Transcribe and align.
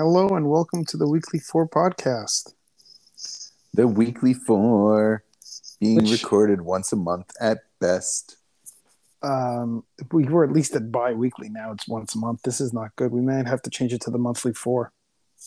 Hello 0.00 0.28
and 0.28 0.48
welcome 0.48 0.82
to 0.86 0.96
the 0.96 1.06
Weekly 1.06 1.38
Four 1.38 1.68
podcast. 1.68 2.54
The 3.74 3.86
weekly 3.86 4.32
four 4.32 5.24
being 5.78 5.96
Which- 5.96 6.10
recorded 6.22 6.62
once 6.62 6.90
a 6.90 6.96
month 6.96 7.30
at 7.38 7.58
best. 7.82 8.38
Um, 9.20 9.84
we 10.10 10.24
were 10.24 10.42
at 10.42 10.52
least 10.52 10.74
at 10.74 10.90
bi-weekly 10.90 11.50
now. 11.50 11.72
It's 11.72 11.86
once 11.86 12.14
a 12.14 12.18
month. 12.18 12.40
This 12.44 12.62
is 12.62 12.72
not 12.72 12.96
good. 12.96 13.12
We 13.12 13.20
might 13.20 13.46
have 13.46 13.60
to 13.60 13.68
change 13.68 13.92
it 13.92 14.00
to 14.00 14.10
the 14.10 14.16
monthly 14.16 14.54
four. 14.54 14.90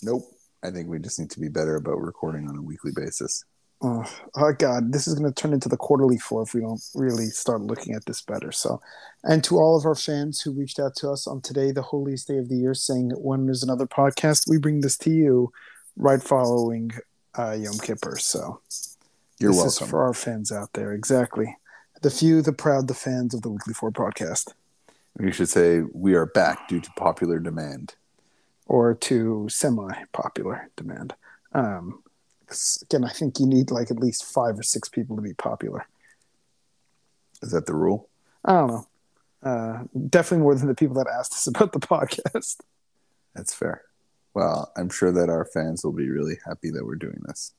Nope. 0.04 0.22
I 0.62 0.70
think 0.70 0.88
we 0.88 1.00
just 1.00 1.20
need 1.20 1.32
to 1.32 1.40
be 1.40 1.50
better 1.50 1.76
about 1.76 2.00
recording 2.00 2.48
on 2.48 2.56
a 2.56 2.62
weekly 2.62 2.92
basis. 2.96 3.44
Oh, 3.86 4.06
oh 4.36 4.54
God, 4.54 4.94
this 4.94 5.08
is 5.08 5.16
going 5.16 5.32
to 5.32 5.42
turn 5.42 5.52
into 5.52 5.68
the 5.68 5.76
quarterly 5.78 6.18
four 6.18 6.44
if 6.44 6.54
we 6.54 6.62
don't 6.62 6.82
really 6.96 7.26
start 7.26 7.62
looking 7.62 7.94
at 7.94 8.06
this 8.06 8.22
better. 8.22 8.52
So, 8.52 8.80
and 9.26 9.44
to 9.44 9.58
all 9.58 9.78
of 9.78 9.86
our 9.86 9.96
fans 9.96 10.42
who 10.42 10.52
reached 10.54 10.80
out 10.80 10.96
to 10.98 11.12
us 11.12 11.28
on 11.28 11.42
today, 11.42 11.72
the 11.72 11.82
holiest 11.82 12.28
day 12.30 12.38
of 12.38 12.48
the 12.48 12.56
year, 12.56 12.74
saying 12.74 13.12
when 13.12 13.46
there's 13.46 13.64
another 13.64 13.86
podcast, 13.86 14.50
we 14.50 14.58
bring 14.58 14.82
this 14.82 14.98
to 15.00 15.10
you 15.10 15.52
right 15.98 16.24
following 16.24 16.92
uh, 17.38 17.58
Yom 17.60 17.78
Kippur. 17.80 18.18
So, 18.18 18.62
You're 19.40 19.52
this 19.52 19.58
welcome. 19.58 19.84
is 19.84 19.90
for 19.90 20.04
our 20.04 20.14
fans 20.14 20.52
out 20.52 20.74
there. 20.74 20.94
Exactly. 20.94 21.58
The 22.02 22.10
few, 22.12 22.42
the 22.42 22.54
proud, 22.54 22.88
the 22.88 22.94
fans 22.94 23.34
of 23.34 23.42
the 23.42 23.50
Weekly 23.50 23.74
Four 23.74 23.92
podcast. 23.92 24.54
You 25.20 25.32
should 25.32 25.50
say 25.50 25.82
we 25.94 26.14
are 26.16 26.26
back 26.26 26.68
due 26.70 26.80
to 26.80 26.90
popular 26.98 27.40
demand. 27.40 27.96
or 28.66 28.94
to 28.94 29.48
semi-popular 29.50 30.70
demand. 30.78 31.16
Um, 31.54 32.03
again, 32.84 33.04
I 33.04 33.10
think 33.10 33.40
you 33.40 33.46
need 33.46 33.72
like 33.72 33.92
at 33.92 34.00
least 34.00 34.26
five 34.26 34.58
or 34.58 34.64
six 34.64 34.90
people 34.90 35.16
to 35.16 35.22
be 35.22 35.34
popular. 35.34 35.88
Is 37.42 37.52
that 37.52 37.66
the 37.66 37.76
rule? 37.76 38.10
I 38.46 38.54
don't 38.54 38.68
know. 38.68 38.88
Uh, 39.44 39.84
definitely 40.10 40.44
more 40.44 40.56
than 40.56 40.68
the 40.68 40.76
people 40.76 40.96
that 40.96 41.08
asked 41.08 41.34
us 41.34 41.48
about 41.48 41.74
the 41.74 41.80
podcast. 41.80 42.62
That's 43.36 43.54
fair. 43.54 43.84
Well, 44.34 44.72
I'm 44.76 44.90
sure 44.90 45.12
that 45.12 45.30
our 45.30 45.46
fans 45.46 45.84
will 45.84 45.92
be 45.92 46.10
really 46.10 46.38
happy 46.46 46.72
that 46.72 46.86
we're 46.86 46.96
doing 46.96 47.22
this. 47.26 47.54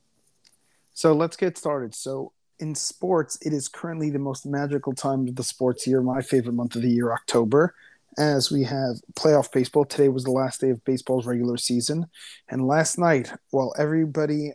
So 0.94 1.12
let's 1.12 1.36
get 1.36 1.58
started. 1.58 1.94
So 1.94 2.32
in 2.58 2.74
sports, 2.74 3.38
it 3.42 3.52
is 3.52 3.68
currently 3.68 4.10
the 4.10 4.18
most 4.18 4.46
magical 4.46 4.94
time 4.94 5.28
of 5.28 5.36
the 5.36 5.44
sports 5.44 5.86
year. 5.86 6.00
My 6.00 6.22
favorite 6.22 6.54
month 6.54 6.76
of 6.76 6.82
the 6.82 6.90
year, 6.90 7.12
October, 7.12 7.74
as 8.16 8.50
we 8.50 8.62
have 8.64 8.96
playoff 9.14 9.52
baseball. 9.52 9.84
Today 9.84 10.08
was 10.08 10.24
the 10.24 10.30
last 10.30 10.60
day 10.60 10.70
of 10.70 10.84
baseball's 10.84 11.26
regular 11.26 11.56
season, 11.56 12.06
and 12.48 12.66
last 12.66 12.98
night, 12.98 13.32
while 13.50 13.74
everybody 13.76 14.52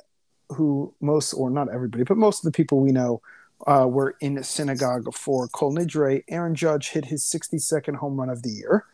who 0.49 0.93
most 1.01 1.33
or 1.33 1.49
not 1.49 1.71
everybody, 1.73 2.03
but 2.03 2.17
most 2.17 2.39
of 2.39 2.51
the 2.51 2.55
people 2.55 2.79
we 2.79 2.91
know 2.91 3.21
uh, 3.67 3.87
were 3.87 4.15
in 4.21 4.37
a 4.37 4.43
synagogue 4.43 5.13
for 5.13 5.47
Kol 5.49 5.75
Nidre, 5.75 6.23
Aaron 6.29 6.55
Judge 6.55 6.89
hit 6.89 7.05
his 7.05 7.23
62nd 7.23 7.95
home 7.95 8.19
run 8.19 8.29
of 8.29 8.43
the 8.43 8.49
year 8.49 8.85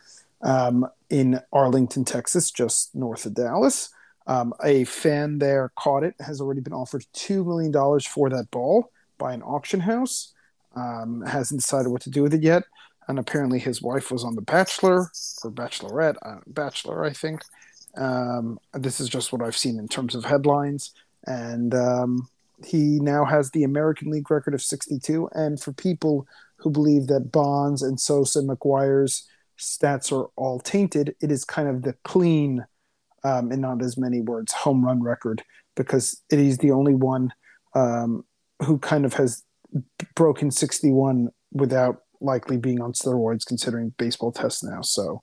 um, 0.41 0.87
in 1.09 1.39
Arlington, 1.53 2.05
Texas, 2.05 2.51
just 2.51 2.95
north 2.95 3.25
of 3.25 3.35
Dallas. 3.35 3.89
Um, 4.27 4.53
a 4.63 4.85
fan 4.85 5.37
there 5.37 5.71
caught 5.75 6.03
it, 6.03 6.15
has 6.19 6.41
already 6.41 6.61
been 6.61 6.73
offered 6.73 7.05
$2 7.13 7.45
million 7.45 7.99
for 8.01 8.29
that 8.29 8.49
ball 8.49 8.91
by 9.17 9.33
an 9.33 9.43
auction 9.43 9.81
house. 9.81 10.33
Um, 10.75 11.21
hasn't 11.21 11.61
decided 11.61 11.89
what 11.89 12.01
to 12.01 12.09
do 12.09 12.23
with 12.23 12.33
it 12.33 12.43
yet. 12.43 12.63
And 13.07 13.19
apparently 13.19 13.59
his 13.59 13.81
wife 13.81 14.11
was 14.11 14.23
on 14.23 14.35
The 14.35 14.41
Bachelor 14.41 15.11
or 15.43 15.51
Bachelorette, 15.51 16.15
uh, 16.23 16.39
Bachelor, 16.47 17.05
I 17.05 17.11
think. 17.11 17.43
Um, 17.95 18.59
this 18.73 18.99
is 18.99 19.07
just 19.07 19.31
what 19.31 19.41
I've 19.41 19.55
seen 19.55 19.77
in 19.77 19.87
terms 19.87 20.15
of 20.15 20.25
headlines. 20.25 20.91
And 21.25 21.73
um, 21.73 22.27
he 22.63 22.99
now 22.99 23.25
has 23.25 23.51
the 23.51 23.63
American 23.63 24.09
League 24.11 24.29
record 24.29 24.53
of 24.53 24.61
62. 24.61 25.29
And 25.33 25.59
for 25.59 25.73
people 25.73 26.27
who 26.57 26.69
believe 26.69 27.07
that 27.07 27.31
Bonds 27.31 27.81
and 27.81 27.99
Sosa 27.99 28.39
and 28.39 28.49
McGwire's 28.49 29.27
stats 29.57 30.11
are 30.11 30.29
all 30.35 30.59
tainted, 30.59 31.15
it 31.21 31.31
is 31.31 31.43
kind 31.45 31.67
of 31.67 31.81
the 31.81 31.93
clean 32.03 32.65
um, 33.23 33.51
in 33.51 33.61
not 33.61 33.81
as 33.81 33.97
many 33.97 34.21
words, 34.21 34.53
home 34.53 34.85
run 34.85 35.01
record 35.01 35.43
because 35.75 36.21
it 36.29 36.39
is 36.39 36.59
the 36.59 36.71
only 36.71 36.93
one 36.93 37.33
um, 37.73 38.23
who 38.63 38.77
kind 38.77 39.05
of 39.05 39.13
has 39.15 39.43
broken 40.15 40.51
61 40.51 41.29
without 41.51 42.03
likely 42.21 42.57
being 42.57 42.81
on 42.81 42.93
steroids, 42.93 43.45
considering 43.45 43.93
baseball 43.97 44.31
tests 44.31 44.63
now. 44.63 44.81
So, 44.81 45.21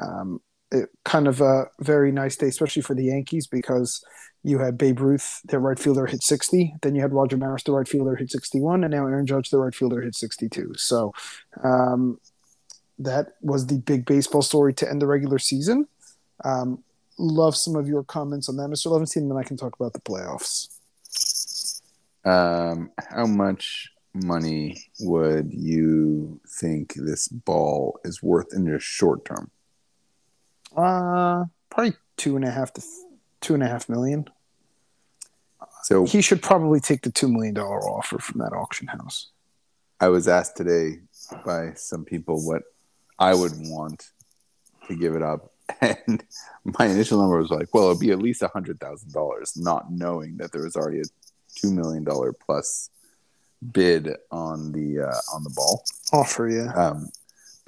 um, 0.00 0.40
it 0.70 0.90
kind 1.04 1.28
of 1.28 1.40
a 1.40 1.66
very 1.80 2.12
nice 2.12 2.36
day, 2.36 2.48
especially 2.48 2.82
for 2.82 2.94
the 2.94 3.04
Yankees, 3.04 3.46
because 3.46 4.04
you 4.42 4.58
had 4.58 4.78
Babe 4.78 5.00
Ruth, 5.00 5.40
their 5.44 5.60
right 5.60 5.78
fielder, 5.78 6.06
hit 6.06 6.22
60. 6.22 6.74
Then 6.82 6.94
you 6.94 7.02
had 7.02 7.12
Roger 7.12 7.36
Maris, 7.36 7.62
the 7.62 7.72
right 7.72 7.88
fielder, 7.88 8.16
hit 8.16 8.30
61, 8.30 8.84
and 8.84 8.92
now 8.92 9.06
Aaron 9.06 9.26
Judge, 9.26 9.50
the 9.50 9.58
right 9.58 9.74
fielder, 9.74 10.00
hit 10.00 10.14
62. 10.14 10.74
So, 10.76 11.12
um, 11.62 12.18
that 12.98 13.28
was 13.40 13.66
the 13.66 13.78
big 13.78 14.04
baseball 14.06 14.42
story 14.42 14.74
to 14.74 14.90
end 14.90 15.00
the 15.00 15.06
regular 15.06 15.38
season. 15.38 15.86
Um, 16.44 16.82
love 17.18 17.56
some 17.56 17.76
of 17.76 17.88
your 17.88 18.04
comments 18.04 18.48
on 18.48 18.56
that, 18.56 18.68
Mr. 18.68 18.86
Levenstein, 18.86 19.22
and 19.22 19.30
then 19.30 19.38
I 19.38 19.42
can 19.42 19.56
talk 19.56 19.74
about 19.78 19.92
the 19.92 20.00
playoffs. 20.00 20.68
Um, 22.24 22.90
how 22.98 23.26
much 23.26 23.90
money 24.14 24.82
would 25.00 25.52
you 25.52 26.40
think 26.60 26.94
this 26.94 27.28
ball 27.28 28.00
is 28.04 28.22
worth 28.22 28.52
in 28.52 28.64
the 28.64 28.78
short 28.80 29.24
term? 29.24 29.50
Uh, 30.78 31.44
probably 31.70 31.94
two 32.16 32.36
and 32.36 32.44
a 32.44 32.50
half 32.50 32.72
to 32.74 32.82
two 33.40 33.54
and 33.54 33.62
a 33.62 33.68
half 33.68 33.88
million. 33.88 34.28
So 35.82 36.04
He 36.04 36.20
should 36.20 36.42
probably 36.42 36.80
take 36.80 37.02
the 37.02 37.10
two 37.10 37.28
million 37.28 37.54
dollar 37.54 37.80
offer 37.88 38.18
from 38.18 38.40
that 38.40 38.52
auction 38.52 38.88
house. 38.88 39.30
I 40.00 40.08
was 40.08 40.28
asked 40.28 40.56
today 40.56 40.98
by 41.44 41.72
some 41.74 42.04
people 42.04 42.46
what 42.46 42.62
I 43.18 43.34
would 43.34 43.52
want 43.56 44.10
to 44.86 44.96
give 44.96 45.16
it 45.16 45.22
up, 45.22 45.52
and 45.80 46.22
my 46.78 46.86
initial 46.86 47.20
number 47.20 47.38
was 47.38 47.50
like, 47.50 47.74
well, 47.74 47.88
it'd 47.88 48.00
be 48.00 48.12
at 48.12 48.20
least 48.20 48.42
a 48.42 48.48
hundred 48.48 48.78
thousand 48.78 49.12
dollars, 49.12 49.56
not 49.56 49.90
knowing 49.90 50.36
that 50.36 50.52
there 50.52 50.62
was 50.62 50.76
already 50.76 51.00
a 51.00 51.04
two 51.56 51.72
million 51.72 52.04
dollar 52.04 52.32
plus 52.32 52.90
bid 53.72 54.14
on 54.30 54.70
the 54.72 55.00
uh, 55.00 55.34
on 55.34 55.42
the 55.42 55.50
ball. 55.50 55.82
Offer, 56.12 56.48
yeah. 56.48 56.72
Um, 56.74 57.08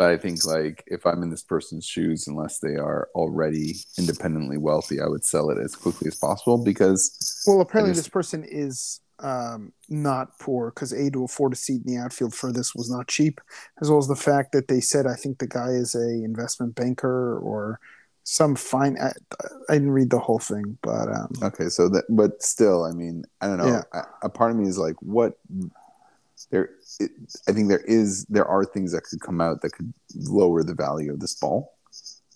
but 0.01 0.09
I 0.09 0.17
think 0.17 0.47
like 0.47 0.83
if 0.87 1.05
I'm 1.05 1.23
in 1.23 1.29
this 1.29 1.43
person's 1.43 1.85
shoes, 1.85 2.27
unless 2.27 2.59
they 2.59 2.77
are 2.77 3.11
already 3.15 3.75
independently 3.99 4.57
wealthy, 4.57 4.99
I 4.99 5.07
would 5.07 5.27
sell 5.27 5.51
it 5.51 5.59
as 5.63 5.77
quickly 5.77 6.09
as 6.09 6.17
possible 6.17 6.65
because 6.65 7.45
Well, 7.47 7.61
apparently 7.61 7.91
just- 7.93 8.05
this 8.07 8.09
person 8.09 8.43
is 8.43 9.01
um, 9.19 9.75
not 9.91 10.39
poor 10.39 10.71
because 10.71 10.95
a 10.95 11.11
to 11.11 11.25
afford 11.25 11.53
a 11.53 11.57
seat 11.57 11.83
in 11.85 11.93
the 11.93 12.01
outfield 12.01 12.35
for 12.35 12.51
this 12.51 12.75
was 12.75 12.91
not 12.91 13.09
cheap, 13.09 13.43
as 13.83 13.91
well 13.91 13.99
as 13.99 14.09
the 14.09 14.17
fact 14.17 14.53
that 14.53 14.69
they 14.69 14.81
said 14.81 15.07
I 15.07 15.17
think 15.17 15.37
the 15.39 15.47
guy 15.47 15.69
is 15.73 15.95
a 15.95 16.09
investment 16.25 16.75
banker 16.77 17.39
or 17.39 17.79
some 18.25 18.57
fine. 18.57 18.97
I, 18.99 19.13
I 19.69 19.75
didn't 19.75 19.91
read 19.91 20.09
the 20.09 20.19
whole 20.19 20.39
thing, 20.39 20.79
but 20.83 21.09
um, 21.11 21.31
Okay, 21.43 21.69
so 21.69 21.91
that, 21.91 22.05
but 22.09 22.43
still, 22.43 22.85
I 22.85 22.93
mean, 22.93 23.25
I 23.43 23.49
don't 23.49 23.59
know. 23.59 23.83
Yeah. 23.93 24.05
A 24.23 24.31
part 24.31 24.51
of 24.53 24.57
me 24.57 24.67
is 24.67 24.79
like, 24.79 24.97
what? 25.03 25.35
There, 26.51 26.71
it, 26.99 27.11
I 27.49 27.53
think 27.53 27.69
there 27.69 27.81
is, 27.87 28.25
there 28.29 28.47
are 28.47 28.65
things 28.65 28.93
that 28.93 29.05
could 29.05 29.21
come 29.21 29.41
out 29.41 29.63
that 29.63 29.73
could 29.73 29.93
lower 30.17 30.63
the 30.63 30.75
value 30.75 31.13
of 31.13 31.21
this 31.21 31.35
ball. 31.35 31.75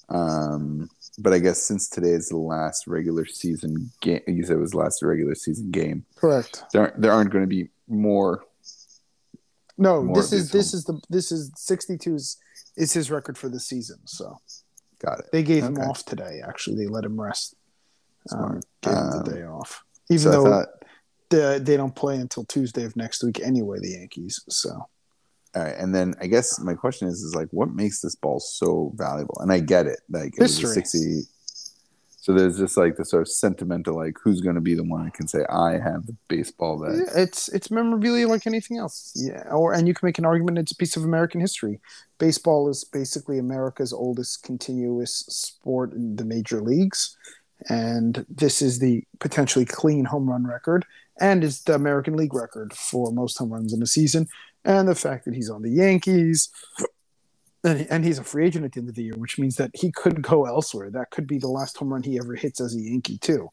Um, 0.08 0.88
but 1.18 1.32
I 1.32 1.38
guess 1.38 1.62
since 1.62 1.88
today 1.88 2.10
is 2.10 2.28
the 2.28 2.36
last 2.36 2.86
regular 2.86 3.24
season 3.26 3.90
game, 4.00 4.20
you 4.26 4.44
said 4.44 4.56
it 4.56 4.60
was 4.60 4.72
the 4.72 4.78
last 4.78 5.02
regular 5.02 5.34
season 5.34 5.70
game. 5.70 6.04
correct. 6.16 6.62
There, 6.72 6.94
there 6.98 7.12
aren't 7.12 7.30
going 7.30 7.42
to 7.44 7.48
be 7.48 7.70
more. 7.88 8.44
No, 9.76 10.02
More 10.02 10.14
this 10.16 10.32
is 10.32 10.52
this 10.52 10.72
is 10.72 10.84
the 10.84 11.00
this 11.10 11.32
is 11.32 11.50
62 11.56 12.14
is, 12.14 12.36
is 12.76 12.92
his 12.92 13.10
record 13.10 13.36
for 13.36 13.48
the 13.48 13.58
season. 13.58 13.98
So 14.04 14.38
Got 15.04 15.18
it. 15.20 15.26
they 15.32 15.42
gave 15.42 15.64
him 15.64 15.78
off 15.78 16.04
today. 16.04 16.40
Actually, 16.46 16.76
they 16.76 16.86
let 16.86 17.04
him 17.04 17.20
rest. 17.20 17.56
Um, 18.30 18.60
Smart. 18.60 18.64
gave 18.82 18.92
him 18.94 19.10
the 19.10 19.16
Um, 19.16 19.24
day 19.24 19.42
off, 19.44 19.84
even 20.10 20.22
So 20.22 20.30
though 20.44 20.66
the, 21.30 21.60
they 21.62 21.76
don't 21.76 21.94
play 21.94 22.16
until 22.16 22.44
Tuesday 22.44 22.84
of 22.84 22.96
next 22.96 23.22
week 23.22 23.40
anyway. 23.40 23.78
The 23.80 23.90
Yankees. 23.90 24.42
So 24.48 24.70
all 24.70 25.62
right, 25.62 25.76
and 25.76 25.94
then 25.94 26.14
I 26.20 26.26
guess 26.26 26.58
my 26.60 26.74
question 26.74 27.08
is, 27.08 27.22
is 27.22 27.34
like, 27.34 27.48
what 27.50 27.70
makes 27.70 28.00
this 28.00 28.16
ball 28.16 28.40
so 28.40 28.92
valuable? 28.96 29.38
And 29.40 29.52
I 29.52 29.60
get 29.60 29.86
it, 29.86 30.00
like 30.10 30.34
it 30.36 30.42
was 30.42 30.58
a 30.58 30.60
History. 30.62 30.74
sixty. 30.74 31.22
So 32.16 32.32
there's 32.32 32.56
just 32.56 32.78
like 32.78 32.96
the 32.96 33.04
sort 33.04 33.20
of 33.20 33.28
sentimental, 33.28 33.96
like 33.96 34.16
who's 34.24 34.40
going 34.40 34.54
to 34.54 34.62
be 34.62 34.74
the 34.74 34.82
one 34.82 35.04
that 35.04 35.12
can 35.12 35.28
say 35.28 35.44
I 35.50 35.72
have 35.72 36.06
the 36.06 36.16
baseball 36.26 36.78
that 36.78 36.96
Yeah, 36.96 37.22
it's 37.22 37.50
it's 37.50 37.70
memorabilia 37.70 38.26
like 38.26 38.46
anything 38.46 38.78
else. 38.78 39.12
Yeah, 39.14 39.42
or 39.50 39.74
and 39.74 39.86
you 39.86 39.92
can 39.92 40.06
make 40.06 40.16
an 40.16 40.24
argument 40.24 40.58
it's 40.58 40.72
a 40.72 40.76
piece 40.76 40.96
of 40.96 41.04
American 41.04 41.42
history. 41.42 41.80
Baseball 42.16 42.70
is 42.70 42.82
basically 42.82 43.38
America's 43.38 43.92
oldest 43.92 44.42
continuous 44.42 45.26
sport 45.28 45.92
in 45.92 46.16
the 46.16 46.24
major 46.24 46.62
leagues, 46.62 47.14
and 47.68 48.24
this 48.28 48.62
is 48.62 48.78
the 48.78 49.04
potentially 49.20 49.66
clean 49.66 50.06
home 50.06 50.30
run 50.30 50.46
record, 50.46 50.86
and 51.20 51.44
is 51.44 51.62
the 51.62 51.74
American 51.74 52.16
League 52.16 52.34
record 52.34 52.72
for 52.72 53.12
most 53.12 53.38
home 53.38 53.52
runs 53.52 53.72
in 53.72 53.82
a 53.82 53.86
season. 53.86 54.28
And 54.64 54.88
the 54.88 54.94
fact 54.94 55.24
that 55.26 55.34
he's 55.34 55.50
on 55.50 55.62
the 55.62 55.70
Yankees, 55.70 56.48
and, 57.62 57.86
and 57.90 58.04
he's 58.04 58.18
a 58.18 58.24
free 58.24 58.46
agent 58.46 58.64
at 58.64 58.72
the 58.72 58.80
end 58.80 58.88
of 58.88 58.94
the 58.94 59.04
year, 59.04 59.14
which 59.16 59.38
means 59.38 59.56
that 59.56 59.70
he 59.74 59.92
could 59.92 60.22
go 60.22 60.46
elsewhere. 60.46 60.90
That 60.90 61.10
could 61.10 61.26
be 61.26 61.38
the 61.38 61.48
last 61.48 61.76
home 61.76 61.92
run 61.92 62.02
he 62.02 62.18
ever 62.18 62.34
hits 62.34 62.60
as 62.60 62.74
a 62.74 62.80
Yankee 62.80 63.18
too. 63.18 63.50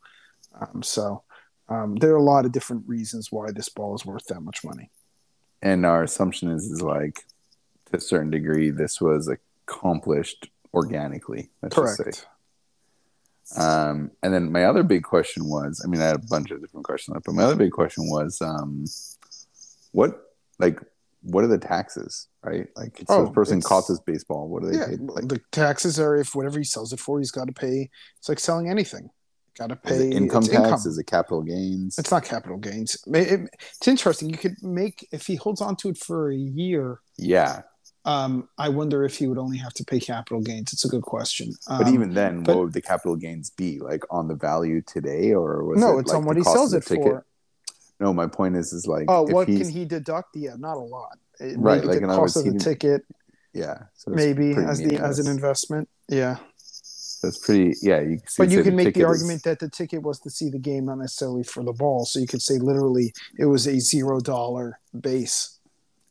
Um, 0.60 0.81
so 0.84 1.24
um, 1.69 1.96
there 1.98 2.12
are 2.13 2.18
a 2.18 2.24
lot 2.24 2.46
of 2.46 2.52
different 2.52 2.88
reasons 2.88 3.31
why 3.31 3.52
this 3.52 3.69
ball 3.69 3.96
is 3.96 4.06
worth 4.06 4.25
that 4.25 4.42
much 4.42 4.64
money. 4.64 4.90
and 5.62 5.86
our 5.86 6.04
assumption 6.04 6.50
is 6.50 6.66
is 6.66 6.81
like 6.81 7.25
to 7.86 7.98
a 7.98 8.02
certain 8.02 8.31
degree 8.31 8.69
this 8.72 9.00
was 9.00 9.30
accomplished 9.68 10.50
organically 10.74 11.50
let's 11.62 11.75
just 11.75 11.98
say 11.98 12.04
Correct. 12.04 12.25
Um, 13.57 14.12
and 14.24 14.33
then 14.33 14.51
my 14.51 14.65
other 14.65 14.83
big 14.83 15.03
question 15.03 15.45
was, 15.45 15.81
I 15.83 15.88
mean, 15.89 16.01
I 16.01 16.06
had 16.06 16.15
a 16.15 16.27
bunch 16.30 16.51
of 16.51 16.62
different 16.62 16.86
questions, 16.86 17.18
but 17.25 17.33
my 17.36 17.44
other 17.44 17.56
big 17.56 17.71
question 17.71 18.09
was, 18.09 18.42
um, 18.42 18.86
what 19.92 20.21
like 20.59 20.80
what 21.24 21.44
are 21.44 21.48
the 21.48 21.57
taxes, 21.57 22.27
right? 22.44 22.68
Like, 22.75 22.98
so 22.98 23.03
Oh, 23.09 23.21
this 23.25 23.33
person 23.33 23.62
caught 23.62 23.88
this 23.88 24.00
baseball. 24.00 24.48
What 24.48 24.63
are 24.63 24.71
they 24.71 24.77
Yeah, 24.80 24.88
paid? 24.88 25.01
Like, 25.01 25.27
the 25.27 25.39
taxes 25.51 26.00
are 26.00 26.15
if 26.15 26.33
whatever 26.33 26.57
he 26.57 26.63
sells 26.63 26.92
it 26.94 27.00
for, 27.00 27.19
he's 27.19 27.30
got 27.30 27.45
to 27.45 27.53
pay. 27.53 27.89
It's 28.18 28.27
like 28.27 28.39
selling 28.39 28.69
anything. 28.69 29.09
Got 29.56 29.68
to 29.68 29.75
pay 29.75 30.09
income 30.09 30.44
it's 30.44 30.50
tax? 30.51 30.86
Is 30.88 30.97
it 30.97 31.06
capital 31.06 31.44
gains? 31.44 32.00
It's 32.00 32.09
not 32.09 32.24
capital 32.24 32.57
gains. 32.57 32.97
It- 33.06 33.31
it- 33.33 33.50
it's 33.77 33.88
interesting. 33.88 34.30
You 34.31 34.38
could 34.38 34.56
make 34.63 35.07
if 35.12 35.27
he 35.27 35.36
holds 35.36 35.62
on 35.62 35.75
to 35.77 35.89
it 35.89 35.97
for 35.97 36.31
a 36.31 36.36
year. 36.36 37.01
yeah, 37.18 37.62
Um, 38.03 38.50
I 38.57 38.69
wonder 38.69 39.03
if 39.06 39.18
he 39.18 39.27
would 39.27 39.38
only 39.38 39.57
have 39.57 39.74
to 39.75 39.83
pay 39.86 40.00
capital 40.00 40.42
gains. 40.42 40.74
It's 40.74 40.86
a 40.86 40.88
good 40.88 41.03
question. 41.03 41.53
but 41.68 41.88
Um, 41.88 41.94
even 41.94 42.13
then, 42.13 42.44
but- 42.44 42.56
what 42.56 42.63
would 42.65 42.74
the 42.74 42.81
capital 42.81 43.15
gains 43.15 43.50
be? 43.51 43.80
Like 43.80 44.03
on 44.09 44.27
the 44.27 44.36
value 44.36 44.81
today, 44.81 45.33
or 45.33 45.63
was 45.63 45.80
no, 45.80 45.98
it, 45.98 46.01
it's 46.01 46.09
like, 46.09 46.18
on 46.19 46.25
what 46.25 46.38
he 46.38 46.44
sells 46.44 46.74
it 46.74 46.83
ticket? 46.86 47.03
for. 47.03 47.25
No, 48.00 48.12
my 48.13 48.25
point 48.25 48.56
is, 48.56 48.74
is 48.74 48.88
like, 48.88 49.06
Oh, 49.07 49.27
if 49.27 49.33
what 49.33 49.45
can 49.48 49.69
he 49.69 49.86
deduct? 49.86 50.36
Yeah, 50.36 50.56
not 50.57 50.77
a 50.77 50.80
lot. 50.80 51.19
It- 51.39 51.57
Right, 51.59 51.83
like, 51.86 52.01
the 52.01 52.07
cost 52.07 52.36
of 52.38 52.44
the 52.45 52.51
didn't- 52.51 52.63
ticket, 52.63 53.06
Yeah, 53.53 53.83
so 53.95 54.12
maybe 54.12 54.54
as 54.56 54.80
the 54.80 54.95
as 54.97 55.19
an 55.19 55.27
investment. 55.27 55.88
Yeah, 56.07 56.38
So 56.57 57.27
it's 57.27 57.38
pretty. 57.38 57.75
Yeah, 57.83 58.00
you 58.01 58.18
can 58.18 58.25
but 58.39 58.50
you 58.50 58.57
say 58.59 58.63
can 58.63 58.75
make 58.75 58.86
the 58.86 58.92
ticket 58.94 59.01
is- 59.12 59.21
argument 59.21 59.44
that 59.44 59.59
the 59.59 59.69
ticket 59.69 60.01
was 60.01 60.19
to 60.21 60.31
see 60.31 60.50
the 60.50 60.57
game, 60.57 60.86
not 60.86 60.97
necessarily 60.97 61.44
for 61.44 61.62
the 61.63 61.74
ball. 61.74 62.06
So 62.06 62.18
you 62.19 62.25
could 62.27 62.42
say 62.42 62.57
literally 62.57 63.13
it 63.38 63.45
was 63.45 63.68
a 63.68 63.80
zero 63.80 64.19
dollar 64.19 64.80
base. 65.00 65.59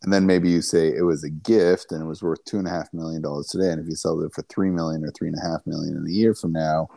And 0.03 0.13
then 0.13 0.27
maybe 0.27 0.49
you 0.49 0.63
say 0.63 0.89
it 0.89 1.03
was 1.03 1.25
a 1.25 1.31
gift 1.31 1.93
and 1.93 2.03
it 2.03 2.07
was 2.07 2.23
worth 2.23 2.45
two 2.45 2.59
and 2.59 2.67
a 2.67 2.71
half 2.71 2.93
million 2.93 3.23
dollars 3.23 3.49
today, 3.49 3.71
and 3.71 3.81
if 3.81 3.87
you 3.89 3.95
sell 3.97 4.21
it 4.23 4.33
for 4.33 4.43
three 4.43 4.71
million 4.71 5.05
or 5.05 5.11
three 5.11 5.29
and 5.29 5.37
a 5.39 5.43
half 5.47 5.67
million 5.67 5.97
in 5.97 6.07
a 6.07 6.11
year 6.11 6.35
from 6.35 6.53
now, 6.53 6.89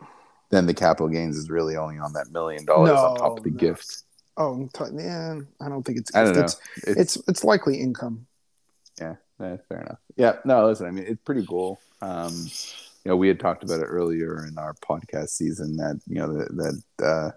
then 0.50 0.66
the 0.66 0.74
capital 0.74 1.08
gains 1.08 1.36
is 1.36 1.50
really 1.50 1.76
only 1.76 1.98
on 1.98 2.12
that 2.12 2.30
million 2.30 2.64
dollars 2.64 2.90
on 2.92 3.16
top 3.16 3.38
of 3.38 3.44
the 3.44 3.50
No, 3.50 3.54
no. 3.54 3.60
gift. 3.60 4.02
Oh, 4.36 4.52
I'm 4.52 4.68
t- 4.68 4.96
yeah, 5.02 5.38
I 5.60 5.68
don't 5.68 5.82
think 5.84 5.98
it's. 5.98 6.14
I 6.14 6.24
don't 6.24 6.34
know. 6.36 6.42
It's, 6.42 6.60
it's 6.86 7.16
it's 7.28 7.44
likely 7.44 7.78
income. 7.80 8.26
yeah, 9.00 9.14
eh, 9.40 9.56
fair 9.68 9.80
enough. 9.82 9.98
Yeah, 10.16 10.36
no, 10.44 10.66
listen, 10.66 10.86
I 10.86 10.90
mean, 10.90 11.04
it's 11.06 11.22
pretty 11.22 11.46
cool. 11.46 11.78
Um, 12.02 12.32
you 13.04 13.10
know, 13.10 13.16
we 13.16 13.28
had 13.28 13.38
talked 13.38 13.62
about 13.62 13.80
it 13.80 13.84
earlier 13.84 14.44
in 14.46 14.58
our 14.58 14.74
podcast 14.74 15.28
season 15.28 15.76
that 15.76 16.00
you 16.08 16.16
know 16.16 16.32
that, 16.38 16.82
that 16.98 17.04
uh, 17.06 17.30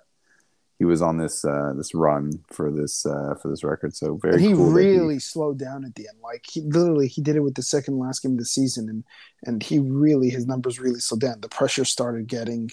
he 0.79 0.85
was 0.85 1.01
on 1.01 1.17
this 1.17 1.43
uh, 1.43 1.73
this 1.75 1.93
run 1.95 2.43
for 2.51 2.71
this 2.71 3.05
uh, 3.05 3.35
for 3.41 3.49
this 3.49 3.63
record. 3.63 3.95
So 3.95 4.15
very 4.15 4.35
and 4.35 4.43
he 4.43 4.53
cool 4.53 4.71
really 4.71 5.19
slowed 5.19 5.57
down 5.57 5.83
at 5.83 5.95
the 5.95 6.07
end. 6.07 6.19
Like 6.21 6.45
he 6.47 6.61
literally 6.61 7.07
he 7.07 7.21
did 7.21 7.35
it 7.35 7.41
with 7.41 7.55
the 7.55 7.63
second 7.63 7.97
last 7.97 8.21
game 8.21 8.33
of 8.33 8.37
the 8.37 8.45
season, 8.45 8.89
and 8.89 9.03
and 9.43 9.63
he 9.63 9.79
really 9.79 10.29
his 10.29 10.45
numbers 10.45 10.79
really 10.79 10.99
slowed 10.99 11.21
down. 11.21 11.41
The 11.41 11.49
pressure 11.49 11.85
started 11.85 12.27
getting 12.27 12.69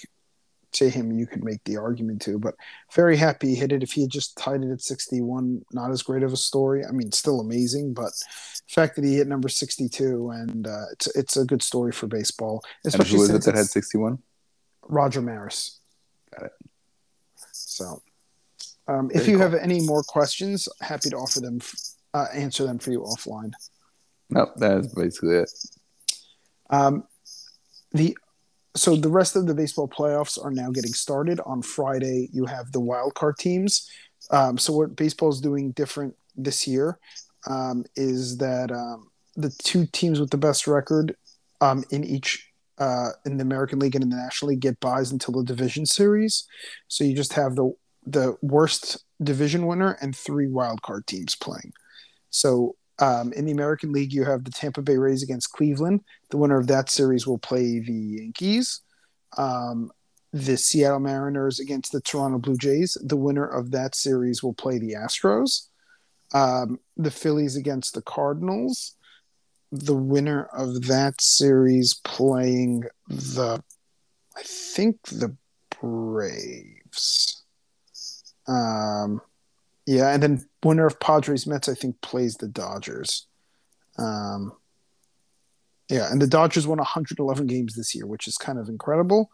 to 0.72 0.90
him. 0.90 1.12
You 1.12 1.26
could 1.26 1.42
make 1.42 1.64
the 1.64 1.78
argument 1.78 2.20
too, 2.20 2.38
but 2.38 2.56
very 2.92 3.16
happy 3.16 3.48
he 3.48 3.54
hit 3.54 3.72
it. 3.72 3.82
If 3.82 3.92
he 3.92 4.02
had 4.02 4.10
just 4.10 4.36
tied 4.36 4.62
it 4.62 4.70
at 4.70 4.82
sixty 4.82 5.22
one, 5.22 5.64
not 5.72 5.90
as 5.90 6.02
great 6.02 6.22
of 6.22 6.32
a 6.32 6.36
story. 6.36 6.84
I 6.84 6.90
mean, 6.90 7.10
still 7.10 7.40
amazing, 7.40 7.94
but 7.94 8.12
the 8.12 8.74
fact 8.74 8.96
that 8.96 9.04
he 9.04 9.16
hit 9.16 9.28
number 9.28 9.48
sixty 9.48 9.88
two 9.88 10.30
and 10.30 10.66
uh, 10.66 10.86
it's 10.92 11.06
it's 11.16 11.36
a 11.38 11.46
good 11.46 11.62
story 11.62 11.92
for 11.92 12.06
baseball, 12.06 12.62
and 12.84 12.92
especially 12.92 13.16
who 13.16 13.20
was 13.20 13.30
it 13.30 13.44
that 13.44 13.56
had 13.56 13.66
sixty 13.66 13.96
one? 13.96 14.18
Roger 14.86 15.22
Maris. 15.22 15.80
Got 16.34 16.46
it. 16.46 16.52
So, 17.74 18.02
um, 18.86 19.10
if 19.14 19.26
you 19.26 19.38
cool. 19.38 19.42
have 19.42 19.54
any 19.54 19.80
more 19.80 20.02
questions, 20.02 20.68
happy 20.80 21.10
to 21.10 21.16
offer 21.16 21.40
them, 21.40 21.60
uh, 22.12 22.26
answer 22.32 22.64
them 22.64 22.78
for 22.78 22.92
you 22.92 23.00
offline. 23.00 23.52
No, 24.30 24.50
that's 24.56 24.94
basically 24.94 25.36
it. 25.36 25.50
Um, 26.70 27.04
the 27.92 28.16
so 28.76 28.96
the 28.96 29.08
rest 29.08 29.36
of 29.36 29.46
the 29.46 29.54
baseball 29.54 29.88
playoffs 29.88 30.42
are 30.42 30.50
now 30.50 30.70
getting 30.70 30.92
started 30.92 31.40
on 31.46 31.62
Friday. 31.62 32.28
You 32.32 32.46
have 32.46 32.72
the 32.72 32.80
wild 32.80 33.14
card 33.14 33.36
teams. 33.38 33.88
Um, 34.30 34.58
so 34.58 34.72
what 34.72 34.96
baseball 34.96 35.28
is 35.28 35.40
doing 35.40 35.70
different 35.72 36.16
this 36.34 36.66
year 36.66 36.98
um, 37.48 37.84
is 37.94 38.38
that 38.38 38.72
um, 38.72 39.10
the 39.36 39.50
two 39.50 39.86
teams 39.86 40.18
with 40.18 40.30
the 40.30 40.38
best 40.38 40.66
record 40.66 41.16
um, 41.60 41.84
in 41.90 42.02
each 42.02 42.50
uh, 42.78 43.10
in 43.24 43.36
the 43.36 43.42
American 43.42 43.78
League 43.78 43.94
and 43.94 44.04
in 44.04 44.10
the 44.10 44.16
National 44.16 44.50
League 44.50 44.60
get 44.60 44.80
buys 44.80 45.12
until 45.12 45.34
the 45.34 45.44
division 45.44 45.86
series. 45.86 46.46
So 46.88 47.04
you 47.04 47.14
just 47.14 47.34
have 47.34 47.56
the 47.56 47.72
the 48.06 48.36
worst 48.42 49.04
division 49.22 49.66
winner 49.66 49.96
and 50.00 50.14
three 50.14 50.46
wild 50.46 50.82
card 50.82 51.06
teams 51.06 51.34
playing. 51.34 51.72
So 52.30 52.76
um, 52.98 53.32
in 53.32 53.46
the 53.46 53.52
American 53.52 53.92
League, 53.92 54.12
you 54.12 54.24
have 54.24 54.44
the 54.44 54.50
Tampa 54.50 54.82
Bay 54.82 54.96
Rays 54.96 55.22
against 55.22 55.52
Cleveland. 55.52 56.02
The 56.30 56.36
winner 56.36 56.58
of 56.58 56.66
that 56.66 56.90
series 56.90 57.26
will 57.26 57.38
play 57.38 57.80
the 57.80 57.92
Yankees. 57.92 58.82
Um, 59.36 59.90
the 60.32 60.56
Seattle 60.56 61.00
Mariners 61.00 61.60
against 61.60 61.92
the 61.92 62.00
Toronto 62.00 62.38
Blue 62.38 62.56
Jays. 62.56 62.96
The 63.02 63.16
winner 63.16 63.46
of 63.46 63.70
that 63.70 63.94
series 63.94 64.42
will 64.42 64.52
play 64.52 64.78
the 64.78 64.94
Astros. 64.94 65.68
Um, 66.32 66.80
the 66.96 67.10
Phillies 67.10 67.56
against 67.56 67.94
the 67.94 68.02
Cardinals. 68.02 68.96
The 69.76 69.94
winner 69.94 70.44
of 70.52 70.86
that 70.86 71.20
series 71.20 71.94
playing 72.04 72.84
the, 73.08 73.60
I 74.36 74.42
think 74.44 75.02
the 75.08 75.36
Braves. 75.80 77.42
Um, 78.46 79.20
yeah, 79.84 80.14
and 80.14 80.22
then 80.22 80.48
winner 80.62 80.86
of 80.86 81.00
Padres 81.00 81.48
Mets, 81.48 81.68
I 81.68 81.74
think, 81.74 82.00
plays 82.02 82.36
the 82.36 82.46
Dodgers. 82.46 83.26
Um, 83.98 84.52
yeah, 85.88 86.08
and 86.08 86.22
the 86.22 86.28
Dodgers 86.28 86.68
won 86.68 86.78
111 86.78 87.48
games 87.48 87.74
this 87.74 87.96
year, 87.96 88.06
which 88.06 88.28
is 88.28 88.36
kind 88.36 88.60
of 88.60 88.68
incredible. 88.68 89.28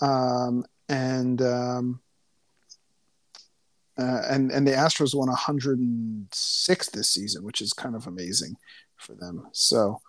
Um, 0.00 0.64
and 0.88 1.42
um, 1.42 2.00
uh, 3.98 4.22
and 4.30 4.52
and 4.52 4.66
the 4.66 4.72
Astros 4.72 5.16
won 5.16 5.28
106 5.28 6.90
this 6.90 7.10
season, 7.10 7.42
which 7.42 7.60
is 7.60 7.72
kind 7.72 7.96
of 7.96 8.06
amazing 8.06 8.56
for 9.04 9.14
them. 9.14 9.46
So 9.52 10.00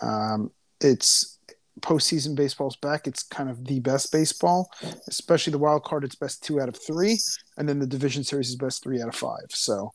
um, 0.00 0.50
it's 0.80 1.38
postseason 1.80 2.34
baseball's 2.34 2.76
back. 2.76 3.06
It's 3.06 3.22
kind 3.22 3.50
of 3.50 3.64
the 3.64 3.80
best 3.80 4.12
baseball, 4.12 4.70
especially 5.08 5.50
the 5.52 5.58
wild 5.58 5.84
card. 5.84 6.04
It's 6.04 6.14
best 6.14 6.42
two 6.42 6.60
out 6.60 6.68
of 6.68 6.76
three, 6.76 7.18
and 7.56 7.68
then 7.68 7.78
the 7.78 7.86
division 7.86 8.24
series 8.24 8.48
is 8.48 8.56
best 8.56 8.82
three 8.82 9.02
out 9.02 9.08
of 9.08 9.16
five. 9.16 9.46
So 9.50 9.92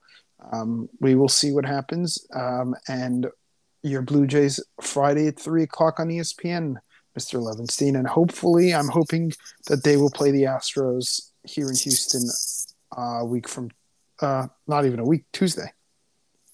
um, 0.51 0.89
we 0.99 1.15
will 1.15 1.29
see 1.29 1.51
what 1.51 1.65
happens. 1.65 2.25
Um, 2.33 2.75
and 2.87 3.27
your 3.81 4.01
Blue 4.01 4.27
Jays 4.27 4.59
Friday 4.81 5.27
at 5.27 5.39
three 5.39 5.63
o'clock 5.63 5.99
on 5.99 6.09
ESPN, 6.09 6.75
Mr. 7.17 7.41
Levenstein, 7.41 7.97
and 7.97 8.07
hopefully, 8.07 8.73
I'm 8.73 8.89
hoping 8.89 9.31
that 9.67 9.83
they 9.83 9.97
will 9.97 10.11
play 10.11 10.31
the 10.31 10.43
Astros 10.43 11.31
here 11.43 11.69
in 11.69 11.75
Houston 11.75 12.29
uh, 12.97 13.19
a 13.19 13.25
week 13.25 13.47
from, 13.47 13.69
uh, 14.21 14.47
not 14.67 14.85
even 14.85 14.99
a 14.99 15.05
week, 15.05 15.23
Tuesday. 15.31 15.71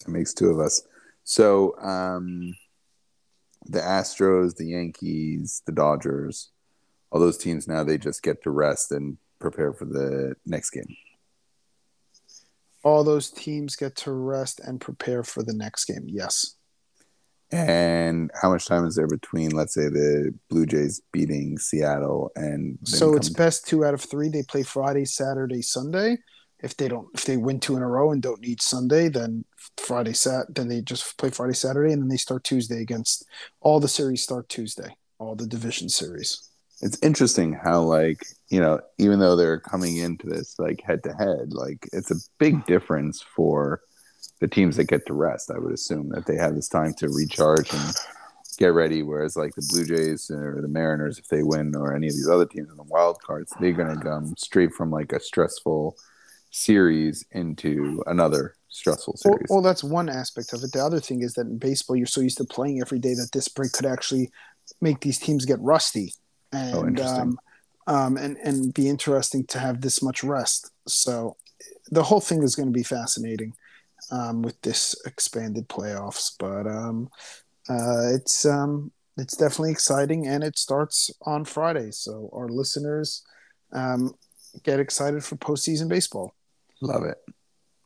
That 0.06 0.12
makes 0.12 0.34
two 0.34 0.50
of 0.50 0.60
us. 0.60 0.82
So 1.26 1.78
um, 1.82 2.54
the 3.66 3.82
Astros, 3.82 4.56
the 4.56 4.68
Yankees, 4.68 5.62
the 5.66 5.72
Dodgers, 5.72 6.52
all 7.12 7.20
those 7.20 7.38
teams 7.38 7.68
now 7.68 7.84
they 7.84 7.98
just 7.98 8.24
get 8.24 8.44
to 8.44 8.52
rest 8.52 8.92
and 8.92 9.18
prepare 9.40 9.74
for 9.74 9.86
the 9.86 10.36
next 10.46 10.70
game. 10.70 10.96
All 12.84 13.04
those 13.04 13.32
teams 13.32 13.76
get 13.76 13.96
to 13.98 14.12
rest 14.12 14.62
and 14.64 14.80
prepare 14.80 15.24
for 15.24 15.42
the 15.42 15.54
next 15.54 15.86
game. 15.86 16.06
Yes. 16.06 16.56
And 17.52 18.30
how 18.40 18.52
much 18.52 18.68
time 18.68 18.86
is 18.86 18.96
there 18.96 19.08
between, 19.08 19.52
let's 19.52 19.74
say, 19.74 19.88
the 19.88 20.34
Blue 20.50 20.68
Jays 20.68 21.02
beating 21.12 21.58
Seattle 21.58 22.32
and 22.36 22.78
So 22.84 23.16
it's 23.16 23.30
best 23.30 23.68
two 23.68 23.84
out 23.84 23.94
of 23.94 24.02
three. 24.02 24.30
They 24.30 24.44
play 24.44 24.64
Friday, 24.64 25.06
Saturday, 25.06 25.64
Sunday. 25.64 26.18
If 26.64 26.78
they 26.78 26.88
don't, 26.88 27.08
if 27.14 27.26
they 27.26 27.38
win 27.38 27.60
two 27.60 27.76
in 27.76 27.84
a 27.84 27.88
row 27.88 28.12
and 28.12 28.22
don't 28.22 28.42
need 28.42 28.62
Sunday, 28.62 29.10
then 29.10 29.46
Friday, 29.78 30.14
Sat, 30.14 30.54
then 30.56 30.68
they 30.68 30.82
just 30.82 31.18
play 31.18 31.30
Friday, 31.30 31.54
Saturday, 31.54 31.92
and 31.94 32.02
then 32.02 32.10
they 32.10 32.18
start 32.18 32.44
Tuesday 32.44 32.82
against 32.82 33.26
all 33.62 33.80
the 33.80 33.88
series 33.88 34.24
start 34.24 34.48
Tuesday, 34.50 34.96
all 35.20 35.36
the 35.36 35.48
division 35.48 35.90
series. 35.90 36.50
it's 36.82 37.00
interesting 37.02 37.54
how 37.54 37.82
like 37.82 38.26
you 38.50 38.60
know 38.60 38.80
even 38.98 39.20
though 39.20 39.36
they're 39.36 39.60
coming 39.60 39.98
into 39.98 40.28
this 40.28 40.60
like 40.60 40.82
head 40.82 41.02
to 41.04 41.14
head 41.14 41.54
like 41.54 41.88
it's 41.94 42.12
a 42.12 42.16
big 42.38 42.66
difference 42.66 43.22
for 43.22 43.82
the 44.42 44.48
teams 44.48 44.76
that 44.76 44.84
get 44.86 45.06
to 45.06 45.14
rest 45.14 45.50
i 45.52 45.58
would 45.58 45.74
assume 45.74 46.10
that 46.10 46.26
they 46.26 46.36
have 46.36 46.54
this 46.54 46.68
time 46.68 46.94
to 46.94 47.08
recharge 47.10 47.72
and 47.74 47.96
get 48.58 48.68
ready 48.74 49.04
whereas 49.04 49.36
like 49.36 49.54
the 49.56 49.68
blue 49.70 49.86
jays 49.86 50.30
or 50.30 50.62
the 50.62 50.68
mariners 50.68 51.18
if 51.18 51.28
they 51.28 51.44
win 51.44 51.76
or 51.76 51.96
any 51.96 52.08
of 52.08 52.14
these 52.14 52.30
other 52.30 52.46
teams 52.46 52.70
in 52.70 52.78
the 52.78 52.84
wild 52.84 53.22
cards 53.22 53.54
they're 53.60 53.72
going 53.72 53.94
to 53.94 54.02
come 54.02 54.34
straight 54.38 54.74
from 54.74 54.92
like 54.92 55.12
a 55.14 55.20
stressful 55.20 55.96
series 56.56 57.26
into 57.32 58.02
another 58.08 58.56
stressful 58.70 59.16
Well, 59.24 59.34
series 59.34 59.48
well, 59.50 59.62
that's 59.62 59.84
one 59.84 60.10
aspect 60.10 60.54
of 60.54 60.64
it. 60.64 60.72
The 60.72 60.84
other 60.84 61.00
thing 61.00 61.22
is 61.22 61.34
that 61.34 61.48
in 61.48 61.58
baseball, 61.58 61.96
you're 61.96 62.06
so 62.06 62.22
used 62.22 62.38
to 62.38 62.46
playing 62.46 62.82
every 62.82 63.00
day 63.00 63.14
that 63.14 63.32
this 63.34 63.48
break 63.48 63.74
could 63.74 63.86
actually 63.86 64.32
make 64.82 65.02
these 65.02 65.20
teams 65.20 65.46
get 65.46 65.60
rusty, 65.60 66.14
and 66.52 67.00
Oh, 67.00 67.04
um, 67.04 67.40
um, 67.88 68.18
and 68.18 68.38
and 68.38 68.74
be 68.74 68.88
interesting 68.88 69.46
to 69.48 69.60
have 69.60 69.82
this 69.82 70.02
much 70.02 70.24
rest. 70.24 70.72
So 70.88 71.36
the 71.92 72.04
whole 72.04 72.22
thing 72.22 72.42
is 72.42 72.56
going 72.56 72.70
to 72.70 72.74
be 72.74 72.84
fascinating 72.84 73.54
um, 74.12 74.42
with 74.42 74.60
this 74.62 74.96
expanded 75.06 75.68
playoffs. 75.68 76.32
But 76.40 76.68
um, 76.68 77.10
uh, 77.70 78.14
it's 78.14 78.46
um, 78.46 78.92
it's 79.18 79.36
definitely 79.36 79.72
exciting, 79.72 80.26
and 80.28 80.44
it 80.44 80.58
starts 80.58 81.12
on 81.26 81.46
Friday. 81.46 81.92
So 81.92 82.30
our 82.34 82.48
listeners 82.48 83.24
um, 83.74 84.14
get 84.64 84.80
excited 84.80 85.24
for 85.24 85.36
postseason 85.36 85.90
baseball. 85.90 86.34
Love 86.82 87.04
it. 87.04 87.18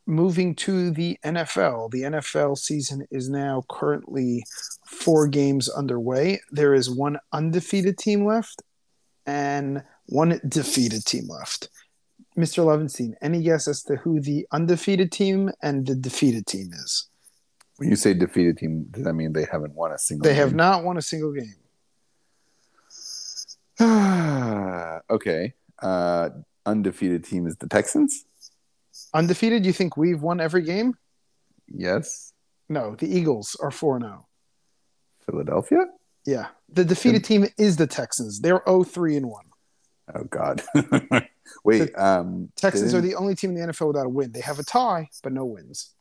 Moving 0.06 0.54
to 0.56 0.90
the 0.90 1.18
NFL, 1.24 1.90
the 1.90 2.02
NFL 2.02 2.58
season 2.58 3.06
is 3.10 3.28
now 3.28 3.62
currently 3.70 4.44
four 4.86 5.28
games 5.28 5.68
underway. 5.68 6.40
There 6.50 6.74
is 6.74 6.90
one 6.90 7.18
undefeated 7.32 7.96
team 7.98 8.26
left 8.26 8.62
and 9.26 9.84
one 10.06 10.40
defeated 10.48 11.04
team 11.04 11.28
left. 11.28 11.68
Mr. 12.36 12.64
Levenstein, 12.64 13.14
any 13.22 13.42
guess 13.42 13.68
as 13.68 13.82
to 13.84 13.96
who 13.96 14.20
the 14.20 14.46
undefeated 14.52 15.12
team 15.12 15.50
and 15.62 15.86
the 15.86 15.94
defeated 15.94 16.46
team 16.46 16.70
is? 16.72 17.08
When 17.76 17.88
you 17.88 17.96
say 17.96 18.14
defeated 18.14 18.58
team, 18.58 18.86
does 18.90 19.04
that 19.04 19.14
mean 19.14 19.32
they 19.32 19.46
haven't 19.50 19.74
won 19.74 19.92
a 19.92 19.98
single? 19.98 20.24
They 20.24 20.30
game? 20.30 20.38
have 20.38 20.54
not 20.54 20.84
won 20.84 20.96
a 20.96 21.02
single 21.02 21.32
game. 21.32 21.54
okay. 25.10 25.54
Uh, 25.80 26.30
undefeated 26.66 27.24
team 27.24 27.46
is 27.46 27.56
the 27.56 27.68
Texans. 27.68 28.26
Undefeated? 29.14 29.64
You 29.66 29.72
think 29.72 29.96
we've 29.96 30.20
won 30.22 30.40
every 30.40 30.62
game? 30.62 30.94
Yes. 31.68 32.32
No, 32.68 32.94
the 32.94 33.06
Eagles 33.08 33.56
are 33.60 33.70
4 33.70 34.00
0. 34.00 34.26
Philadelphia? 35.26 35.86
Yeah. 36.26 36.48
The 36.68 36.84
defeated 36.84 37.24
team 37.24 37.46
is 37.58 37.76
the 37.76 37.86
Texans. 37.86 38.40
They're 38.40 38.62
0 38.66 38.84
3 38.84 39.16
and 39.16 39.26
1. 39.26 39.44
Oh, 40.14 40.24
God. 40.24 40.62
Wait. 41.64 41.96
um, 41.96 42.50
Texans 42.56 42.94
are 42.94 43.00
didn't- 43.00 43.10
the 43.10 43.16
only 43.16 43.34
team 43.34 43.50
in 43.50 43.56
the 43.56 43.72
NFL 43.72 43.88
without 43.88 44.06
a 44.06 44.08
win. 44.08 44.32
They 44.32 44.40
have 44.40 44.58
a 44.58 44.64
tie, 44.64 45.08
but 45.22 45.32
no 45.32 45.44
wins. 45.44 45.94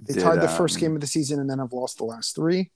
They 0.00 0.14
Did, 0.14 0.22
tied 0.22 0.40
the 0.40 0.48
first 0.48 0.76
um, 0.76 0.80
game 0.80 0.94
of 0.94 1.00
the 1.00 1.06
season 1.06 1.38
and 1.38 1.48
then 1.48 1.58
have 1.58 1.72
lost 1.72 1.98
the 1.98 2.04
last 2.04 2.34
three. 2.34 2.70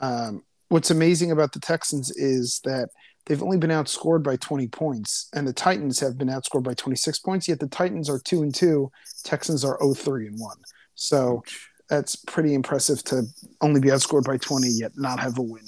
Um, 0.00 0.44
what's 0.68 0.90
amazing 0.90 1.30
about 1.32 1.52
the 1.52 1.60
Texans 1.60 2.10
is 2.10 2.60
that 2.64 2.90
they've 3.26 3.42
only 3.42 3.58
been 3.58 3.70
outscored 3.70 4.22
by 4.22 4.36
20 4.36 4.68
points, 4.68 5.28
and 5.34 5.46
the 5.46 5.52
Titans 5.52 6.00
have 6.00 6.18
been 6.18 6.28
outscored 6.28 6.62
by 6.64 6.74
26 6.74 7.18
points. 7.20 7.48
Yet 7.48 7.60
the 7.60 7.68
Titans 7.68 8.08
are 8.08 8.18
two 8.18 8.42
and 8.42 8.54
two, 8.54 8.90
Texans 9.24 9.64
are 9.64 9.78
0-3 9.78 10.28
and 10.28 10.38
one. 10.38 10.58
So 10.94 11.42
that's 11.88 12.16
pretty 12.16 12.54
impressive 12.54 13.02
to 13.04 13.22
only 13.60 13.80
be 13.80 13.88
outscored 13.88 14.24
by 14.24 14.36
20 14.36 14.68
yet 14.68 14.92
not 14.96 15.18
have 15.20 15.38
a 15.38 15.42
win. 15.42 15.64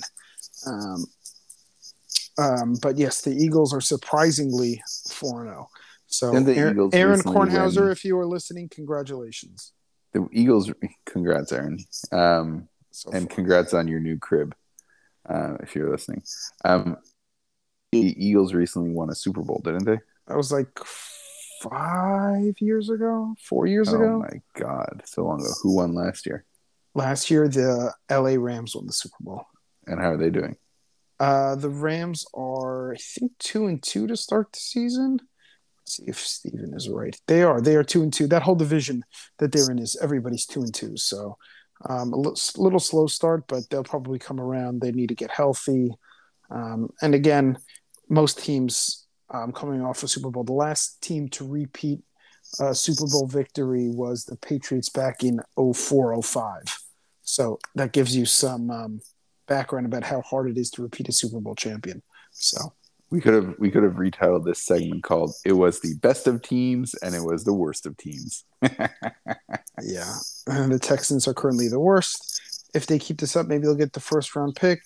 Um, 0.66 1.06
um, 2.38 2.76
but 2.80 2.96
yes, 2.96 3.20
the 3.20 3.32
Eagles 3.32 3.74
are 3.74 3.80
surprisingly 3.80 4.82
4 5.10 5.44
0. 5.44 5.68
So, 6.06 6.34
Aaron, 6.34 6.90
Aaron 6.92 7.20
Kornhauser, 7.20 7.90
if 7.90 8.04
you 8.04 8.18
are 8.18 8.26
listening, 8.26 8.68
congratulations. 8.68 9.72
the 10.12 10.28
Eagles, 10.30 10.70
congrats, 11.06 11.52
Aaron. 11.52 11.78
Um, 12.12 12.68
So 12.90 13.10
and 13.12 13.28
congrats 13.30 13.72
on 13.72 13.88
your 13.88 14.00
new 14.00 14.18
crib, 14.18 14.54
uh, 15.26 15.56
if 15.60 15.74
you're 15.74 15.90
listening. 15.90 16.22
Um, 16.64 16.98
the 17.92 18.26
Eagles 18.26 18.54
recently 18.54 18.90
won 18.90 19.10
a 19.10 19.14
Super 19.14 19.42
Bowl, 19.42 19.60
didn't 19.64 19.84
they? 19.84 19.98
that 20.28 20.36
was 20.36 20.52
like 20.52 20.68
five 21.60 22.54
years 22.60 22.90
ago, 22.90 23.34
four 23.40 23.66
years 23.66 23.92
oh 23.92 23.96
ago. 23.96 24.04
Oh 24.04 24.18
my 24.18 24.40
God, 24.54 25.02
so 25.04 25.24
long 25.24 25.40
ago. 25.40 25.50
Who 25.62 25.76
won 25.76 25.94
last 25.94 26.26
year, 26.26 26.44
Last 26.94 27.30
year, 27.30 27.48
the 27.48 27.92
LA 28.10 28.34
Rams 28.38 28.74
won 28.74 28.86
the 28.86 28.92
Super 28.92 29.16
Bowl. 29.20 29.44
and 29.86 30.00
how 30.00 30.12
are 30.12 30.16
they 30.18 30.30
doing? 30.30 30.56
Uh, 31.18 31.54
the 31.54 31.70
Rams 31.70 32.26
are, 32.34 32.92
I 32.92 32.96
think, 32.96 33.32
two 33.38 33.66
and 33.66 33.82
two 33.82 34.06
to 34.08 34.16
start 34.16 34.52
the 34.52 34.58
season. 34.58 35.18
Let's 35.78 35.96
see 35.96 36.04
if 36.06 36.18
Steven 36.18 36.74
is 36.74 36.88
right. 36.88 37.18
They 37.26 37.42
are. 37.42 37.60
They 37.60 37.76
are 37.76 37.84
two 37.84 38.02
and 38.02 38.12
two. 38.12 38.26
That 38.26 38.42
whole 38.42 38.54
division 38.54 39.04
that 39.38 39.52
they're 39.52 39.70
in 39.70 39.78
is 39.78 39.96
everybody's 40.02 40.46
two 40.46 40.60
and 40.60 40.74
two. 40.74 40.96
So 40.96 41.38
um, 41.88 42.12
a 42.12 42.16
little, 42.16 42.36
little 42.56 42.80
slow 42.80 43.06
start, 43.06 43.44
but 43.48 43.68
they'll 43.70 43.84
probably 43.84 44.18
come 44.18 44.40
around. 44.40 44.80
They 44.80 44.92
need 44.92 45.08
to 45.08 45.14
get 45.14 45.30
healthy. 45.30 45.92
Um, 46.50 46.90
and 47.00 47.14
again, 47.14 47.56
most 48.08 48.38
teams 48.38 49.06
um, 49.30 49.52
coming 49.52 49.82
off 49.82 50.02
a 50.02 50.08
Super 50.08 50.30
Bowl. 50.30 50.44
The 50.44 50.52
last 50.52 51.02
team 51.02 51.28
to 51.30 51.46
repeat 51.46 52.00
a 52.60 52.74
Super 52.74 53.06
Bowl 53.10 53.26
victory 53.26 53.88
was 53.88 54.24
the 54.24 54.36
Patriots 54.36 54.88
back 54.88 55.22
in 55.22 55.40
04 55.56 56.22
05. 56.22 56.62
So 57.22 57.58
that 57.74 57.92
gives 57.92 58.14
you 58.14 58.26
some 58.26 58.70
um, 58.70 59.00
background 59.46 59.86
about 59.86 60.04
how 60.04 60.20
hard 60.22 60.50
it 60.50 60.58
is 60.58 60.70
to 60.72 60.82
repeat 60.82 61.08
a 61.08 61.12
Super 61.12 61.40
Bowl 61.40 61.54
champion. 61.54 62.02
So 62.32 62.58
We 63.10 63.20
could 63.20 63.34
have 63.34 63.54
we 63.58 63.70
could 63.70 63.82
have 63.82 63.94
retitled 63.94 64.44
this 64.44 64.62
segment 64.64 65.02
called 65.02 65.32
"It 65.44 65.52
was 65.52 65.80
the 65.80 65.94
best 66.00 66.26
of 66.26 66.42
teams 66.42 66.94
and 66.94 67.14
it 67.14 67.22
was 67.22 67.44
the 67.44 67.52
worst 67.52 67.86
of 67.86 67.96
teams." 67.96 68.44
yeah, 69.82 70.14
and 70.46 70.72
the 70.74 70.78
Texans 70.78 71.28
are 71.28 71.34
currently 71.34 71.68
the 71.68 71.80
worst. 71.80 72.40
If 72.74 72.86
they 72.86 72.98
keep 72.98 73.20
this 73.20 73.36
up, 73.36 73.46
maybe 73.46 73.64
they'll 73.64 73.74
get 73.74 73.92
the 73.92 74.00
first 74.00 74.34
round 74.34 74.56
pick, 74.56 74.80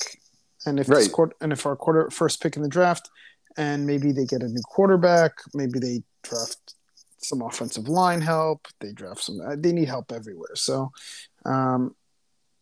and 0.66 0.78
if 0.80 0.86
this 0.86 1.04
Right. 1.06 1.12
quarter, 1.12 1.34
and 1.40 1.52
if 1.52 1.64
our 1.64 1.76
quarter 1.76 2.10
first 2.10 2.42
pick 2.42 2.56
in 2.56 2.62
the 2.62 2.68
draft, 2.68 3.08
and 3.56 3.86
maybe 3.86 4.12
they 4.12 4.26
get 4.26 4.42
a 4.42 4.48
new 4.48 4.62
quarterback, 4.68 5.32
maybe 5.54 5.78
they 5.78 6.02
draft 6.22 6.74
some 7.18 7.40
offensive 7.42 7.88
line 7.88 8.20
help. 8.20 8.66
They 8.80 8.92
draft 8.92 9.22
some. 9.22 9.40
uh, 9.40 9.56
They 9.58 9.72
need 9.72 9.88
help 9.88 10.12
everywhere. 10.12 10.54
So, 10.54 10.92
um, 11.44 11.94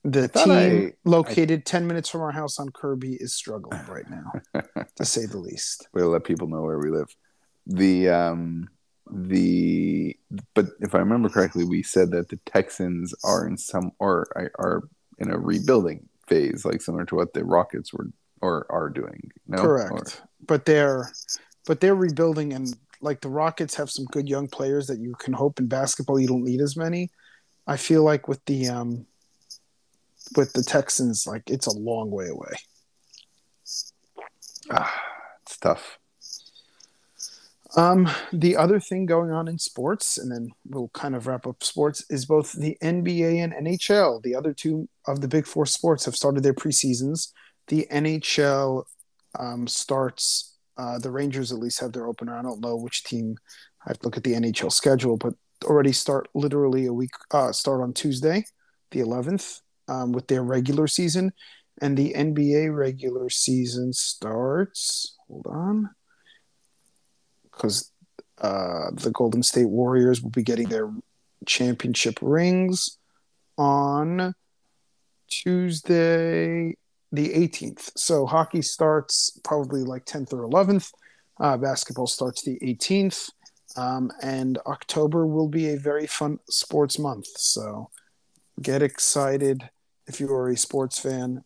the 0.04 0.28
team 0.28 0.50
I- 0.52 0.92
located 1.04 1.64
ten 1.64 1.86
minutes 1.86 2.08
from 2.10 2.20
our 2.20 2.30
house 2.30 2.58
on 2.58 2.68
Kirby 2.70 3.14
is 3.14 3.34
struggling 3.34 3.80
right 3.88 4.08
now, 4.08 4.32
to 4.96 5.04
say 5.04 5.26
the 5.26 5.38
least. 5.38 5.88
We'll 5.94 6.10
let 6.10 6.24
people 6.24 6.46
know 6.46 6.62
where 6.62 6.78
we 6.78 6.90
live. 6.90 7.08
The 7.66 8.10
um 8.10 8.68
the 9.10 10.16
but 10.54 10.66
if 10.80 10.94
I 10.94 10.98
remember 10.98 11.28
correctly, 11.28 11.64
we 11.64 11.82
said 11.82 12.10
that 12.12 12.28
the 12.28 12.38
Texans 12.46 13.14
are 13.24 13.46
in 13.46 13.56
some 13.56 13.92
or 13.98 14.26
are- 14.36 14.52
are 14.58 14.82
in 15.18 15.30
a 15.30 15.38
rebuilding 15.38 16.08
phase, 16.26 16.64
like 16.64 16.82
similar 16.82 17.04
to 17.06 17.14
what 17.16 17.32
the 17.32 17.44
Rockets 17.44 17.92
were 17.92 18.08
or 18.40 18.66
are 18.70 18.90
doing. 18.90 19.30
No? 19.46 19.58
Correct. 19.58 19.92
Or- 19.92 20.28
but 20.46 20.64
they're 20.66 21.10
but 21.66 21.80
they're 21.80 21.94
rebuilding 21.94 22.52
and 22.52 22.76
like 23.00 23.20
the 23.20 23.28
Rockets 23.28 23.74
have 23.74 23.90
some 23.90 24.04
good 24.06 24.28
young 24.28 24.48
players 24.48 24.86
that 24.86 24.98
you 24.98 25.14
can 25.14 25.32
hope 25.32 25.58
in 25.58 25.66
basketball 25.66 26.20
you 26.20 26.28
don't 26.28 26.44
need 26.44 26.60
as 26.60 26.76
many. 26.76 27.10
I 27.66 27.76
feel 27.76 28.02
like 28.04 28.28
with 28.28 28.44
the 28.44 28.68
um 28.68 29.06
with 30.36 30.52
the 30.52 30.62
Texans, 30.62 31.26
like 31.26 31.42
it's 31.48 31.66
a 31.66 31.78
long 31.78 32.10
way 32.10 32.28
away. 32.28 32.52
ah, 34.70 35.02
it's 35.42 35.56
tough. 35.58 35.98
Um, 37.76 38.08
the 38.32 38.56
other 38.56 38.78
thing 38.78 39.04
going 39.04 39.32
on 39.32 39.48
in 39.48 39.58
sports, 39.58 40.18
and 40.18 40.30
then 40.30 40.50
we'll 40.66 40.90
kind 40.90 41.16
of 41.16 41.26
wrap 41.26 41.46
up 41.46 41.62
sports, 41.64 42.04
is 42.08 42.24
both 42.24 42.52
the 42.52 42.76
NBA 42.82 43.42
and 43.42 43.52
NHL. 43.52 44.22
The 44.22 44.36
other 44.36 44.52
two 44.52 44.88
of 45.06 45.20
the 45.20 45.28
big 45.28 45.46
four 45.46 45.66
sports 45.66 46.04
have 46.04 46.14
started 46.14 46.44
their 46.44 46.54
preseasons. 46.54 47.32
The 47.68 47.86
NHL 47.90 48.84
um, 49.38 49.66
starts. 49.66 50.56
Uh, 50.76 50.98
the 50.98 51.10
Rangers 51.10 51.52
at 51.52 51.58
least 51.58 51.80
have 51.80 51.92
their 51.92 52.06
opener. 52.06 52.36
I 52.36 52.42
don't 52.42 52.60
know 52.60 52.76
which 52.76 53.04
team. 53.04 53.36
I 53.84 53.90
have 53.90 53.98
to 54.00 54.06
look 54.06 54.16
at 54.16 54.24
the 54.24 54.34
NHL 54.34 54.72
schedule, 54.72 55.16
but 55.16 55.34
already 55.64 55.92
start 55.92 56.28
literally 56.34 56.86
a 56.86 56.92
week. 56.92 57.10
Uh, 57.32 57.50
start 57.52 57.80
on 57.80 57.92
Tuesday, 57.92 58.44
the 58.92 59.00
11th, 59.00 59.60
um, 59.88 60.12
with 60.12 60.28
their 60.28 60.42
regular 60.42 60.86
season, 60.86 61.32
and 61.80 61.96
the 61.96 62.12
NBA 62.14 62.76
regular 62.76 63.30
season 63.30 63.92
starts. 63.92 65.16
Hold 65.28 65.46
on 65.48 65.90
because 67.54 67.90
uh, 68.40 68.90
the 68.92 69.10
Golden 69.10 69.42
State 69.42 69.68
Warriors 69.68 70.22
will 70.22 70.30
be 70.30 70.42
getting 70.42 70.68
their 70.68 70.90
championship 71.46 72.18
rings 72.20 72.98
on 73.56 74.34
Tuesday, 75.28 76.76
the 77.12 77.28
18th. 77.28 77.90
So 77.96 78.26
hockey 78.26 78.62
starts 78.62 79.38
probably 79.44 79.82
like 79.82 80.04
10th 80.04 80.32
or 80.32 80.48
11th. 80.48 80.92
Uh, 81.40 81.56
basketball 81.56 82.06
starts 82.06 82.42
the 82.42 82.58
18th. 82.60 83.30
Um, 83.76 84.12
and 84.22 84.58
October 84.66 85.26
will 85.26 85.48
be 85.48 85.70
a 85.70 85.76
very 85.76 86.06
fun 86.06 86.38
sports 86.48 86.98
month. 86.98 87.26
So 87.36 87.90
get 88.62 88.82
excited 88.82 89.68
if 90.06 90.20
you 90.20 90.32
are 90.32 90.48
a 90.48 90.56
sports 90.56 90.98
fan. 90.98 91.44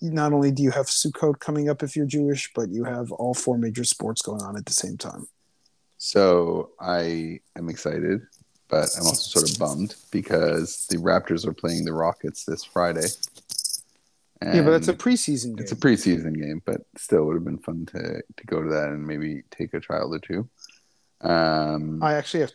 Not 0.00 0.32
only 0.32 0.50
do 0.50 0.62
you 0.62 0.70
have 0.70 0.86
Sukkot 0.86 1.40
coming 1.40 1.68
up 1.68 1.82
if 1.82 1.94
you're 1.96 2.06
Jewish, 2.06 2.50
but 2.54 2.70
you 2.70 2.84
have 2.84 3.12
all 3.12 3.34
four 3.34 3.58
major 3.58 3.84
sports 3.84 4.22
going 4.22 4.42
on 4.42 4.56
at 4.56 4.66
the 4.66 4.72
same 4.72 4.96
time. 4.96 5.26
So 5.98 6.70
I 6.80 7.40
am 7.56 7.68
excited, 7.68 8.22
but 8.68 8.88
I'm 8.96 9.06
also 9.06 9.40
sort 9.40 9.50
of 9.50 9.58
bummed 9.58 9.94
because 10.10 10.86
the 10.88 10.96
Raptors 10.96 11.46
are 11.46 11.52
playing 11.52 11.84
the 11.84 11.92
Rockets 11.92 12.44
this 12.44 12.64
Friday. 12.64 13.06
yeah, 14.42 14.62
but 14.62 14.70
that's 14.72 14.88
a 14.88 14.94
preseason 14.94 15.56
game. 15.56 15.58
it's 15.60 15.72
a 15.72 15.76
preseason 15.76 16.38
game, 16.38 16.62
but 16.64 16.82
still 16.96 17.24
would 17.24 17.34
have 17.34 17.44
been 17.44 17.58
fun 17.58 17.86
to 17.86 18.22
to 18.36 18.46
go 18.46 18.62
to 18.62 18.68
that 18.70 18.88
and 18.88 19.06
maybe 19.06 19.42
take 19.50 19.72
a 19.74 19.80
child 19.80 20.14
or 20.14 20.18
two. 20.18 20.48
Um, 21.20 22.02
I 22.02 22.14
actually 22.14 22.40
have 22.40 22.52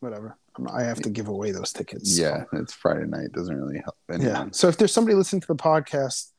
whatever. 0.00 0.36
I'm- 0.58 0.86
have 0.86 1.02
to 1.02 1.10
give 1.10 1.28
away 1.28 1.50
those 1.50 1.72
tickets. 1.72 2.18
yeah, 2.18 2.44
it's 2.54 2.72
Friday 2.72 3.06
night. 3.06 3.32
Doesn't 3.32 3.54
really 3.54 3.78
help 3.84 3.96
Yeah. 4.18 4.46
So 4.52 4.68
if 4.68 4.78
there's 4.78 4.92
somebody 4.92 5.14
listening 5.14 5.42
to 5.42 5.48
the 5.48 5.56
podcast, 5.56 6.32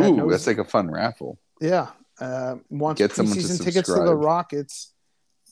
Ooh, 0.00 0.16
knows- 0.16 0.30
that's 0.30 0.46
like 0.46 0.58
a 0.58 0.64
fun 0.64 0.90
raffle. 0.90 1.38
yeah, 1.60 1.88
uh, 2.20 2.56
wants 2.70 2.98
Get 3.00 3.12
someone 3.12 3.34
to 3.36 3.40
preseason 3.42 3.64
tickets 3.64 3.88
to 3.88 3.94
the. 4.02 4.14
Rockets, 4.14 4.92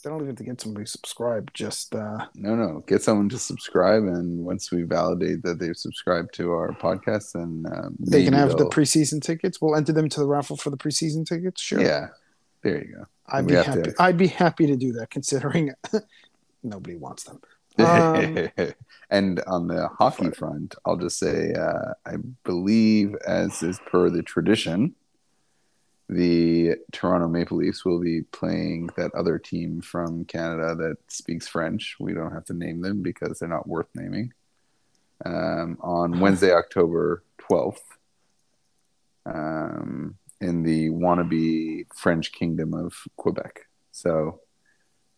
They 0.03 0.11
don't 0.11 0.19
even 0.19 0.29
have 0.29 0.37
to 0.37 0.45
get 0.45 0.61
somebody 0.61 0.85
to 0.85 0.91
subscribe. 0.91 1.53
Just 1.55 1.95
uh, 1.95 2.27
No, 2.35 2.57
no. 2.57 2.83
Get 2.89 3.03
someone 3.03 3.29
to 3.29 3.39
subscribe, 3.39 4.03
and 4.03 4.45
once 4.45 4.73
we 4.73 4.83
validate 4.83 5.43
that 5.45 5.59
they've 5.61 5.77
subscribed 5.77 6.35
to 6.35 6.51
our 6.53 6.71
podcast, 6.73 7.33
then 7.35 7.65
um, 7.73 7.97
they 8.01 8.25
can 8.25 8.33
have 8.33 8.51
the 8.51 8.57
they'll- 8.59 8.71
preseason 8.71 9.21
tickets. 9.23 9.61
We'll 9.61 9.77
enter 9.77 9.93
them 9.93 10.09
to 10.09 10.21
the 10.21 10.27
raffle 10.27 10.57
for 10.57 10.71
the 10.71 10.77
preseason 10.77 11.25
tickets. 11.27 11.61
Sure. 11.63 11.81
Yeah, 11.81 12.09
there 12.63 12.85
you 12.85 12.95
go. 12.97 13.05
I'd 13.29 13.45
We 13.47 13.53
be 13.53 13.57
happy. 13.59 13.83
to- 13.83 13.95
I'd 14.01 14.17
be 14.19 14.27
happy 14.27 14.67
to 14.67 14.77
do 14.77 14.93
that, 14.95 15.11
considering 15.11 15.73
nobody 16.65 16.97
wants 16.97 17.23
them. 17.25 17.41
Um, 17.79 18.49
and 19.11 19.41
on 19.47 19.67
the 19.67 19.89
hockey 19.89 20.31
front, 20.31 20.75
I'll 20.85 20.97
just 20.97 21.19
say 21.19 21.53
uh, 21.55 21.95
I 22.07 22.17
believe, 22.45 23.15
as 23.27 23.63
is 23.63 23.81
per 23.87 24.11
the 24.11 24.23
tradition, 24.23 24.95
the 26.09 26.77
Toronto 26.93 27.29
Maple 27.29 27.59
Leafs 27.59 27.85
will 27.85 28.01
be 28.01 28.23
playing 28.23 28.91
that 28.97 29.15
other 29.15 29.39
team 29.39 29.81
from 29.81 30.25
Canada 30.25 30.75
that 30.75 30.97
speaks 31.09 31.49
French. 31.49 31.97
We 31.99 32.13
don't 32.13 32.33
have 32.33 32.45
to 32.47 32.55
name 32.55 32.83
them 32.83 33.03
because 33.03 33.39
they're 33.39 33.49
not 33.49 33.69
worth 33.69 33.89
naming. 33.95 34.33
Um, 35.25 35.79
on 35.81 36.21
Wednesday, 36.21 36.53
October 36.53 37.23
12th, 37.41 37.79
um, 39.25 40.17
in 40.41 40.63
the 40.65 40.91
wannabe 40.91 41.87
French 41.95 42.33
kingdom 42.33 42.75
of 42.75 42.93
Quebec. 43.17 43.61
So, 43.93 44.41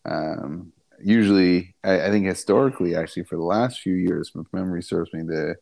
um, 0.05 0.71
usually, 1.05 1.75
I, 1.83 2.07
I 2.07 2.09
think 2.09 2.25
historically, 2.25 2.95
actually, 2.95 3.23
for 3.23 3.35
the 3.35 3.43
last 3.43 3.79
few 3.79 3.93
years, 3.93 4.31
if 4.35 4.45
memory 4.51 4.81
serves 4.81 5.13
me, 5.13 5.21
the 5.21 5.55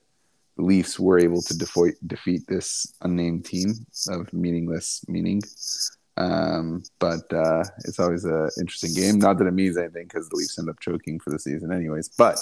Leafs 0.58 1.00
were 1.00 1.20
able 1.20 1.42
to 1.42 1.58
defeat 1.58 1.96
defeat 2.08 2.44
this 2.48 2.96
unnamed 3.02 3.46
team 3.46 3.74
of 4.10 4.32
meaningless 4.34 5.04
meaning. 5.08 5.42
Um, 6.16 6.84
but 7.00 7.32
uh, 7.34 7.64
it's 7.86 8.00
always 8.00 8.24
an 8.24 8.50
interesting 8.60 8.94
game. 8.94 9.20
Not 9.20 9.40
that 9.40 9.48
it 9.48 9.54
means 9.54 9.78
anything 9.78 10.06
because 10.08 10.30
the 10.30 10.36
Leafs 10.36 10.58
end 10.60 10.70
up 10.70 10.80
choking 10.80 11.20
for 11.20 11.32
the 11.32 11.40
season, 11.40 11.72
anyways. 11.74 12.10
But 12.10 12.40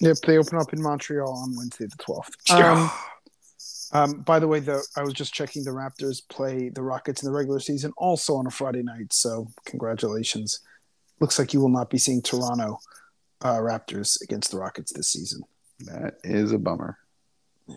Yep, 0.00 0.16
they 0.26 0.38
open 0.38 0.58
up 0.58 0.72
in 0.72 0.80
Montreal 0.80 1.30
on 1.30 1.56
Wednesday 1.56 1.86
the 1.86 1.96
twelfth. 1.96 2.34
Um, 2.50 2.90
um, 3.92 4.20
by 4.22 4.38
the 4.38 4.48
way, 4.48 4.60
though, 4.60 4.80
I 4.96 5.02
was 5.02 5.12
just 5.12 5.34
checking 5.34 5.64
the 5.64 5.70
Raptors 5.70 6.26
play 6.28 6.70
the 6.70 6.82
Rockets 6.82 7.22
in 7.22 7.26
the 7.26 7.36
regular 7.36 7.60
season, 7.60 7.92
also 7.98 8.36
on 8.36 8.46
a 8.46 8.50
Friday 8.50 8.82
night. 8.82 9.12
So 9.12 9.48
congratulations. 9.66 10.60
Looks 11.22 11.38
like 11.38 11.54
you 11.54 11.60
will 11.60 11.68
not 11.68 11.88
be 11.88 11.98
seeing 11.98 12.20
Toronto 12.20 12.80
uh, 13.42 13.58
Raptors 13.58 14.20
against 14.22 14.50
the 14.50 14.58
Rockets 14.58 14.92
this 14.92 15.12
season. 15.12 15.42
that 15.84 16.14
is 16.24 16.50
a 16.50 16.58
bummer. 16.58 16.98
Yeah. 17.68 17.76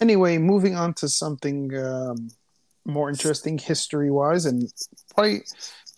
Anyway, 0.00 0.38
moving 0.38 0.76
on 0.76 0.94
to 0.94 1.08
something 1.08 1.76
um, 1.76 2.30
more 2.84 3.10
interesting 3.10 3.58
history 3.58 4.08
wise, 4.08 4.46
and 4.46 4.72
probably 5.12 5.40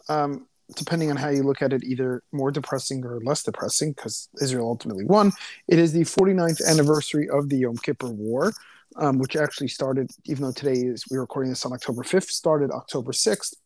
um, 0.08 0.46
depending 0.76 1.10
on 1.10 1.18
how 1.18 1.28
you 1.28 1.42
look 1.42 1.60
at 1.60 1.74
it, 1.74 1.84
either 1.84 2.22
more 2.32 2.50
depressing 2.50 3.04
or 3.04 3.20
less 3.20 3.42
depressing, 3.42 3.92
because 3.92 4.30
Israel 4.40 4.66
ultimately 4.66 5.04
won. 5.04 5.32
It 5.68 5.78
is 5.78 5.92
the 5.92 6.04
49th 6.04 6.66
anniversary 6.66 7.28
of 7.28 7.50
the 7.50 7.58
Yom 7.58 7.76
Kippur 7.76 8.08
War, 8.08 8.54
um, 8.96 9.18
which 9.18 9.36
actually 9.36 9.68
started, 9.68 10.10
even 10.24 10.44
though 10.44 10.52
today 10.52 10.80
is 10.80 11.04
we're 11.10 11.20
recording 11.20 11.50
this 11.50 11.66
on 11.66 11.74
October 11.74 12.02
5th, 12.02 12.30
started 12.30 12.70
October 12.70 13.12
6th 13.12 13.56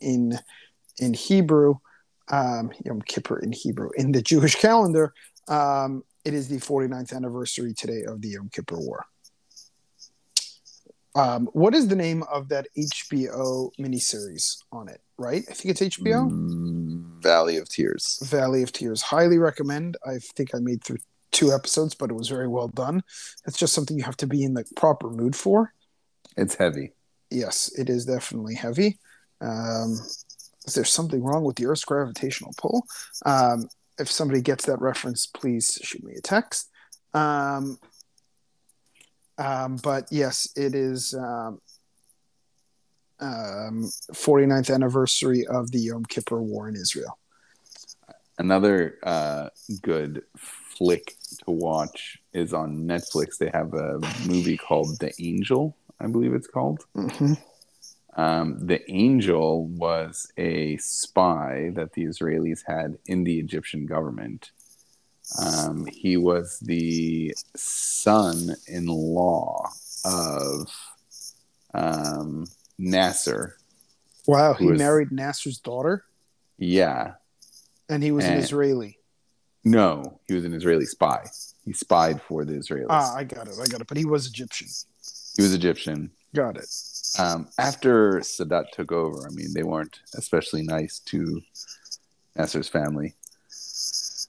in 0.00 0.36
in 0.98 1.14
Hebrew, 1.14 1.76
um, 2.30 2.72
Yom 2.84 3.02
Kippur 3.02 3.38
in 3.38 3.52
Hebrew 3.52 3.90
in 3.96 4.12
the 4.12 4.22
Jewish 4.22 4.54
calendar. 4.56 5.12
Um, 5.48 6.04
it 6.24 6.34
is 6.34 6.48
the 6.48 6.58
49th 6.58 7.14
anniversary 7.14 7.74
today 7.74 8.04
of 8.06 8.20
the 8.22 8.28
Yom 8.28 8.48
Kippur 8.52 8.78
War. 8.78 9.04
Um, 11.14 11.48
what 11.52 11.74
is 11.74 11.88
the 11.88 11.96
name 11.96 12.22
of 12.32 12.48
that 12.48 12.68
HBO 12.78 13.70
miniseries 13.78 14.56
on 14.72 14.88
it? 14.88 15.00
Right, 15.18 15.44
I 15.48 15.52
think 15.52 15.70
it's 15.70 15.96
HBO. 15.96 16.30
Mm, 16.30 17.22
Valley 17.22 17.58
of 17.58 17.68
Tears. 17.68 18.18
Valley 18.22 18.62
of 18.62 18.72
Tears. 18.72 19.02
Highly 19.02 19.38
recommend. 19.38 19.96
I 20.06 20.18
think 20.18 20.54
I 20.54 20.58
made 20.58 20.82
through 20.82 20.98
two 21.30 21.52
episodes, 21.52 21.94
but 21.94 22.10
it 22.10 22.14
was 22.14 22.28
very 22.28 22.48
well 22.48 22.68
done. 22.68 23.02
It's 23.46 23.58
just 23.58 23.74
something 23.74 23.98
you 23.98 24.04
have 24.04 24.16
to 24.18 24.26
be 24.26 24.42
in 24.42 24.54
the 24.54 24.64
proper 24.76 25.10
mood 25.10 25.36
for. 25.36 25.74
It's 26.36 26.54
heavy. 26.54 26.92
Yes, 27.30 27.70
it 27.78 27.90
is 27.90 28.06
definitely 28.06 28.54
heavy. 28.54 28.98
Um, 29.40 29.98
is 30.66 30.74
there 30.74 30.84
something 30.84 31.22
wrong 31.22 31.44
with 31.44 31.56
the 31.56 31.66
Earth's 31.66 31.84
gravitational 31.84 32.54
pull? 32.56 32.86
Um, 33.24 33.68
if 33.98 34.10
somebody 34.10 34.40
gets 34.40 34.66
that 34.66 34.80
reference, 34.80 35.26
please 35.26 35.78
shoot 35.82 36.02
me 36.02 36.14
a 36.16 36.20
text. 36.20 36.70
Um, 37.14 37.78
um, 39.38 39.76
but 39.82 40.06
yes, 40.10 40.48
it 40.56 40.74
is 40.74 41.14
um, 41.14 41.60
um, 43.20 43.90
49th 44.12 44.72
anniversary 44.72 45.46
of 45.46 45.70
the 45.72 45.78
Yom 45.78 46.04
Kippur 46.04 46.40
War 46.40 46.68
in 46.68 46.76
Israel. 46.76 47.18
Another 48.38 48.98
uh, 49.02 49.48
good 49.82 50.22
flick 50.36 51.14
to 51.44 51.50
watch 51.50 52.18
is 52.32 52.54
on 52.54 52.84
Netflix. 52.84 53.36
They 53.38 53.50
have 53.52 53.74
a 53.74 54.00
movie 54.26 54.56
called 54.56 54.98
The 55.00 55.12
Angel, 55.20 55.76
I 56.00 56.06
believe 56.06 56.34
it's 56.34 56.46
called. 56.48 56.84
Mhm. 56.96 57.38
Um, 58.14 58.58
the 58.66 58.88
Angel 58.90 59.66
was 59.66 60.30
a 60.36 60.76
spy 60.76 61.70
that 61.74 61.94
the 61.94 62.04
Israelis 62.04 62.60
had 62.66 62.98
in 63.06 63.24
the 63.24 63.38
Egyptian 63.38 63.86
government. 63.86 64.50
Um, 65.40 65.86
he 65.86 66.16
was 66.18 66.58
the 66.60 67.34
son 67.56 68.54
in 68.66 68.86
law 68.86 69.66
of 70.04 70.70
um, 71.72 72.46
Nasser. 72.78 73.56
Wow, 74.26 74.54
he 74.54 74.68
is- 74.68 74.78
married 74.78 75.10
Nasser's 75.10 75.58
daughter, 75.58 76.04
Yeah. 76.58 77.14
and 77.88 78.02
he 78.02 78.12
was 78.12 78.24
an 78.26 78.36
Israeli. 78.38 78.98
No, 79.64 80.20
he 80.26 80.34
was 80.34 80.44
an 80.44 80.52
Israeli 80.52 80.84
spy. 80.86 81.24
He 81.64 81.72
spied 81.72 82.20
for 82.20 82.44
the 82.44 82.52
Israelis. 82.54 82.86
Ah, 82.90 83.14
I 83.16 83.24
got 83.24 83.46
it. 83.48 83.54
I 83.60 83.66
got 83.66 83.80
it. 83.80 83.86
But 83.86 83.96
he 83.96 84.04
was 84.04 84.26
Egyptian. 84.26 84.66
he 85.36 85.42
was 85.42 85.54
Egyptian. 85.54 86.10
Got 86.34 86.56
it. 86.56 86.66
um, 87.18 87.48
after 87.58 88.20
Sadat 88.20 88.70
took 88.72 88.90
over, 88.90 89.26
I 89.26 89.34
mean, 89.34 89.52
they 89.54 89.62
weren't 89.62 90.00
especially 90.14 90.62
nice 90.62 90.98
to 91.06 91.42
Nasser's 92.36 92.68
family. 92.68 93.14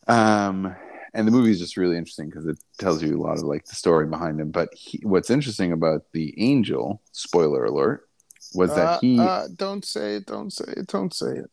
Um, 0.08 0.76
and 1.14 1.28
the 1.28 1.32
movie 1.32 1.52
is 1.52 1.60
just 1.60 1.78
really 1.78 1.98
interesting 1.98 2.30
because 2.30 2.46
it 2.48 2.60
tells 2.78 3.02
you 3.02 3.18
a 3.18 3.22
lot 3.22 3.38
of 3.38 3.44
like 3.44 3.66
the 3.66 3.76
story 3.76 4.08
behind 4.08 4.42
him. 4.42 4.52
But 4.52 4.74
he, 4.74 5.00
what's 5.04 5.30
interesting 5.30 5.72
about 5.72 6.12
the 6.12 6.34
angel, 6.42 7.02
spoiler 7.12 7.66
alert, 7.66 8.08
was 8.54 8.72
Uh, 8.72 8.76
that 8.76 9.00
he 9.02 9.20
uh, 9.20 9.48
don't 9.56 9.86
say 9.86 10.16
it. 10.16 10.26
Don't 10.26 10.52
say 10.52 10.74
it. 10.76 10.88
Don't 10.88 11.14
say 11.14 11.38
it. 11.38 11.50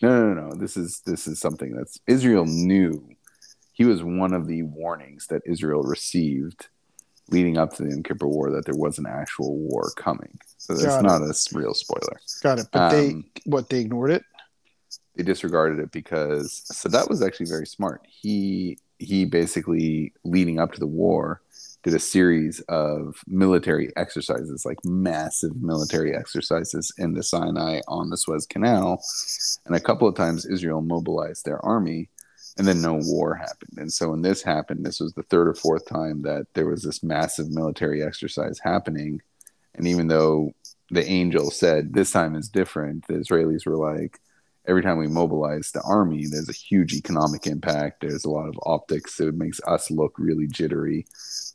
no, 0.00 0.32
no, 0.32 0.48
no. 0.48 0.54
This 0.54 0.76
is 0.76 1.02
this 1.04 1.26
is 1.26 1.38
something 1.38 1.74
that's 1.74 2.00
Israel 2.06 2.46
knew. 2.46 3.10
He 3.72 3.84
was 3.84 4.02
one 4.02 4.32
of 4.32 4.46
the 4.46 4.62
warnings 4.62 5.26
that 5.28 5.42
Israel 5.46 5.82
received 5.82 6.68
leading 7.32 7.56
up 7.58 7.74
to 7.74 7.82
the 7.82 7.90
Yom 7.90 8.02
Kippur 8.02 8.28
War 8.28 8.50
that 8.50 8.64
there 8.66 8.76
was 8.76 8.98
an 8.98 9.06
actual 9.06 9.56
war 9.56 9.90
coming. 9.96 10.38
So 10.58 10.74
that's 10.74 10.86
Got 10.86 11.00
it. 11.00 11.02
not 11.02 11.22
a 11.22 11.34
real 11.54 11.74
spoiler. 11.74 12.20
Got 12.42 12.58
it. 12.60 12.66
But 12.72 12.90
they 12.90 13.08
Um, 13.10 13.24
what 13.46 13.68
they 13.68 13.80
ignored 13.80 14.10
it. 14.10 14.24
they 15.16 15.22
disregarded 15.22 15.78
it 15.78 15.90
because 15.92 16.62
Sadat 16.72 17.08
was 17.08 17.22
actually 17.22 17.46
very 17.46 17.66
smart. 17.66 18.02
He 18.08 18.78
he 18.98 19.24
basically 19.24 20.12
leading 20.24 20.60
up 20.60 20.72
to 20.72 20.80
the 20.80 20.86
war 20.86 21.40
did 21.82 21.94
a 21.94 21.98
series 21.98 22.60
of 22.68 23.16
military 23.26 23.90
exercises, 23.96 24.64
like 24.64 24.78
massive 24.84 25.60
military 25.60 26.14
exercises 26.14 26.92
in 26.96 27.14
the 27.14 27.24
Sinai 27.24 27.80
on 27.88 28.08
the 28.10 28.16
Suez 28.16 28.46
Canal, 28.46 29.02
and 29.66 29.74
a 29.74 29.80
couple 29.80 30.06
of 30.06 30.14
times 30.14 30.46
Israel 30.46 30.80
mobilized 30.80 31.44
their 31.44 31.58
army, 31.64 32.08
and 32.58 32.66
then 32.66 32.82
no 32.82 32.98
war 33.02 33.34
happened. 33.34 33.78
And 33.78 33.92
so 33.92 34.10
when 34.10 34.22
this 34.22 34.42
happened, 34.42 34.84
this 34.84 35.00
was 35.00 35.12
the 35.14 35.22
third 35.24 35.48
or 35.48 35.54
fourth 35.54 35.86
time 35.86 36.22
that 36.22 36.46
there 36.54 36.66
was 36.66 36.82
this 36.82 37.02
massive 37.02 37.50
military 37.50 38.02
exercise 38.02 38.58
happening, 38.58 39.20
and 39.74 39.86
even 39.86 40.08
though 40.08 40.52
the 40.90 41.06
angel 41.06 41.50
said 41.50 41.94
this 41.94 42.10
time 42.10 42.34
is 42.34 42.48
different, 42.48 43.06
the 43.06 43.14
Israelis 43.14 43.66
were 43.66 43.76
like 43.76 44.20
every 44.66 44.82
time 44.82 44.98
we 44.98 45.08
mobilize 45.08 45.70
the 45.70 45.80
army, 45.82 46.26
there's 46.26 46.48
a 46.48 46.52
huge 46.52 46.94
economic 46.94 47.46
impact. 47.46 48.00
There's 48.00 48.24
a 48.24 48.30
lot 48.30 48.48
of 48.48 48.58
optics. 48.64 49.16
So 49.16 49.28
it 49.28 49.34
makes 49.34 49.60
us 49.66 49.90
look 49.90 50.14
really 50.18 50.46
jittery. 50.46 51.06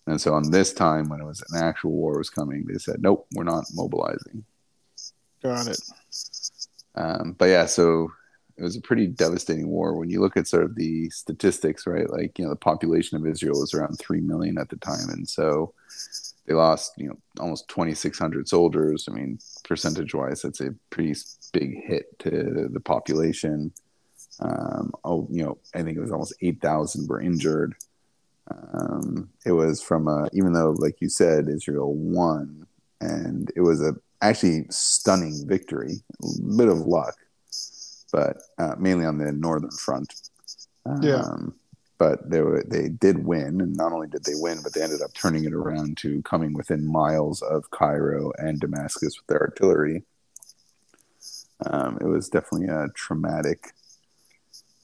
And 0.07 0.19
so 0.19 0.33
on 0.33 0.51
this 0.51 0.73
time, 0.73 1.09
when 1.09 1.21
it 1.21 1.25
was 1.25 1.43
an 1.51 1.61
actual 1.61 1.91
war 1.91 2.17
was 2.17 2.29
coming, 2.29 2.65
they 2.65 2.77
said, 2.77 3.01
nope, 3.01 3.27
we're 3.33 3.43
not 3.43 3.65
mobilizing. 3.73 4.43
Got 5.41 5.67
it. 5.67 5.79
Um, 6.95 7.35
but 7.37 7.45
yeah, 7.45 7.65
so 7.65 8.11
it 8.57 8.63
was 8.63 8.75
a 8.75 8.81
pretty 8.81 9.07
devastating 9.07 9.69
war. 9.69 9.95
When 9.95 10.09
you 10.09 10.19
look 10.19 10.35
at 10.35 10.47
sort 10.47 10.63
of 10.63 10.75
the 10.75 11.09
statistics, 11.11 11.85
right? 11.85 12.09
Like, 12.09 12.39
you 12.39 12.45
know, 12.45 12.49
the 12.49 12.55
population 12.55 13.17
of 13.17 13.27
Israel 13.27 13.59
was 13.59 13.73
around 13.73 13.99
3 13.99 14.21
million 14.21 14.57
at 14.57 14.69
the 14.69 14.77
time. 14.77 15.09
And 15.09 15.29
so 15.29 15.73
they 16.47 16.55
lost, 16.55 16.93
you 16.97 17.09
know, 17.09 17.17
almost 17.39 17.67
2,600 17.69 18.47
soldiers. 18.47 19.07
I 19.07 19.13
mean, 19.13 19.37
percentage 19.63 20.15
wise, 20.15 20.41
that's 20.41 20.61
a 20.61 20.73
pretty 20.89 21.13
big 21.53 21.83
hit 21.85 22.17
to 22.19 22.69
the 22.71 22.79
population. 22.79 23.71
Um, 24.39 24.91
oh, 25.03 25.27
you 25.29 25.43
know, 25.43 25.57
I 25.75 25.83
think 25.83 25.97
it 25.97 26.01
was 26.01 26.11
almost 26.11 26.35
8,000 26.41 27.07
were 27.07 27.21
injured. 27.21 27.75
Um, 28.49 29.29
it 29.45 29.51
was 29.51 29.83
from 29.83 30.07
a, 30.07 30.29
even 30.33 30.53
though, 30.53 30.71
like 30.79 31.01
you 31.01 31.09
said, 31.09 31.49
Israel 31.49 31.93
won, 31.93 32.65
and 33.01 33.51
it 33.55 33.61
was 33.61 33.81
a 33.81 33.93
actually 34.21 34.65
stunning 34.69 35.45
victory, 35.47 36.01
a 36.23 36.57
bit 36.57 36.69
of 36.69 36.79
luck. 36.79 37.15
But 38.11 38.37
uh, 38.57 38.75
mainly 38.77 39.05
on 39.05 39.17
the 39.17 39.31
northern 39.31 39.71
front. 39.71 40.13
Um, 40.85 41.01
Yeah. 41.01 41.23
But 41.99 42.29
they 42.29 42.41
were, 42.41 42.63
they 42.67 42.89
did 42.89 43.25
win, 43.25 43.59
and 43.59 43.75
not 43.75 43.91
only 43.91 44.07
did 44.07 44.23
they 44.23 44.35
win, 44.35 44.59
but 44.61 44.73
they 44.73 44.83
ended 44.83 45.01
up 45.01 45.13
turning 45.15 45.45
it 45.45 45.53
around 45.53 45.97
to 45.97 46.21
coming 46.21 46.53
within 46.53 46.85
miles 46.85 47.41
of 47.41 47.71
Cairo 47.71 48.31
and 48.37 48.59
Damascus 48.59 49.17
with 49.17 49.25
their 49.25 49.41
artillery. 49.41 50.03
Um, 51.65 51.97
it 51.99 52.05
was 52.05 52.29
definitely 52.29 52.67
a 52.67 52.89
traumatic, 52.93 53.71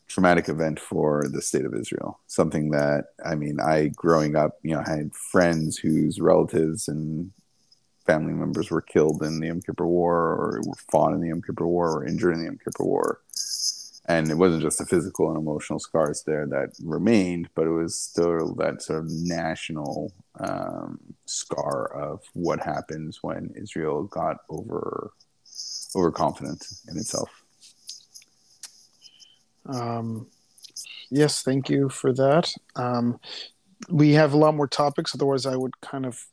traumatic 0.07 0.49
event 0.49 0.79
for 0.79 1.27
the 1.31 1.43
state 1.43 1.65
of 1.65 1.75
Israel. 1.75 2.19
Something 2.25 2.71
that 2.71 3.05
I 3.23 3.35
mean, 3.35 3.59
I 3.59 3.91
growing 3.95 4.35
up, 4.35 4.57
you 4.63 4.73
know, 4.73 4.81
I 4.83 4.89
had 4.89 5.13
friends 5.13 5.77
whose 5.77 6.19
relatives 6.19 6.87
and 6.87 7.31
family 8.05 8.33
members 8.33 8.69
were 8.69 8.81
killed 8.81 9.23
in 9.23 9.39
the 9.39 9.47
Yom 9.47 9.61
Kippur 9.61 9.87
War, 9.87 10.15
or 10.15 10.61
were 10.65 10.75
fought 10.91 11.13
in 11.13 11.21
the 11.21 11.29
Yom 11.29 11.41
Kippur 11.41 11.67
War, 11.67 11.97
or 11.97 12.05
injured 12.05 12.33
in 12.33 12.39
the 12.39 12.45
Yom 12.45 12.59
Kippur 12.63 12.83
War. 12.83 13.21
And 14.05 14.29
it 14.29 14.35
wasn't 14.35 14.63
just 14.63 14.79
the 14.79 14.85
physical 14.85 15.29
and 15.29 15.37
emotional 15.37 15.79
scars 15.79 16.23
there 16.23 16.45
that 16.47 16.73
remained, 16.83 17.47
but 17.55 17.67
it 17.67 17.71
was 17.71 17.97
still 17.97 18.53
that 18.55 18.81
sort 18.81 18.99
of 18.99 19.09
national 19.09 20.11
um, 20.41 20.99
scar 21.25 21.85
of 21.95 22.21
what 22.33 22.59
happens 22.59 23.19
when 23.21 23.53
Israel 23.55 24.03
got 24.03 24.37
over 24.49 25.11
overconfident 25.95 26.65
in 26.89 26.97
itself. 26.97 27.29
Um, 29.67 30.27
yes, 31.09 31.41
thank 31.43 31.69
you 31.69 31.87
for 31.87 32.11
that. 32.13 32.53
Um, 32.75 33.19
we 33.89 34.13
have 34.13 34.33
a 34.33 34.37
lot 34.37 34.55
more 34.55 34.67
topics. 34.67 35.15
Otherwise, 35.15 35.45
I 35.45 35.55
would 35.55 35.79
kind 35.81 36.05
of 36.05 36.25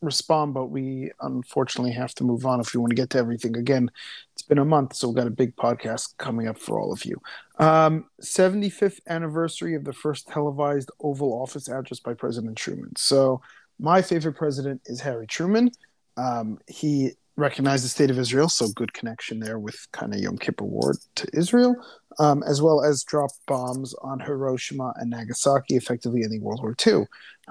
respond, 0.00 0.54
but 0.54 0.66
we 0.66 1.10
unfortunately 1.20 1.92
have 1.92 2.14
to 2.14 2.24
move 2.24 2.46
on 2.46 2.60
if 2.60 2.74
you 2.74 2.80
want 2.80 2.90
to 2.90 2.96
get 2.96 3.10
to 3.10 3.18
everything. 3.18 3.56
Again, 3.56 3.90
it's 4.32 4.42
been 4.42 4.58
a 4.58 4.64
month, 4.64 4.94
so 4.94 5.08
we've 5.08 5.16
got 5.16 5.26
a 5.26 5.30
big 5.30 5.56
podcast 5.56 6.16
coming 6.18 6.48
up 6.48 6.58
for 6.58 6.78
all 6.78 6.92
of 6.92 7.04
you. 7.04 7.20
Um, 7.58 8.06
75th 8.22 9.00
anniversary 9.08 9.74
of 9.74 9.84
the 9.84 9.92
first 9.92 10.28
televised 10.28 10.90
Oval 11.00 11.32
Office 11.32 11.68
address 11.68 12.00
by 12.00 12.14
President 12.14 12.56
Truman. 12.56 12.96
So, 12.96 13.40
my 13.80 14.02
favorite 14.02 14.34
president 14.34 14.82
is 14.86 15.00
Harry 15.00 15.26
Truman. 15.26 15.70
Um, 16.16 16.58
he 16.68 17.12
recognized 17.36 17.84
the 17.84 17.88
state 17.88 18.10
of 18.10 18.18
Israel, 18.18 18.48
so 18.48 18.68
good 18.68 18.92
connection 18.92 19.40
there 19.40 19.58
with 19.58 19.86
kind 19.92 20.14
of 20.14 20.20
Yom 20.20 20.38
Kippur 20.38 20.64
War 20.64 20.94
to 21.16 21.28
Israel, 21.32 21.74
um, 22.18 22.42
as 22.44 22.62
well 22.62 22.82
as 22.82 23.02
dropped 23.02 23.38
bombs 23.46 23.94
on 24.02 24.20
Hiroshima 24.20 24.92
and 24.96 25.10
Nagasaki, 25.10 25.76
effectively 25.76 26.22
ending 26.22 26.42
World 26.42 26.62
War 26.62 26.76
II. 26.86 27.06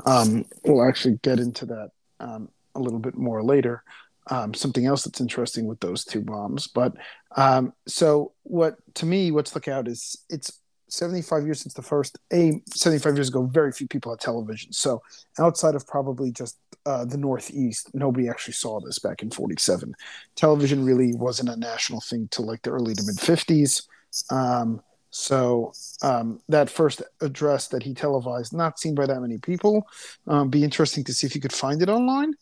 Um, 0.05 0.45
we'll 0.63 0.87
actually 0.87 1.19
get 1.21 1.39
into 1.39 1.65
that 1.67 1.91
um, 2.23 2.49
a 2.75 2.79
little 2.79 2.99
bit 2.99 3.15
more 3.15 3.43
later. 3.43 3.83
Um, 4.29 4.53
something 4.53 4.85
else 4.85 5.03
that's 5.03 5.19
interesting 5.19 5.67
with 5.67 5.81
those 5.81 6.05
two 6.05 6.21
bombs, 6.21 6.67
but 6.67 6.93
um, 7.35 7.73
so 7.87 8.31
what 8.43 8.77
to 8.95 9.05
me, 9.05 9.31
what's 9.31 9.53
look 9.53 9.67
out 9.67 9.87
is 9.87 10.15
it's 10.29 10.59
75 10.87 11.45
years 11.45 11.59
since 11.59 11.73
the 11.73 11.81
first. 11.81 12.17
A 12.31 12.61
75 12.73 13.15
years 13.15 13.29
ago, 13.29 13.45
very 13.45 13.71
few 13.71 13.87
people 13.87 14.11
had 14.11 14.19
television. 14.19 14.71
So 14.71 15.01
outside 15.39 15.75
of 15.75 15.87
probably 15.87 16.31
just 16.31 16.57
uh, 16.85 17.03
the 17.03 17.17
Northeast, 17.17 17.89
nobody 17.93 18.29
actually 18.29 18.53
saw 18.53 18.79
this 18.79 18.99
back 18.99 19.23
in 19.23 19.31
47. 19.31 19.93
Television 20.35 20.85
really 20.85 21.15
wasn't 21.15 21.49
a 21.49 21.57
national 21.57 21.99
thing 21.99 22.27
till 22.31 22.45
like 22.45 22.61
the 22.61 22.69
early 22.69 22.93
to 22.93 23.03
mid 23.03 23.15
50s. 23.17 23.87
Um, 24.31 24.81
so 25.15 25.73
um, 26.01 26.39
that 26.49 26.71
first 26.71 27.03
address 27.21 27.67
that 27.67 27.83
he 27.83 27.93
televised, 27.93 28.51
not 28.51 28.79
seen 28.79 28.95
by 28.95 29.05
that 29.05 29.21
many 29.21 29.37
people. 29.37 29.87
Um, 30.25 30.49
be 30.49 30.63
interesting 30.63 31.03
to 31.03 31.13
see 31.13 31.27
if 31.27 31.35
you 31.35 31.41
could 31.41 31.53
find 31.53 31.83
it 31.83 31.87
online. 31.87 32.33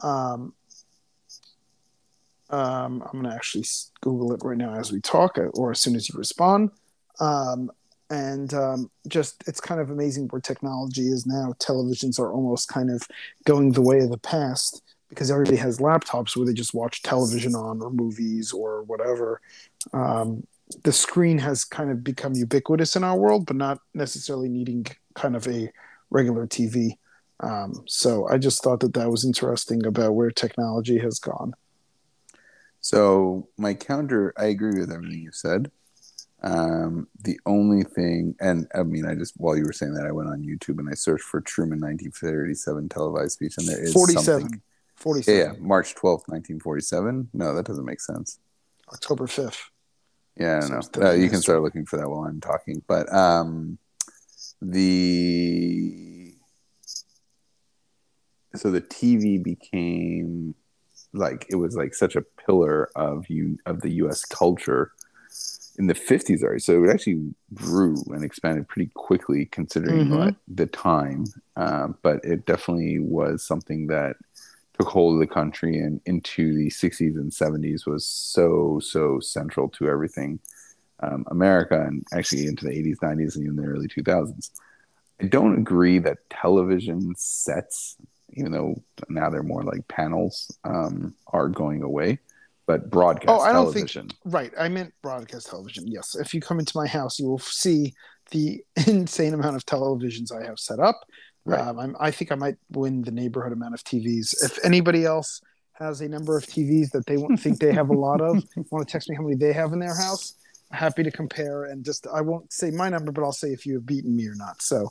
Um, 0.00 0.54
um, 2.48 3.02
I'm 3.02 3.20
going 3.20 3.24
to 3.24 3.34
actually 3.34 3.64
Google 4.00 4.32
it 4.32 4.42
right 4.44 4.56
now 4.56 4.74
as 4.74 4.92
we 4.92 5.00
talk, 5.00 5.38
uh, 5.38 5.46
or 5.54 5.72
as 5.72 5.80
soon 5.80 5.96
as 5.96 6.08
you 6.08 6.16
respond. 6.16 6.70
Um, 7.18 7.72
and 8.10 8.54
um, 8.54 8.92
just 9.08 9.42
it's 9.48 9.60
kind 9.60 9.80
of 9.80 9.90
amazing 9.90 10.28
where 10.28 10.40
technology 10.40 11.08
is 11.08 11.26
now. 11.26 11.54
Televisions 11.58 12.20
are 12.20 12.32
almost 12.32 12.68
kind 12.68 12.92
of 12.92 13.02
going 13.44 13.72
the 13.72 13.82
way 13.82 13.98
of 13.98 14.10
the 14.10 14.18
past 14.18 14.82
because 15.08 15.32
everybody 15.32 15.56
has 15.56 15.78
laptops 15.78 16.36
where 16.36 16.46
they 16.46 16.52
just 16.52 16.74
watch 16.74 17.02
television 17.02 17.56
on 17.56 17.82
or 17.82 17.90
movies 17.90 18.52
or 18.52 18.84
whatever. 18.84 19.40
Um, 19.92 20.46
the 20.84 20.92
screen 20.92 21.38
has 21.38 21.64
kind 21.64 21.90
of 21.90 22.04
become 22.04 22.34
ubiquitous 22.34 22.96
in 22.96 23.04
our 23.04 23.16
world, 23.16 23.46
but 23.46 23.56
not 23.56 23.78
necessarily 23.94 24.48
needing 24.48 24.86
kind 25.14 25.36
of 25.36 25.46
a 25.46 25.70
regular 26.10 26.46
TV. 26.46 26.92
Um, 27.40 27.82
so 27.86 28.28
I 28.28 28.38
just 28.38 28.62
thought 28.62 28.80
that 28.80 28.94
that 28.94 29.10
was 29.10 29.24
interesting 29.24 29.86
about 29.86 30.14
where 30.14 30.30
technology 30.30 30.98
has 30.98 31.18
gone. 31.18 31.54
So 32.80 33.48
my 33.58 33.74
counter, 33.74 34.32
I 34.36 34.46
agree 34.46 34.78
with 34.78 34.92
everything 34.92 35.20
you 35.20 35.32
said. 35.32 35.70
Um, 36.42 37.06
the 37.22 37.38
only 37.44 37.84
thing, 37.84 38.34
and 38.40 38.66
I 38.74 38.82
mean, 38.82 39.04
I 39.04 39.14
just 39.14 39.34
while 39.36 39.56
you 39.56 39.64
were 39.64 39.74
saying 39.74 39.94
that, 39.94 40.06
I 40.06 40.12
went 40.12 40.30
on 40.30 40.42
YouTube 40.42 40.78
and 40.78 40.88
I 40.88 40.94
searched 40.94 41.24
for 41.24 41.42
Truman 41.42 41.80
1937 41.80 42.88
televised 42.88 43.32
speech, 43.32 43.56
and 43.58 43.68
there 43.68 43.82
is 43.82 43.92
47. 43.92 44.40
something. 44.40 44.62
47. 44.96 45.38
Yeah, 45.38 45.52
yeah, 45.52 45.58
March 45.58 45.94
12th, 45.94 46.28
1947. 46.28 47.30
No, 47.34 47.54
that 47.54 47.66
doesn't 47.66 47.84
make 47.84 48.00
sense. 48.00 48.38
October 48.92 49.26
5th. 49.26 49.60
Yeah, 50.36 50.56
I 50.56 50.60
don't 50.68 50.96
know. 50.96 51.08
Uh, 51.08 51.12
you 51.12 51.28
can 51.28 51.40
start 51.42 51.62
looking 51.62 51.84
for 51.86 51.96
that 51.98 52.08
while 52.08 52.24
I'm 52.24 52.40
talking. 52.40 52.82
But 52.86 53.12
um, 53.12 53.78
the 54.62 56.34
so 58.54 58.70
the 58.70 58.80
TV 58.80 59.42
became 59.42 60.54
like 61.12 61.46
it 61.50 61.56
was 61.56 61.76
like 61.76 61.94
such 61.94 62.16
a 62.16 62.22
pillar 62.46 62.88
of 62.96 63.28
you 63.28 63.58
of 63.66 63.80
the 63.82 63.90
U.S. 64.02 64.24
culture 64.24 64.92
in 65.78 65.86
the 65.86 65.94
50s 65.94 66.42
already. 66.42 66.60
So 66.60 66.84
it 66.84 66.90
actually 66.90 67.34
grew 67.54 67.96
and 68.08 68.24
expanded 68.24 68.68
pretty 68.68 68.90
quickly 68.94 69.46
considering 69.46 70.06
Mhm. 70.06 70.18
what 70.18 70.34
the 70.48 70.66
time. 70.66 71.24
Um, 71.56 71.96
but 72.02 72.24
it 72.24 72.44
definitely 72.46 72.98
was 72.98 73.42
something 73.46 73.86
that 73.86 74.16
took 74.80 74.88
hold 74.88 75.14
of 75.14 75.20
the 75.20 75.32
country 75.34 75.78
and 75.78 76.00
into 76.06 76.54
the 76.54 76.68
60s 76.70 77.16
and 77.16 77.30
70s 77.30 77.86
was 77.86 78.04
so 78.06 78.80
so 78.82 79.20
central 79.20 79.68
to 79.68 79.88
everything 79.88 80.38
um, 81.00 81.24
America 81.30 81.80
and 81.82 82.04
actually 82.12 82.46
into 82.46 82.64
the 82.66 82.70
80s, 82.70 82.96
90s, 82.98 83.34
and 83.36 83.44
even 83.44 83.56
the 83.56 83.64
early 83.64 83.88
2000s. 83.88 84.50
I 85.22 85.26
don't 85.26 85.58
agree 85.58 85.98
that 86.00 86.18
television 86.30 87.14
sets, 87.16 87.96
even 88.34 88.52
though 88.52 88.82
now 89.08 89.28
they're 89.30 89.42
more 89.42 89.64
like 89.64 89.86
panels, 89.88 90.50
um, 90.64 91.14
are 91.28 91.48
going 91.48 91.82
away. 91.82 92.18
But 92.66 92.88
broadcast 92.90 93.28
Oh, 93.30 93.40
I 93.40 93.52
don't 93.52 93.72
think- 93.72 93.90
television, 93.90 94.10
Right. 94.24 94.52
I 94.58 94.68
meant 94.68 94.92
broadcast 95.02 95.48
television. 95.48 95.86
Yes. 95.86 96.14
If 96.14 96.32
you 96.34 96.40
come 96.40 96.58
into 96.58 96.76
my 96.76 96.86
house, 96.86 97.18
you 97.18 97.26
will 97.26 97.38
see 97.38 97.94
the 98.30 98.62
insane 98.86 99.34
amount 99.34 99.56
of 99.56 99.66
televisions 99.66 100.30
I 100.32 100.44
have 100.46 100.58
set 100.58 100.78
up. 100.80 101.00
Right. 101.44 101.60
Um, 101.60 101.78
I'm, 101.78 101.96
I 101.98 102.10
think 102.10 102.32
I 102.32 102.34
might 102.34 102.56
win 102.70 103.02
the 103.02 103.10
neighborhood 103.10 103.52
amount 103.52 103.74
of 103.74 103.82
TVs. 103.84 104.34
If 104.44 104.58
anybody 104.64 105.04
else 105.04 105.40
has 105.72 106.00
a 106.00 106.08
number 106.08 106.36
of 106.36 106.44
TVs 106.44 106.90
that 106.90 107.06
they 107.06 107.16
won't 107.16 107.40
think 107.40 107.58
they 107.58 107.72
have 107.72 107.88
a 107.88 107.94
lot 107.94 108.20
of, 108.20 108.42
want 108.70 108.86
to 108.86 108.92
text 108.92 109.08
me 109.08 109.16
how 109.16 109.22
many 109.22 109.36
they 109.36 109.52
have 109.52 109.72
in 109.72 109.78
their 109.78 109.96
house, 109.96 110.34
happy 110.70 111.02
to 111.02 111.10
compare 111.10 111.64
and 111.64 111.84
just 111.84 112.06
I 112.12 112.20
won't 112.20 112.52
say 112.52 112.70
my 112.70 112.88
number, 112.88 113.10
but 113.10 113.22
I'll 113.22 113.32
say 113.32 113.48
if 113.48 113.66
you 113.66 113.74
have 113.74 113.86
beaten 113.86 114.14
me 114.14 114.26
or 114.26 114.34
not. 114.34 114.62
So 114.62 114.90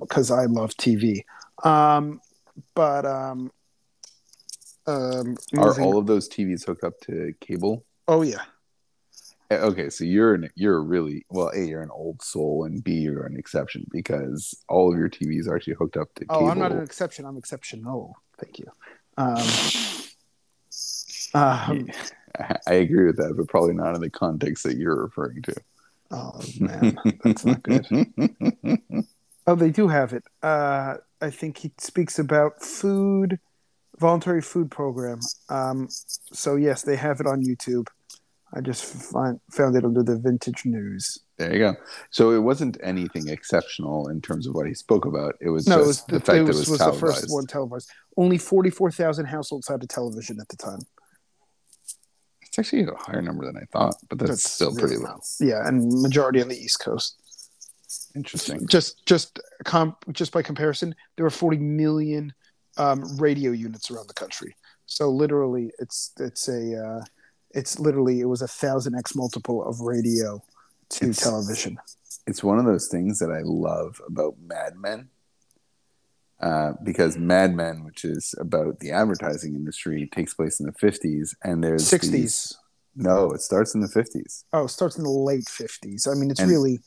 because 0.00 0.30
I 0.30 0.44
love 0.44 0.72
TV. 0.72 1.24
Um, 1.64 2.20
but 2.74 3.06
um, 3.06 3.50
um, 4.86 5.36
are 5.56 5.80
all 5.80 5.98
of 5.98 6.06
those 6.06 6.28
TVs 6.28 6.66
hooked 6.66 6.84
up 6.84 7.00
to 7.02 7.32
cable? 7.40 7.84
oh 8.08 8.22
yeah. 8.22 8.42
Eh, 9.50 9.58
Okay, 9.58 9.90
so 9.90 10.04
you're 10.04 10.34
an, 10.34 10.48
you're 10.54 10.80
really 10.82 11.24
well. 11.30 11.50
A, 11.54 11.60
you're 11.60 11.82
an 11.82 11.90
old 11.90 12.22
soul, 12.22 12.64
and 12.64 12.82
B, 12.82 12.92
you're 12.92 13.26
an 13.26 13.36
exception 13.36 13.86
because 13.90 14.54
all 14.68 14.92
of 14.92 14.98
your 14.98 15.08
TVs 15.08 15.48
are 15.48 15.56
actually 15.56 15.74
hooked 15.74 15.96
up 15.96 16.14
to 16.16 16.24
Oh, 16.30 16.38
cable. 16.38 16.50
I'm 16.50 16.58
not 16.58 16.72
an 16.72 16.82
exception. 16.82 17.24
I'm 17.26 17.36
exceptional. 17.36 18.16
Thank 18.38 18.58
you. 18.60 18.66
Um, 19.18 19.36
um, 21.34 21.88
I 22.38 22.56
I 22.68 22.72
agree 22.74 23.06
with 23.06 23.16
that, 23.16 23.34
but 23.36 23.48
probably 23.48 23.74
not 23.74 23.94
in 23.96 24.00
the 24.00 24.08
context 24.10 24.62
that 24.64 24.76
you're 24.76 25.02
referring 25.02 25.42
to. 25.42 25.54
oh 26.12 26.40
man, 26.60 26.96
that's 27.24 27.44
not 27.44 27.62
good. 27.62 27.86
Oh, 29.46 29.54
they 29.56 29.70
do 29.70 29.88
have 29.88 30.12
it. 30.12 30.22
Uh, 30.44 30.96
I 31.20 31.30
think 31.30 31.56
he 31.58 31.72
speaks 31.78 32.18
about 32.20 32.62
food, 32.62 33.40
voluntary 33.98 34.42
food 34.42 34.70
program. 34.70 35.18
Um, 35.48 35.88
so 35.90 36.54
yes, 36.56 36.82
they 36.82 36.94
have 36.94 37.20
it 37.20 37.26
on 37.26 37.42
YouTube. 37.42 37.88
I 38.52 38.60
just 38.60 38.84
find, 38.84 39.40
found 39.50 39.76
it 39.76 39.84
under 39.84 40.02
the 40.02 40.18
vintage 40.18 40.64
news. 40.64 41.18
There 41.38 41.52
you 41.52 41.58
go. 41.58 41.76
So 42.10 42.32
it 42.32 42.40
wasn't 42.40 42.76
anything 42.82 43.28
exceptional 43.28 44.08
in 44.08 44.20
terms 44.20 44.46
of 44.46 44.54
what 44.54 44.66
he 44.66 44.74
spoke 44.74 45.04
about. 45.04 45.36
It 45.40 45.50
was 45.50 45.68
No, 45.68 45.76
it 45.76 45.78
just 45.78 45.86
was, 45.86 46.04
the 46.04 46.20
fact 46.20 46.38
it 46.38 46.42
that 46.42 46.46
was, 46.48 46.56
it 46.56 46.70
was, 46.70 46.80
was 46.80 46.92
the 46.94 47.00
first 47.00 47.26
one 47.28 47.46
televised. 47.46 47.90
Only 48.16 48.38
forty-four 48.38 48.90
thousand 48.90 49.26
households 49.26 49.68
had 49.68 49.82
a 49.82 49.86
television 49.86 50.40
at 50.40 50.48
the 50.48 50.56
time. 50.56 50.80
It's 52.42 52.58
actually 52.58 52.82
a 52.82 52.94
higher 52.96 53.22
number 53.22 53.46
than 53.46 53.56
I 53.56 53.64
thought, 53.72 53.94
but 54.08 54.18
that's, 54.18 54.50
still 54.50 54.74
pretty 54.74 54.96
low. 54.96 55.04
low. 55.04 55.20
Yeah, 55.38 55.66
and 55.66 56.02
majority 56.02 56.42
on 56.42 56.48
the 56.48 56.56
East 56.56 56.80
Coast. 56.80 57.16
Interesting. 58.14 58.66
just 58.66 59.06
just 59.06 59.38
comp 59.64 59.96
just 60.12 60.32
by 60.32 60.42
comparison 60.42 60.94
there 61.16 61.24
were 61.24 61.30
40 61.30 61.58
million 61.58 62.32
um, 62.76 63.04
radio 63.18 63.52
units 63.52 63.90
around 63.90 64.08
the 64.08 64.14
country 64.14 64.54
so 64.86 65.08
literally 65.10 65.70
it's 65.78 66.12
it's 66.18 66.48
a 66.48 66.76
uh, 66.76 67.04
it's 67.52 67.78
literally 67.78 68.20
it 68.20 68.26
was 68.26 68.42
a 68.42 68.48
thousand 68.48 68.94
x 68.96 69.14
multiple 69.14 69.64
of 69.64 69.80
radio 69.80 70.42
to 70.90 71.04
It's- 71.10 71.22
television. 71.22 71.78
it's 72.26 72.42
one 72.44 72.58
of 72.58 72.64
those 72.64 72.88
things 72.88 73.18
that 73.18 73.30
I 73.30 73.40
love 73.44 74.00
about 74.06 74.34
Mad 74.40 74.76
Men. 74.76 75.08
Uh, 76.40 76.72
because 76.82 77.18
Mad 77.18 77.54
Men, 77.54 77.84
which 77.84 78.02
is 78.02 78.34
about 78.38 78.80
the 78.80 78.90
advertising 78.92 79.54
industry, 79.54 80.08
takes 80.10 80.32
place 80.32 80.58
in 80.58 80.64
the 80.64 80.72
50s, 80.72 81.34
and 81.44 81.62
there's 81.62 81.86
Sixties. 81.86 82.12
these- 82.12 82.56
no, 82.96 83.30
it 83.32 83.42
starts 83.42 83.74
in 83.74 83.80
the 83.82 83.88
50s. 83.88 84.44
Oh, 84.52 84.64
it 84.64 84.68
starts 84.70 84.96
in 84.96 85.04
the 85.04 85.10
late 85.10 85.48
fifties. 85.48 86.06
I 86.06 86.14
mean, 86.14 86.30
it's 86.30 86.40
And- 86.40 86.50
really 86.50 86.80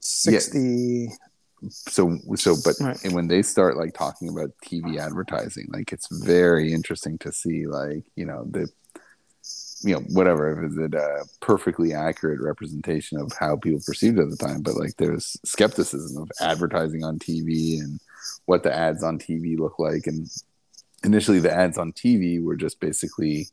sixty. 0.00 1.08
So, 1.70 2.18
so, 2.36 2.56
but 2.64 2.76
Right. 2.80 3.02
and 3.04 3.14
when 3.14 3.28
they 3.28 3.42
start 3.42 3.76
like 3.76 3.94
talking 3.94 4.28
about 4.28 4.50
TV 4.64 4.98
advertising, 4.98 5.66
like 5.72 5.92
it's 5.92 6.06
very 6.10 6.72
interesting 6.72 7.18
to 7.18 7.32
see, 7.32 7.66
like 7.66 8.04
you 8.14 8.24
know 8.26 8.44
the, 8.50 8.68
you 9.82 9.94
know 9.94 10.00
whatever 10.08 10.64
is 10.64 10.76
it 10.78 10.94
a 10.94 11.02
uh, 11.02 11.24
perfectly 11.40 11.92
accurate 11.92 12.40
representation 12.40 13.18
of 13.18 13.32
how 13.38 13.56
people 13.56 13.80
perceived 13.84 14.18
at 14.18 14.30
the 14.30 14.36
time, 14.36 14.62
but 14.62 14.76
like 14.76 14.96
there's 14.96 15.36
skepticism 15.44 16.22
of 16.22 16.30
advertising 16.40 17.04
on 17.04 17.18
TV 17.18 17.80
and 17.80 18.00
what 18.46 18.62
the 18.62 18.74
ads 18.74 19.02
on 19.02 19.18
TV 19.18 19.58
look 19.58 19.78
like, 19.78 20.06
and 20.06 20.28
initially 21.04 21.38
the 21.38 21.52
ads 21.52 21.78
on 21.78 21.92
TV 21.92 22.42
were 22.42 22.56
just 22.56 22.80
basically 22.80 23.48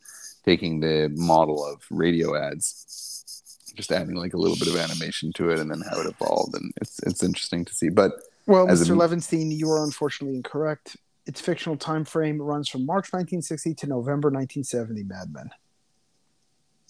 taking 0.45 0.79
the 0.79 1.11
model 1.15 1.65
of 1.65 1.81
radio 1.89 2.35
ads, 2.35 3.71
just 3.75 3.91
adding 3.91 4.15
like 4.15 4.33
a 4.33 4.37
little 4.37 4.57
bit 4.57 4.67
of 4.67 4.77
animation 4.77 5.33
to 5.33 5.49
it, 5.49 5.59
and 5.59 5.71
then 5.71 5.81
how 5.89 5.99
it 5.99 6.07
evolved, 6.07 6.55
and 6.55 6.73
it's 6.77 6.99
it's 7.03 7.23
interesting 7.23 7.65
to 7.65 7.73
see, 7.73 7.89
but. 7.89 8.13
Well, 8.45 8.67
a 8.67 8.73
Mr. 8.73 8.89
me- 8.89 8.97
Levenstein, 8.97 9.55
you 9.55 9.71
are 9.71 9.85
unfortunately 9.85 10.35
incorrect. 10.35 10.97
Its 11.25 11.39
fictional 11.39 11.77
time 11.77 12.03
frame 12.03 12.41
runs 12.41 12.67
from 12.67 12.85
March 12.85 13.13
1960 13.13 13.73
to 13.75 13.87
November 13.87 14.29
1970. 14.29 15.03
Mad 15.03 15.31
Men. 15.31 15.49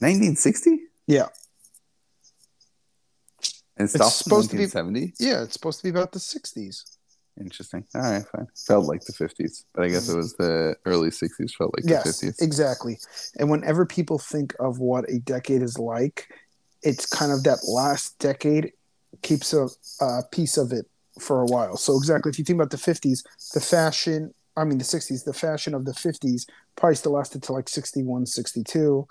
1960? 0.04 0.80
Yeah. 1.08 1.28
And 3.78 3.88
it 3.88 3.90
stopped 3.90 4.04
in 4.04 4.24
supposed 4.24 4.50
to 4.52 4.58
be- 4.58 4.64
1970? 4.64 5.14
Yeah, 5.20 5.44
it's 5.44 5.54
supposed 5.54 5.80
to 5.80 5.84
be 5.84 5.90
about 5.90 6.12
the 6.12 6.20
60s. 6.20 6.98
Interesting. 7.40 7.84
All 7.96 8.02
right, 8.02 8.24
fine. 8.28 8.48
Felt 8.68 8.86
like 8.86 9.02
the 9.06 9.14
50s, 9.14 9.64
but 9.74 9.84
I 9.84 9.90
guess 9.90 10.08
it 10.08 10.16
was 10.16 10.36
the 10.36 10.76
early 10.86 11.10
60s. 11.10 11.56
Felt 11.56 11.74
like 11.76 11.84
yes, 11.90 12.20
the 12.20 12.28
50s. 12.28 12.42
exactly. 12.42 13.00
And 13.40 13.50
whenever 13.50 13.86
people 13.88 14.20
think 14.20 14.54
of 14.60 14.80
what 14.80 15.10
a 15.10 15.18
decade 15.18 15.64
is 15.64 15.80
like, 15.80 16.28
it's 16.84 17.08
kind 17.08 17.32
of 17.32 17.44
that 17.44 17.60
last 17.68 18.20
decade 18.20 18.74
keeps 19.24 19.54
a, 19.54 19.68
a 20.02 20.22
piece 20.32 20.58
of 20.58 20.72
it 20.72 20.86
for 21.20 21.42
a 21.42 21.46
while. 21.46 21.78
So 21.78 21.98
exactly, 21.98 22.30
if 22.30 22.38
you 22.38 22.46
think 22.46 22.58
about 22.58 22.70
the 22.70 22.78
50s, 22.78 23.24
the 23.54 23.62
fashion, 23.62 24.34
I 24.56 24.64
mean 24.64 24.78
the 24.78 24.84
60s, 24.84 25.26
the 25.26 25.34
fashion 25.34 25.74
of 25.74 25.86
the 25.86 25.92
50s 25.92 26.46
probably 26.76 26.96
still 26.96 27.14
lasted 27.14 27.42
to 27.44 27.54
like 27.54 27.70
61, 27.70 28.28
62. 28.28 29.08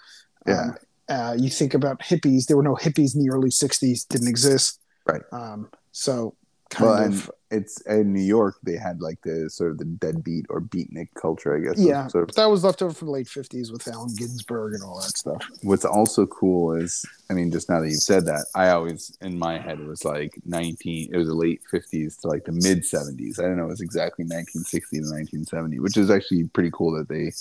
Yeah. 0.47 0.61
Um, 0.61 0.77
uh, 1.09 1.37
you 1.39 1.51
think 1.51 1.75
about 1.75 2.01
hippies, 2.01 2.47
there 2.47 2.57
were 2.57 2.63
no 2.63 2.77
hippies 2.77 3.15
in 3.15 3.23
the 3.25 3.31
early 3.31 3.51
60s, 3.51 4.07
didn't 4.09 4.29
exist. 4.29 4.81
Right. 5.07 5.23
Um, 5.33 5.69
so 5.91 6.35
kind 6.71 6.87
Well, 6.89 6.99
of. 7.05 7.13
and 7.13 7.31
it's 7.51 7.83
in 7.83 8.15
New 8.15 8.23
York. 8.23 8.57
They 8.63 8.77
had 8.77 9.03
like 9.03 9.21
the 9.23 9.51
sort 9.51 9.73
of 9.73 9.79
the 9.79 9.85
deadbeat 9.85 10.47
or 10.49 10.63
beatnik 10.63 11.09
culture, 11.21 11.55
I 11.55 11.59
guess. 11.61 11.79
Yeah, 11.79 12.07
Sort 12.07 12.29
but 12.29 12.31
of. 12.31 12.37
that 12.37 12.47
was 12.51 12.65
left 12.65 12.81
over 12.81 12.95
from 12.95 13.09
the 13.09 13.13
late 13.13 13.27
50s 13.27 13.71
with 13.71 13.87
Allen 13.89 14.15
Ginsberg 14.17 14.73
and 14.73 14.83
all 14.83 14.99
that 15.03 15.19
stuff. 15.19 15.43
What's 15.63 15.85
also 15.85 16.25
cool 16.27 16.73
is, 16.77 17.05
I 17.29 17.35
mean, 17.35 17.51
just 17.51 17.69
now 17.69 17.81
that 17.81 17.89
you've 17.91 17.99
said 17.99 18.25
that, 18.27 18.47
I 18.55 18.71
always 18.71 19.15
in 19.21 19.39
my 19.39 19.59
head 19.59 19.81
it 19.81 19.87
was 19.87 20.05
like 20.07 20.39
19. 20.47 21.11
It 21.13 21.17
was 21.19 21.29
the 21.29 21.35
late 21.35 21.61
50s 21.71 22.21
to 22.23 22.29
like 22.29 22.45
the 22.47 22.53
mid 22.53 22.85
70s. 22.85 23.39
I 23.39 23.43
don't 23.43 23.59
know. 23.59 23.65
It 23.65 23.69
was 23.69 23.83
exactly 23.83 24.23
1960 24.25 24.97
to 24.97 25.03
1970, 25.03 25.81
which 25.81 25.99
is 25.99 26.11
actually 26.11 26.45
pretty 26.45 26.71
cool 26.73 26.93
that 26.97 27.09
they 27.09 27.33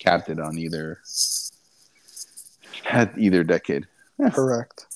capped 0.00 0.30
it 0.30 0.40
on 0.40 0.58
either 0.58 0.98
at 2.86 3.16
either 3.18 3.44
decade. 3.44 3.86
Correct. 4.32 4.86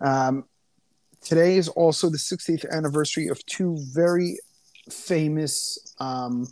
Um, 0.00 0.44
today 1.22 1.56
is 1.56 1.68
also 1.68 2.08
the 2.08 2.18
60th 2.18 2.68
anniversary 2.70 3.28
of 3.28 3.44
two 3.46 3.78
very 3.92 4.38
famous 4.90 5.78
um, 5.98 6.46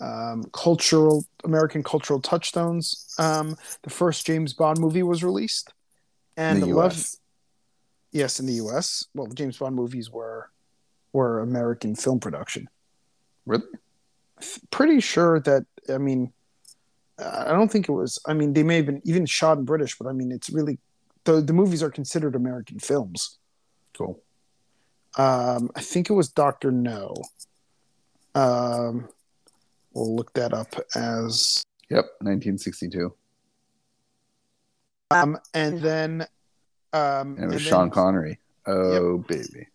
um, 0.00 0.44
cultural 0.52 1.24
American 1.44 1.82
cultural 1.82 2.20
touchstones. 2.20 3.14
Um, 3.18 3.56
the 3.82 3.90
first 3.90 4.26
James 4.26 4.52
Bond 4.52 4.78
movie 4.78 5.02
was 5.02 5.22
released, 5.22 5.72
and 6.36 6.62
the 6.62 6.66
Love, 6.66 7.10
yes, 8.12 8.40
in 8.40 8.46
the 8.46 8.54
U.S. 8.54 9.06
Well, 9.14 9.26
the 9.26 9.34
James 9.34 9.58
Bond 9.58 9.76
movies 9.76 10.10
were 10.10 10.50
were 11.12 11.40
American 11.40 11.94
film 11.94 12.20
production. 12.20 12.68
Really? 13.46 13.64
Pretty 14.70 15.00
sure 15.00 15.40
that 15.40 15.64
I 15.88 15.98
mean, 15.98 16.32
I 17.18 17.52
don't 17.52 17.70
think 17.70 17.88
it 17.88 17.92
was. 17.92 18.18
I 18.26 18.34
mean, 18.34 18.52
they 18.54 18.62
may 18.62 18.76
have 18.76 18.86
been 18.86 19.00
even 19.04 19.24
shot 19.26 19.58
in 19.58 19.64
British, 19.64 19.96
but 19.98 20.08
I 20.08 20.12
mean, 20.12 20.32
it's 20.32 20.50
really 20.50 20.78
the 21.24 21.40
the 21.40 21.52
movies 21.52 21.82
are 21.82 21.90
considered 21.90 22.34
American 22.34 22.78
films. 22.78 23.38
Cool. 23.96 24.20
Um, 25.16 25.70
I 25.76 25.80
think 25.80 26.10
it 26.10 26.12
was 26.14 26.28
Doctor 26.28 26.72
No. 26.72 27.14
Um, 28.34 29.08
we'll 29.92 30.16
look 30.16 30.32
that 30.34 30.52
up 30.52 30.74
as 30.96 31.62
Yep, 31.88 32.04
1962. 32.20 33.14
um, 35.10 35.38
and 35.52 35.80
then 35.80 36.26
um, 36.92 37.36
And 37.36 37.44
it 37.44 37.46
was 37.46 37.54
and 37.56 37.62
Sean 37.62 37.80
then, 37.84 37.90
Connery. 37.90 38.40
Oh, 38.66 39.18
baby. 39.18 39.68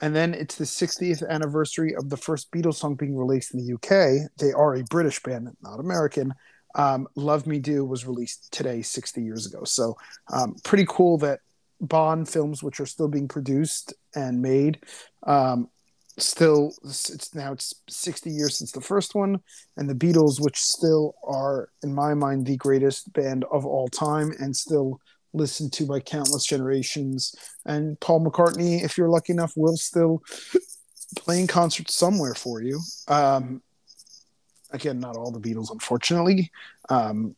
and 0.00 0.14
then 0.14 0.34
it's 0.34 0.56
the 0.56 0.64
60th 0.64 1.26
anniversary 1.28 1.94
of 1.96 2.10
the 2.10 2.16
first 2.16 2.52
Beatles 2.52 2.74
song 2.74 2.94
being 2.94 3.16
released 3.16 3.54
in 3.54 3.64
the 3.64 3.74
UK. 3.74 4.30
They 4.38 4.52
are 4.52 4.74
a 4.74 4.84
British 4.84 5.20
band, 5.22 5.56
not 5.62 5.80
American. 5.80 6.34
Um, 6.74 7.08
Love 7.14 7.46
Me 7.46 7.58
Do 7.58 7.84
was 7.84 8.06
released 8.06 8.52
today, 8.52 8.82
60 8.82 9.22
years 9.22 9.46
ago. 9.46 9.64
So, 9.64 9.96
um, 10.32 10.56
pretty 10.64 10.86
cool 10.88 11.18
that 11.18 11.40
Bond 11.80 12.28
films, 12.28 12.62
which 12.62 12.80
are 12.80 12.86
still 12.86 13.08
being 13.08 13.28
produced 13.28 13.94
and 14.14 14.40
made, 14.40 14.78
um, 15.24 15.68
still 16.18 16.72
it's 16.84 17.34
now 17.34 17.52
it's 17.52 17.74
60 17.88 18.30
years 18.30 18.56
since 18.58 18.72
the 18.72 18.80
first 18.80 19.14
one, 19.14 19.40
and 19.76 19.88
the 19.88 19.94
Beatles, 19.94 20.40
which 20.40 20.58
still 20.58 21.14
are, 21.24 21.70
in 21.82 21.94
my 21.94 22.14
mind, 22.14 22.46
the 22.46 22.56
greatest 22.56 23.12
band 23.12 23.44
of 23.50 23.64
all 23.64 23.88
time, 23.88 24.32
and 24.38 24.54
still 24.54 25.00
listened 25.32 25.72
to 25.72 25.86
by 25.86 26.00
countless 26.00 26.44
generations. 26.44 27.34
And 27.64 27.98
Paul 28.00 28.24
McCartney, 28.24 28.84
if 28.84 28.98
you're 28.98 29.08
lucky 29.08 29.32
enough, 29.32 29.52
will 29.56 29.76
still 29.76 30.22
playing 31.16 31.46
concerts 31.46 31.94
somewhere 31.94 32.34
for 32.34 32.62
you. 32.62 32.80
Um, 33.08 33.62
again, 34.72 34.98
not 34.98 35.16
all 35.16 35.30
the 35.30 35.40
Beatles, 35.40 35.70
unfortunately, 35.70 36.50
um, 36.88 37.34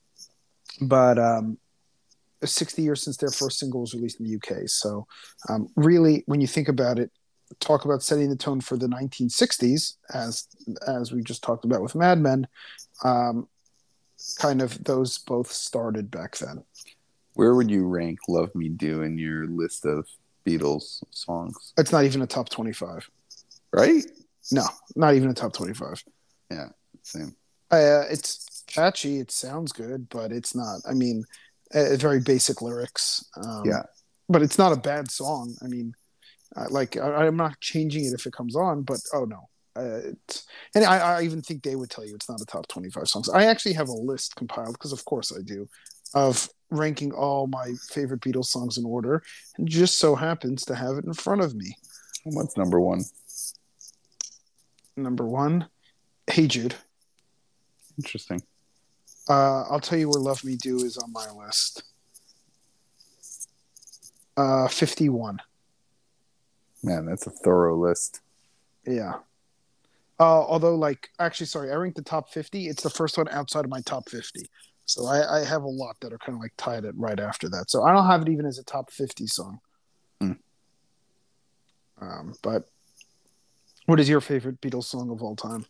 but 0.81 1.19
um, 1.19 1.59
60 2.43 2.83
years 2.83 3.03
since 3.03 3.17
their 3.17 3.31
first 3.31 3.59
single 3.59 3.81
was 3.81 3.95
released 3.95 4.21
in 4.21 4.27
the 4.27 4.37
UK. 4.37 4.69
So, 4.69 5.07
um, 5.49 5.69
really, 5.77 6.23
when 6.27 6.41
you 6.41 6.47
think 6.47 6.69
about 6.69 6.99
it, 6.99 7.11
talk 7.61 7.85
about 7.85 8.03
setting 8.03 8.31
the 8.31 8.37
tone 8.37 8.61
for 8.61 8.77
the 8.77 8.87
1960s, 8.87 9.95
as 10.13 10.49
as 10.87 11.13
we 11.13 11.23
just 11.23 11.43
talked 11.43 11.65
about 11.65 11.83
with 11.83 11.95
Mad 11.95 12.19
Men. 12.19 12.47
Um, 13.03 13.49
kind 14.39 14.63
of 14.63 14.83
those 14.85 15.19
both 15.19 15.53
started 15.53 16.11
back 16.11 16.39
then. 16.39 16.65
Where 17.35 17.55
would 17.55 17.71
you 17.71 17.87
rank 17.87 18.21
Love 18.29 18.55
Me 18.55 18.69
Do 18.69 19.03
in 19.03 19.19
your 19.19 19.47
list 19.47 19.85
of 19.85 20.09
Beatles 20.47 21.03
songs? 21.11 21.73
It's 21.77 21.93
not 21.93 22.05
even 22.05 22.23
a 22.23 22.27
top 22.27 22.49
25. 22.49 23.11
Right? 23.73 24.05
No, 24.53 24.65
not 24.95 25.15
even 25.15 25.31
a 25.31 25.35
top 25.35 25.53
25. 25.53 26.05
Same. 27.05 27.37
Uh, 27.71 28.05
it's 28.11 28.65
catchy. 28.67 29.19
It 29.19 29.31
sounds 29.31 29.73
good, 29.73 30.09
but 30.09 30.33
it's 30.33 30.55
not. 30.55 30.81
I 30.89 30.95
mean, 30.95 31.25
uh, 31.75 31.97
very 31.97 32.21
basic 32.21 32.63
lyrics. 32.63 33.25
Um, 33.37 33.63
Yeah. 33.65 33.83
But 34.29 34.43
it's 34.43 34.59
not 34.59 34.73
a 34.73 34.81
bad 34.81 35.11
song. 35.11 35.55
I 35.63 35.67
mean, 35.67 35.95
uh, 36.57 36.67
like 36.71 36.97
I, 36.97 37.27
I'm 37.27 37.37
not 37.37 37.61
changing 37.61 38.07
it 38.07 38.15
if 38.15 38.27
it 38.27 38.33
comes 38.33 38.57
on, 38.57 38.83
but 38.83 39.01
oh 39.13 39.25
no. 39.27 39.49
Uh, 39.77 40.13
it's, 40.13 40.47
and 40.75 40.85
I, 40.85 41.19
I 41.19 41.23
even 41.23 41.43
think 41.43 41.63
they 41.63 41.75
would 41.75 41.91
tell 41.91 42.07
you 42.07 42.15
it's 42.15 42.29
not 42.29 42.41
a 42.41 42.47
top 42.47 42.67
25 42.69 43.09
songs. 43.09 43.29
I 43.29 43.47
actually 43.47 43.73
have 43.75 43.89
a 43.89 43.93
list 43.93 44.37
compiled 44.37 44.73
because, 44.75 44.93
of 44.93 45.05
course, 45.05 45.33
I 45.37 45.43
do, 45.43 45.69
of 46.15 46.49
ranking 46.71 47.13
all 47.13 47.49
my 47.49 47.73
favorite 47.91 48.21
Beatles 48.21 48.47
songs 48.47 48.79
in 48.79 48.85
order, 48.85 49.23
and 49.59 49.69
just 49.69 49.99
so 49.99 50.15
happens 50.15 50.65
to 50.67 50.77
have 50.77 50.97
it 50.97 51.05
in 51.05 51.13
front 51.13 51.43
of 51.43 51.55
me. 51.57 51.77
What's 52.23 52.57
number 52.57 52.81
one? 52.81 53.03
Number 54.97 55.27
one, 55.27 55.67
Hey 56.31 56.47
Jude. 56.47 56.77
Interesting. 57.99 58.43
Uh, 59.29 59.63
I'll 59.63 59.81
tell 59.81 59.99
you 59.99 60.09
where 60.09 60.21
Love 60.21 60.45
Me 60.45 60.57
Do 60.57 60.77
is 60.79 60.97
on 60.97 61.13
my 61.13 61.31
list. 61.31 61.83
Uh, 64.37 64.69
51. 64.69 65.39
Man, 66.83 67.07
that's 67.07 67.27
a 67.27 67.31
thorough 67.31 67.77
list. 67.77 68.21
Yeah. 68.87 69.15
Uh, 70.21 70.43
although, 70.43 70.75
like, 70.75 71.11
actually, 71.19 71.47
sorry, 71.47 71.73
I 71.73 71.77
ranked 71.77 71.97
the 71.97 72.03
top 72.03 72.31
50. 72.31 72.69
It's 72.69 72.83
the 72.83 72.91
first 72.91 73.17
one 73.17 73.29
outside 73.31 73.65
of 73.65 73.71
my 73.71 73.81
top 73.81 74.09
50. 74.09 74.47
So 74.87 75.07
I, 75.07 75.41
I 75.41 75.45
have 75.45 75.63
a 75.63 75.69
lot 75.69 75.97
that 76.01 76.13
are 76.13 76.19
kind 76.19 76.37
of 76.37 76.43
like 76.43 76.53
tied 76.57 76.85
it 76.85 76.95
right 76.97 77.19
after 77.19 77.49
that. 77.51 77.71
So 77.71 77.85
I 77.85 77.93
don't 77.93 78.07
have 78.07 78.23
it 78.23 78.29
even 78.29 78.45
as 78.45 78.59
a 78.59 78.65
top 78.65 78.91
50 78.91 79.27
song. 79.27 79.61
Hmm. 80.21 80.33
Um, 82.01 82.35
but 82.43 82.69
what 83.87 83.99
is 83.99 84.09
your 84.09 84.21
favorite 84.21 84.61
Beatles 84.61 84.85
song 84.85 85.11
of 85.11 85.23
all 85.23 85.37
time? 85.37 85.65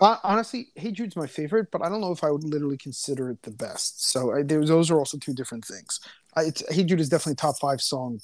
Honestly, 0.00 0.68
Hey 0.74 0.92
Jude's 0.92 1.16
my 1.16 1.26
favorite, 1.26 1.70
but 1.70 1.82
I 1.82 1.88
don't 1.88 2.00
know 2.00 2.12
if 2.12 2.22
I 2.22 2.30
would 2.30 2.44
literally 2.44 2.76
consider 2.76 3.30
it 3.30 3.42
the 3.42 3.50
best. 3.50 4.10
So 4.10 4.34
I, 4.34 4.42
those 4.42 4.90
are 4.90 4.98
also 4.98 5.18
two 5.18 5.32
different 5.32 5.64
things. 5.64 6.00
I, 6.36 6.52
hey 6.68 6.84
Jude 6.84 7.00
is 7.00 7.08
definitely 7.08 7.36
top 7.36 7.58
five 7.58 7.80
song. 7.80 8.20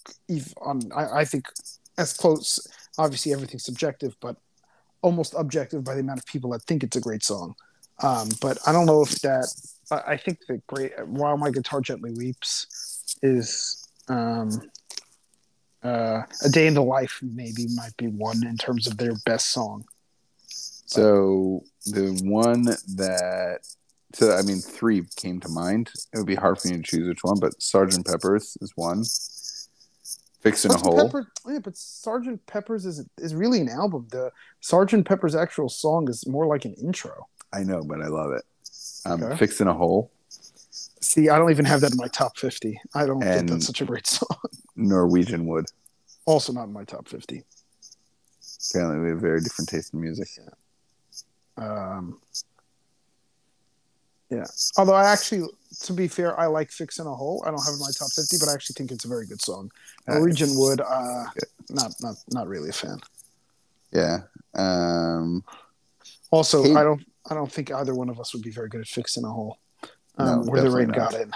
On 0.61 0.81
I, 0.95 1.21
I 1.21 1.25
think 1.25 1.47
as 1.99 2.13
close. 2.13 2.67
Obviously, 2.99 3.33
everything's 3.33 3.65
subjective, 3.65 4.15
but 4.21 4.37
almost 5.01 5.35
objective 5.37 5.83
by 5.83 5.95
the 5.95 6.01
amount 6.01 6.19
of 6.19 6.27
people 6.27 6.51
that 6.51 6.63
think 6.63 6.85
it's 6.85 6.97
a 6.97 7.01
great 7.01 7.25
song. 7.25 7.55
Um, 8.03 8.29
but 8.41 8.59
I 8.67 8.73
don't 8.73 8.87
know 8.87 9.03
if 9.03 9.21
that. 9.23 9.49
I, 9.91 10.13
I 10.13 10.17
think 10.17 10.41
the 10.47 10.61
great 10.67 10.93
"While 11.07 11.39
My 11.39 11.51
Guitar 11.51 11.81
Gently 11.81 12.13
Weeps" 12.13 13.17
is 13.23 13.89
um, 14.09 14.51
uh, 15.83 16.23
a 16.45 16.49
day 16.51 16.67
in 16.67 16.75
the 16.75 16.83
life. 16.83 17.19
Maybe 17.23 17.67
might 17.75 17.97
be 17.97 18.09
one 18.09 18.47
in 18.47 18.59
terms 18.59 18.87
of 18.87 18.99
their 18.99 19.15
best 19.25 19.51
song. 19.53 19.85
So 20.93 21.65
the 21.87 22.21
one 22.25 22.65
that 22.65 23.61
so 24.15 24.37
I 24.37 24.43
mean 24.43 24.59
three 24.59 25.05
came 25.17 25.41
to 25.41 25.49
mind. 25.49 25.91
It 26.13 26.19
would 26.19 26.27
be 26.27 26.35
hard 26.35 26.59
for 26.59 26.69
me 26.69 26.77
to 26.77 26.83
choose 26.83 27.09
which 27.09 27.25
one, 27.25 27.39
but 27.41 27.61
Sergeant 27.63 28.07
Pepper's 28.07 28.57
is 28.61 28.73
one. 28.77 29.05
Fixing 30.41 30.73
a 30.73 30.77
hole. 30.77 31.07
Pepper, 31.07 31.29
yeah, 31.49 31.61
but 31.61 31.77
Sergeant 31.77 32.45
Pepper's 32.47 32.85
is 32.85 33.09
is 33.19 33.35
really 33.35 33.61
an 33.61 33.69
album. 33.69 34.09
The 34.11 34.33
Sergeant 34.61 35.07
Pepper's 35.07 35.35
actual 35.35 35.69
song 35.69 36.09
is 36.11 36.27
more 36.27 36.47
like 36.47 36.65
an 36.65 36.75
intro. 36.75 37.29
I 37.53 37.63
know, 37.63 37.83
but 37.85 38.03
I 38.03 38.09
love 38.09 38.33
it. 38.33 38.43
Um, 39.07 39.23
okay. 39.23 39.37
Fixing 39.37 39.69
a 39.69 39.75
hole. 39.75 40.11
See, 41.01 41.29
I 41.29 41.39
don't 41.39 41.51
even 41.51 41.65
have 41.65 41.81
that 41.83 41.93
in 41.93 41.97
my 41.97 42.09
top 42.09 42.37
fifty. 42.37 42.81
I 42.95 43.07
don't 43.07 43.23
and 43.23 43.35
think 43.35 43.51
that's 43.51 43.67
such 43.67 43.81
a 43.81 43.85
great 43.85 44.07
song. 44.07 44.29
Norwegian 44.77 45.47
Wood. 45.47 45.67
Also 46.27 46.53
not 46.53 46.65
in 46.65 46.73
my 46.73 46.85
top 46.85 47.09
fifty. 47.09 47.45
Apparently, 48.71 49.01
we 49.01 49.11
have 49.11 49.21
very 49.21 49.41
different 49.41 49.69
taste 49.69 49.95
in 49.95 50.01
music. 50.01 50.29
Yeah. 50.37 50.51
Um, 51.63 52.21
yeah. 54.31 54.47
Although 54.79 54.95
I 54.95 55.11
actually, 55.13 55.47
to 55.83 55.93
be 55.93 56.09
fair, 56.09 56.39
I 56.39 56.47
like 56.47 56.71
"Fixing 56.71 57.07
a 57.07 57.15
Hole." 57.15 57.43
I 57.47 57.51
don't 57.51 57.61
have 57.61 57.75
it 57.75 57.77
in 57.77 57.81
my 57.81 57.91
top 57.97 58.11
fifty, 58.13 58.39
but 58.41 58.49
I 58.49 58.55
actually 58.55 58.75
think 58.75 58.91
it's 58.91 59.05
a 59.05 59.09
very 59.09 59.27
good 59.27 59.43
song. 59.43 59.71
Norwegian 60.09 60.51
Wood, 60.57 60.81
uh, 60.81 61.25
not 61.69 61.93
not 62.01 62.17
not 62.31 62.49
really 62.49 62.71
a 62.71 62.73
fan. 62.73 62.99
Yeah. 63.93 64.21
Um, 64.55 65.45
also, 66.31 66.75
I 66.75 66.83
don't 66.83 67.05
I 67.31 67.35
don't 67.35 67.53
think 67.53 67.71
either 67.71 67.95
one 67.95 68.09
of 68.09 68.19
us 68.19 68.33
would 68.33 68.43
be 68.43 68.51
very 68.51 68.69
good 68.69 68.81
at 68.81 68.87
fixing 68.87 69.25
a 69.25 69.31
hole 69.31 69.59
um, 70.19 70.45
no, 70.45 70.51
where 70.51 70.63
the 70.63 70.71
rain 70.71 70.89
not. 70.89 70.97
got 70.97 71.15
in. 71.15 71.33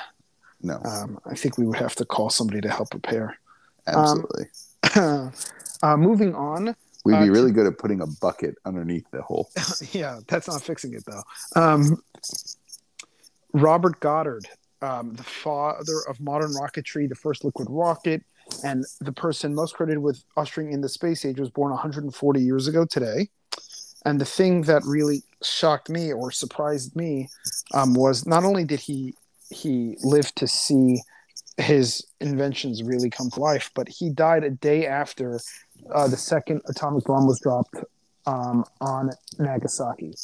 No. 0.62 0.80
Um, 0.84 1.20
I 1.26 1.34
think 1.34 1.58
we 1.58 1.66
would 1.66 1.78
have 1.78 1.94
to 1.96 2.04
call 2.04 2.30
somebody 2.30 2.60
to 2.62 2.70
help 2.70 2.94
repair. 2.94 3.38
Absolutely. 3.86 4.46
Um, 4.96 5.32
uh, 5.82 5.96
moving 5.96 6.34
on. 6.34 6.74
We'd 7.06 7.20
be 7.20 7.28
uh, 7.28 7.32
really 7.32 7.52
good 7.52 7.68
at 7.68 7.78
putting 7.78 8.00
a 8.00 8.06
bucket 8.20 8.56
underneath 8.64 9.08
the 9.12 9.22
hole. 9.22 9.48
yeah, 9.92 10.18
that's 10.26 10.48
not 10.48 10.60
fixing 10.60 10.92
it 10.92 11.04
though. 11.06 11.22
Um, 11.54 12.02
Robert 13.52 14.00
Goddard, 14.00 14.48
um, 14.82 15.14
the 15.14 15.22
father 15.22 16.00
of 16.08 16.18
modern 16.18 16.50
rocketry, 16.50 17.08
the 17.08 17.14
first 17.14 17.44
liquid 17.44 17.68
rocket, 17.70 18.24
and 18.64 18.84
the 19.00 19.12
person 19.12 19.54
most 19.54 19.74
credited 19.76 20.02
with 20.02 20.24
ushering 20.36 20.72
in 20.72 20.80
the 20.80 20.88
space 20.88 21.24
age 21.24 21.38
was 21.38 21.48
born 21.48 21.70
140 21.70 22.40
years 22.40 22.66
ago 22.66 22.84
today. 22.84 23.28
And 24.04 24.20
the 24.20 24.24
thing 24.24 24.62
that 24.62 24.82
really 24.84 25.22
shocked 25.44 25.88
me 25.88 26.12
or 26.12 26.32
surprised 26.32 26.96
me 26.96 27.28
um, 27.72 27.94
was 27.94 28.26
not 28.26 28.42
only 28.42 28.64
did 28.64 28.80
he 28.80 29.14
he 29.48 29.96
live 30.02 30.34
to 30.34 30.48
see 30.48 31.00
his 31.56 32.04
inventions 32.20 32.82
really 32.82 33.10
come 33.10 33.30
to 33.30 33.40
life, 33.40 33.70
but 33.76 33.88
he 33.88 34.10
died 34.10 34.42
a 34.42 34.50
day 34.50 34.88
after 34.88 35.38
uh, 35.92 36.08
the 36.08 36.16
second 36.16 36.62
atomic 36.68 37.04
bomb 37.04 37.26
was 37.26 37.40
dropped 37.40 37.76
um, 38.26 38.64
on 38.80 39.10
Nagasaki. 39.38 40.14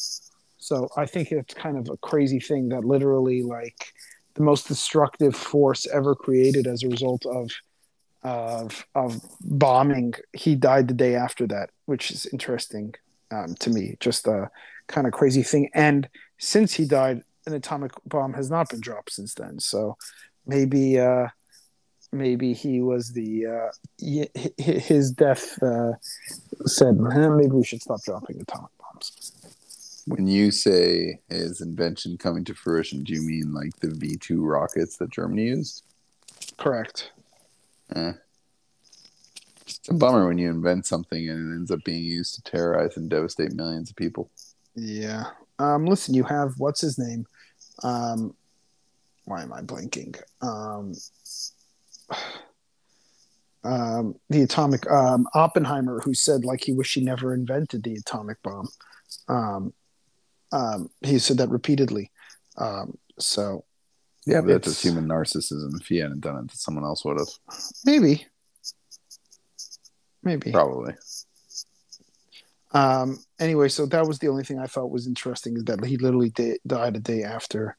So 0.58 0.88
I 0.96 1.06
think 1.06 1.32
it's 1.32 1.54
kind 1.54 1.76
of 1.76 1.88
a 1.88 1.96
crazy 1.96 2.40
thing 2.40 2.68
that 2.68 2.84
literally 2.84 3.42
like 3.42 3.92
the 4.34 4.42
most 4.42 4.68
destructive 4.68 5.34
force 5.34 5.86
ever 5.86 6.14
created 6.14 6.66
as 6.66 6.82
a 6.82 6.88
result 6.88 7.26
of 7.26 7.50
of 8.22 8.86
of 8.94 9.20
bombing. 9.40 10.14
He 10.32 10.54
died 10.54 10.88
the 10.88 10.94
day 10.94 11.16
after 11.16 11.46
that, 11.48 11.70
which 11.86 12.10
is 12.10 12.26
interesting 12.26 12.94
um, 13.30 13.54
to 13.56 13.70
me. 13.70 13.96
Just 14.00 14.26
a 14.26 14.50
kind 14.86 15.06
of 15.06 15.12
crazy 15.12 15.42
thing. 15.42 15.68
And 15.74 16.08
since 16.38 16.74
he 16.74 16.84
died, 16.86 17.22
an 17.46 17.54
atomic 17.54 17.92
bomb 18.06 18.34
has 18.34 18.50
not 18.50 18.68
been 18.68 18.80
dropped 18.80 19.12
since 19.12 19.34
then. 19.34 19.58
So 19.58 19.96
maybe 20.46 20.98
uh, 20.98 21.28
maybe 22.12 22.52
he 22.52 22.80
was 22.80 23.12
the 23.12 23.46
uh, 23.46 23.70
his 24.58 25.10
death 25.10 25.60
uh, 25.62 25.92
said 26.66 26.98
maybe 26.98 27.50
we 27.50 27.64
should 27.64 27.82
stop 27.82 28.02
dropping 28.02 28.40
atomic 28.40 28.70
bombs. 28.78 29.32
When 30.06 30.26
you 30.26 30.50
say 30.50 31.20
his 31.28 31.60
invention 31.60 32.18
coming 32.18 32.44
to 32.44 32.54
fruition, 32.54 33.04
do 33.04 33.14
you 33.14 33.22
mean 33.22 33.54
like 33.54 33.74
the 33.80 33.90
V 33.90 34.16
two 34.16 34.44
rockets 34.44 34.96
that 34.98 35.10
Germany 35.10 35.44
used? 35.44 35.84
Correct. 36.58 37.12
Eh. 37.94 38.12
It's 39.66 39.88
a 39.88 39.94
bummer 39.94 40.26
when 40.26 40.38
you 40.38 40.50
invent 40.50 40.86
something 40.86 41.28
and 41.28 41.52
it 41.52 41.56
ends 41.56 41.70
up 41.70 41.82
being 41.84 42.04
used 42.04 42.34
to 42.34 42.42
terrorize 42.42 42.96
and 42.96 43.08
devastate 43.08 43.52
millions 43.52 43.90
of 43.90 43.96
people. 43.96 44.30
Yeah. 44.74 45.26
Um, 45.58 45.86
listen, 45.86 46.14
you 46.14 46.24
have 46.24 46.54
what's 46.58 46.80
his 46.80 46.98
name? 46.98 47.26
Um, 47.82 48.34
why 49.24 49.42
am 49.42 49.52
I 49.52 49.62
blinking? 49.62 50.16
Um, 50.40 50.94
um, 53.64 54.14
the 54.28 54.42
atomic 54.42 54.90
um, 54.90 55.26
Oppenheimer, 55.34 56.00
who 56.00 56.14
said 56.14 56.44
like 56.44 56.62
he 56.64 56.72
wished 56.72 56.94
he 56.94 57.04
never 57.04 57.34
invented 57.34 57.82
the 57.82 57.94
atomic 57.94 58.42
bomb. 58.42 58.68
Um, 59.28 59.72
um, 60.52 60.90
he 61.02 61.18
said 61.18 61.38
that 61.38 61.48
repeatedly. 61.48 62.10
Um, 62.58 62.98
so 63.18 63.64
yeah, 64.26 64.40
but 64.40 64.48
that's 64.48 64.68
just 64.68 64.82
human 64.82 65.06
narcissism. 65.06 65.80
If 65.80 65.86
he 65.86 65.98
hadn't 65.98 66.20
done 66.20 66.44
it, 66.44 66.52
someone 66.52 66.84
else 66.84 67.04
would 67.04 67.18
have. 67.18 67.28
Maybe. 67.84 68.26
Maybe. 70.22 70.52
Probably. 70.52 70.94
Um, 72.72 73.18
anyway, 73.38 73.68
so 73.68 73.86
that 73.86 74.06
was 74.06 74.18
the 74.18 74.28
only 74.28 74.44
thing 74.44 74.58
I 74.58 74.66
thought 74.66 74.90
was 74.90 75.06
interesting 75.06 75.56
is 75.56 75.64
that 75.64 75.84
he 75.84 75.96
literally 75.96 76.30
di- 76.30 76.58
died 76.66 76.96
a 76.96 77.00
day 77.00 77.22
after 77.22 77.76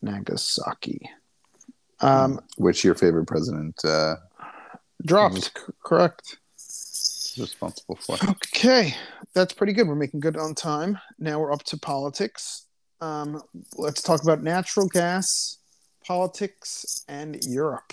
Nagasaki. 0.00 1.10
Um, 2.00 2.40
Which 2.56 2.84
your 2.84 2.94
favorite 2.94 3.26
president 3.26 3.78
uh, 3.84 4.16
dropped? 5.04 5.34
Was, 5.34 5.50
correct. 5.84 6.38
Responsible 7.38 7.96
for. 7.96 8.16
Okay, 8.28 8.94
that's 9.34 9.52
pretty 9.52 9.72
good. 9.72 9.86
We're 9.86 9.94
making 9.94 10.20
good 10.20 10.36
on 10.36 10.54
time. 10.54 10.98
Now 11.18 11.38
we're 11.38 11.52
up 11.52 11.62
to 11.64 11.78
politics. 11.78 12.66
Um, 13.00 13.40
let's 13.76 14.02
talk 14.02 14.22
about 14.22 14.42
natural 14.42 14.86
gas, 14.86 15.58
politics, 16.06 17.04
and 17.08 17.42
Europe. 17.44 17.92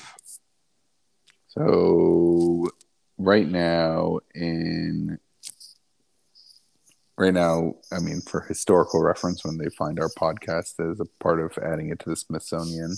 So 1.49 2.67
right 3.17 3.47
now 3.47 4.19
in 4.35 5.17
right 7.17 7.33
now 7.33 7.73
i 7.91 7.99
mean 7.99 8.21
for 8.21 8.41
historical 8.41 9.01
reference 9.01 9.43
when 9.43 9.57
they 9.57 9.69
find 9.69 9.99
our 9.99 10.09
podcast 10.09 10.79
as 10.91 10.99
a 10.99 11.05
part 11.19 11.39
of 11.39 11.57
adding 11.63 11.89
it 11.89 11.97
to 11.97 12.09
the 12.09 12.15
smithsonian 12.15 12.95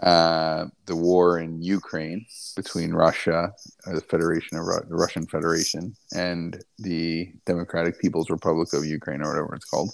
uh, 0.00 0.66
the 0.86 0.96
war 0.96 1.38
in 1.38 1.62
ukraine 1.62 2.26
between 2.56 2.92
russia 2.92 3.52
the 3.86 4.00
federation 4.00 4.58
of 4.58 4.66
Ru- 4.66 4.86
the 4.88 4.96
russian 4.96 5.26
federation 5.26 5.94
and 6.14 6.62
the 6.78 7.32
democratic 7.46 8.00
people's 8.00 8.30
republic 8.30 8.72
of 8.72 8.84
ukraine 8.84 9.22
or 9.22 9.30
whatever 9.30 9.54
it's 9.54 9.64
called 9.64 9.90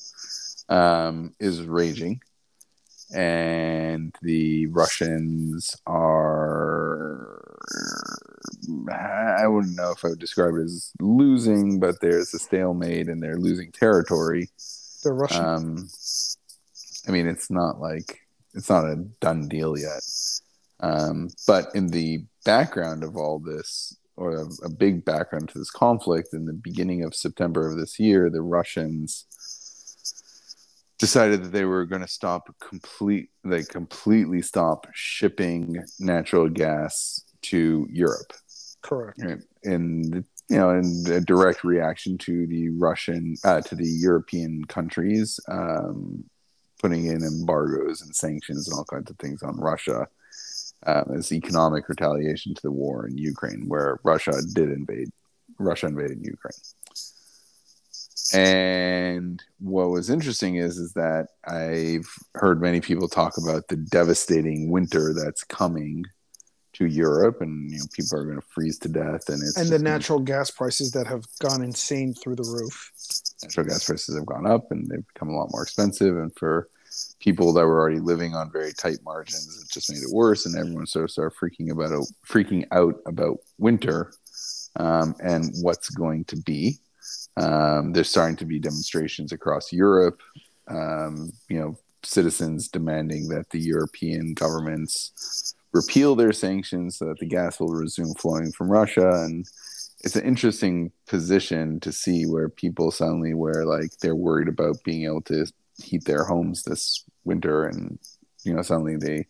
um, 0.68 1.34
is 1.38 1.62
raging 1.62 2.20
and 3.14 4.14
the 4.22 4.66
russians 4.68 5.76
are 5.86 7.40
I 8.90 9.46
wouldn't 9.46 9.76
know 9.76 9.92
if 9.92 10.04
I 10.04 10.08
would 10.08 10.18
describe 10.18 10.54
it 10.54 10.62
as 10.62 10.92
losing, 11.00 11.78
but 11.78 12.00
there's 12.00 12.32
a 12.34 12.38
stalemate 12.38 13.08
and 13.08 13.22
they're 13.22 13.36
losing 13.36 13.72
territory. 13.72 14.48
They're 15.02 15.14
Russian. 15.14 15.44
Um, 15.44 15.88
I 17.08 17.10
mean, 17.10 17.26
it's 17.26 17.50
not 17.50 17.80
like 17.80 18.20
it's 18.54 18.70
not 18.70 18.84
a 18.84 18.96
done 19.20 19.48
deal 19.48 19.78
yet. 19.78 20.02
Um, 20.80 21.28
but 21.46 21.66
in 21.74 21.88
the 21.88 22.24
background 22.44 23.04
of 23.04 23.16
all 23.16 23.38
this, 23.38 23.96
or 24.16 24.42
a, 24.42 24.46
a 24.64 24.70
big 24.70 25.04
background 25.04 25.48
to 25.50 25.58
this 25.58 25.70
conflict, 25.70 26.28
in 26.32 26.46
the 26.46 26.52
beginning 26.52 27.04
of 27.04 27.14
September 27.14 27.70
of 27.70 27.78
this 27.78 27.98
year, 27.98 28.30
the 28.30 28.42
Russians 28.42 29.26
decided 30.98 31.42
that 31.42 31.52
they 31.52 31.64
were 31.64 31.86
going 31.86 32.02
to 32.02 32.08
stop 32.08 32.54
complete 32.60 33.30
they 33.42 33.62
completely 33.62 34.42
stop 34.42 34.86
shipping 34.92 35.82
natural 35.98 36.48
gas 36.48 37.24
to 37.42 37.86
Europe. 37.90 38.32
Correct. 38.82 39.20
and 39.64 40.24
you 40.48 40.56
know, 40.56 40.70
in 40.70 41.04
a 41.08 41.20
direct 41.20 41.64
reaction 41.64 42.18
to 42.18 42.46
the 42.46 42.70
Russian 42.70 43.36
uh, 43.44 43.60
to 43.62 43.74
the 43.74 43.86
European 43.86 44.64
countries 44.64 45.38
um, 45.48 46.24
putting 46.80 47.06
in 47.06 47.22
embargoes 47.22 48.02
and 48.02 48.14
sanctions 48.14 48.68
and 48.68 48.76
all 48.76 48.84
kinds 48.84 49.10
of 49.10 49.18
things 49.18 49.42
on 49.42 49.56
Russia 49.56 50.08
um, 50.86 51.12
as 51.14 51.32
economic 51.32 51.88
retaliation 51.88 52.54
to 52.54 52.62
the 52.62 52.70
war 52.70 53.06
in 53.06 53.18
Ukraine, 53.18 53.68
where 53.68 54.00
Russia 54.02 54.32
did 54.54 54.70
invade. 54.70 55.10
Russia 55.58 55.86
invaded 55.86 56.24
Ukraine. 56.24 56.52
And 58.32 59.42
what 59.58 59.90
was 59.90 60.08
interesting 60.08 60.56
is 60.56 60.78
is 60.78 60.92
that 60.94 61.28
I've 61.46 62.08
heard 62.34 62.62
many 62.62 62.80
people 62.80 63.08
talk 63.08 63.36
about 63.36 63.68
the 63.68 63.76
devastating 63.76 64.70
winter 64.70 65.12
that's 65.12 65.42
coming 65.44 66.04
to 66.80 66.86
Europe, 66.86 67.42
and 67.42 67.70
you 67.70 67.78
know 67.78 67.84
people 67.92 68.18
are 68.18 68.24
going 68.24 68.40
to 68.40 68.46
freeze 68.48 68.78
to 68.78 68.88
death, 68.88 69.28
and 69.28 69.42
it's 69.42 69.56
and 69.58 69.68
the 69.68 69.78
natural 69.78 70.18
gonna, 70.18 70.38
gas 70.38 70.50
prices 70.50 70.90
that 70.92 71.06
have 71.06 71.24
gone 71.38 71.62
insane 71.62 72.14
through 72.14 72.34
the 72.34 72.42
roof. 72.42 72.90
Natural 73.42 73.66
gas 73.66 73.84
prices 73.84 74.16
have 74.16 74.24
gone 74.24 74.46
up, 74.46 74.72
and 74.72 74.88
they've 74.88 75.06
become 75.12 75.28
a 75.28 75.36
lot 75.36 75.50
more 75.52 75.62
expensive, 75.62 76.16
and 76.16 76.34
for 76.36 76.70
people 77.20 77.52
that 77.52 77.66
were 77.66 77.78
already 77.78 78.00
living 78.00 78.34
on 78.34 78.50
very 78.50 78.72
tight 78.72 78.98
margins, 79.04 79.62
it 79.62 79.70
just 79.70 79.92
made 79.92 80.02
it 80.02 80.10
worse, 80.10 80.46
and 80.46 80.56
everyone 80.56 80.86
sort 80.86 81.04
of 81.04 81.10
started 81.10 81.36
freaking 81.36 81.70
about 81.70 82.06
freaking 82.26 82.66
out 82.72 82.94
about 83.06 83.36
winter 83.58 84.12
um, 84.76 85.14
and 85.22 85.52
what's 85.60 85.90
going 85.90 86.24
to 86.24 86.36
be. 86.36 86.78
Um, 87.36 87.92
there's 87.92 88.08
starting 88.08 88.36
to 88.36 88.46
be 88.46 88.58
demonstrations 88.58 89.32
across 89.32 89.70
Europe. 89.70 90.20
Um, 90.66 91.30
you 91.50 91.60
know, 91.60 91.78
citizens 92.04 92.68
demanding 92.68 93.28
that 93.28 93.50
the 93.50 93.60
European 93.60 94.32
governments 94.32 95.54
repeal 95.72 96.14
their 96.14 96.32
sanctions 96.32 96.98
so 96.98 97.06
that 97.06 97.18
the 97.18 97.26
gas 97.26 97.60
will 97.60 97.68
resume 97.68 98.14
flowing 98.14 98.52
from 98.52 98.70
Russia. 98.70 99.10
And 99.24 99.46
it's 100.02 100.16
an 100.16 100.24
interesting 100.24 100.92
position 101.06 101.80
to 101.80 101.92
see 101.92 102.24
where 102.26 102.48
people 102.48 102.90
suddenly, 102.90 103.34
where 103.34 103.64
like 103.64 103.90
they're 104.00 104.16
worried 104.16 104.48
about 104.48 104.82
being 104.84 105.04
able 105.04 105.22
to 105.22 105.46
heat 105.82 106.04
their 106.04 106.24
homes 106.24 106.62
this 106.62 107.04
winter, 107.24 107.66
and 107.66 107.98
you 108.44 108.54
know, 108.54 108.62
suddenly 108.62 108.96
they 108.96 109.26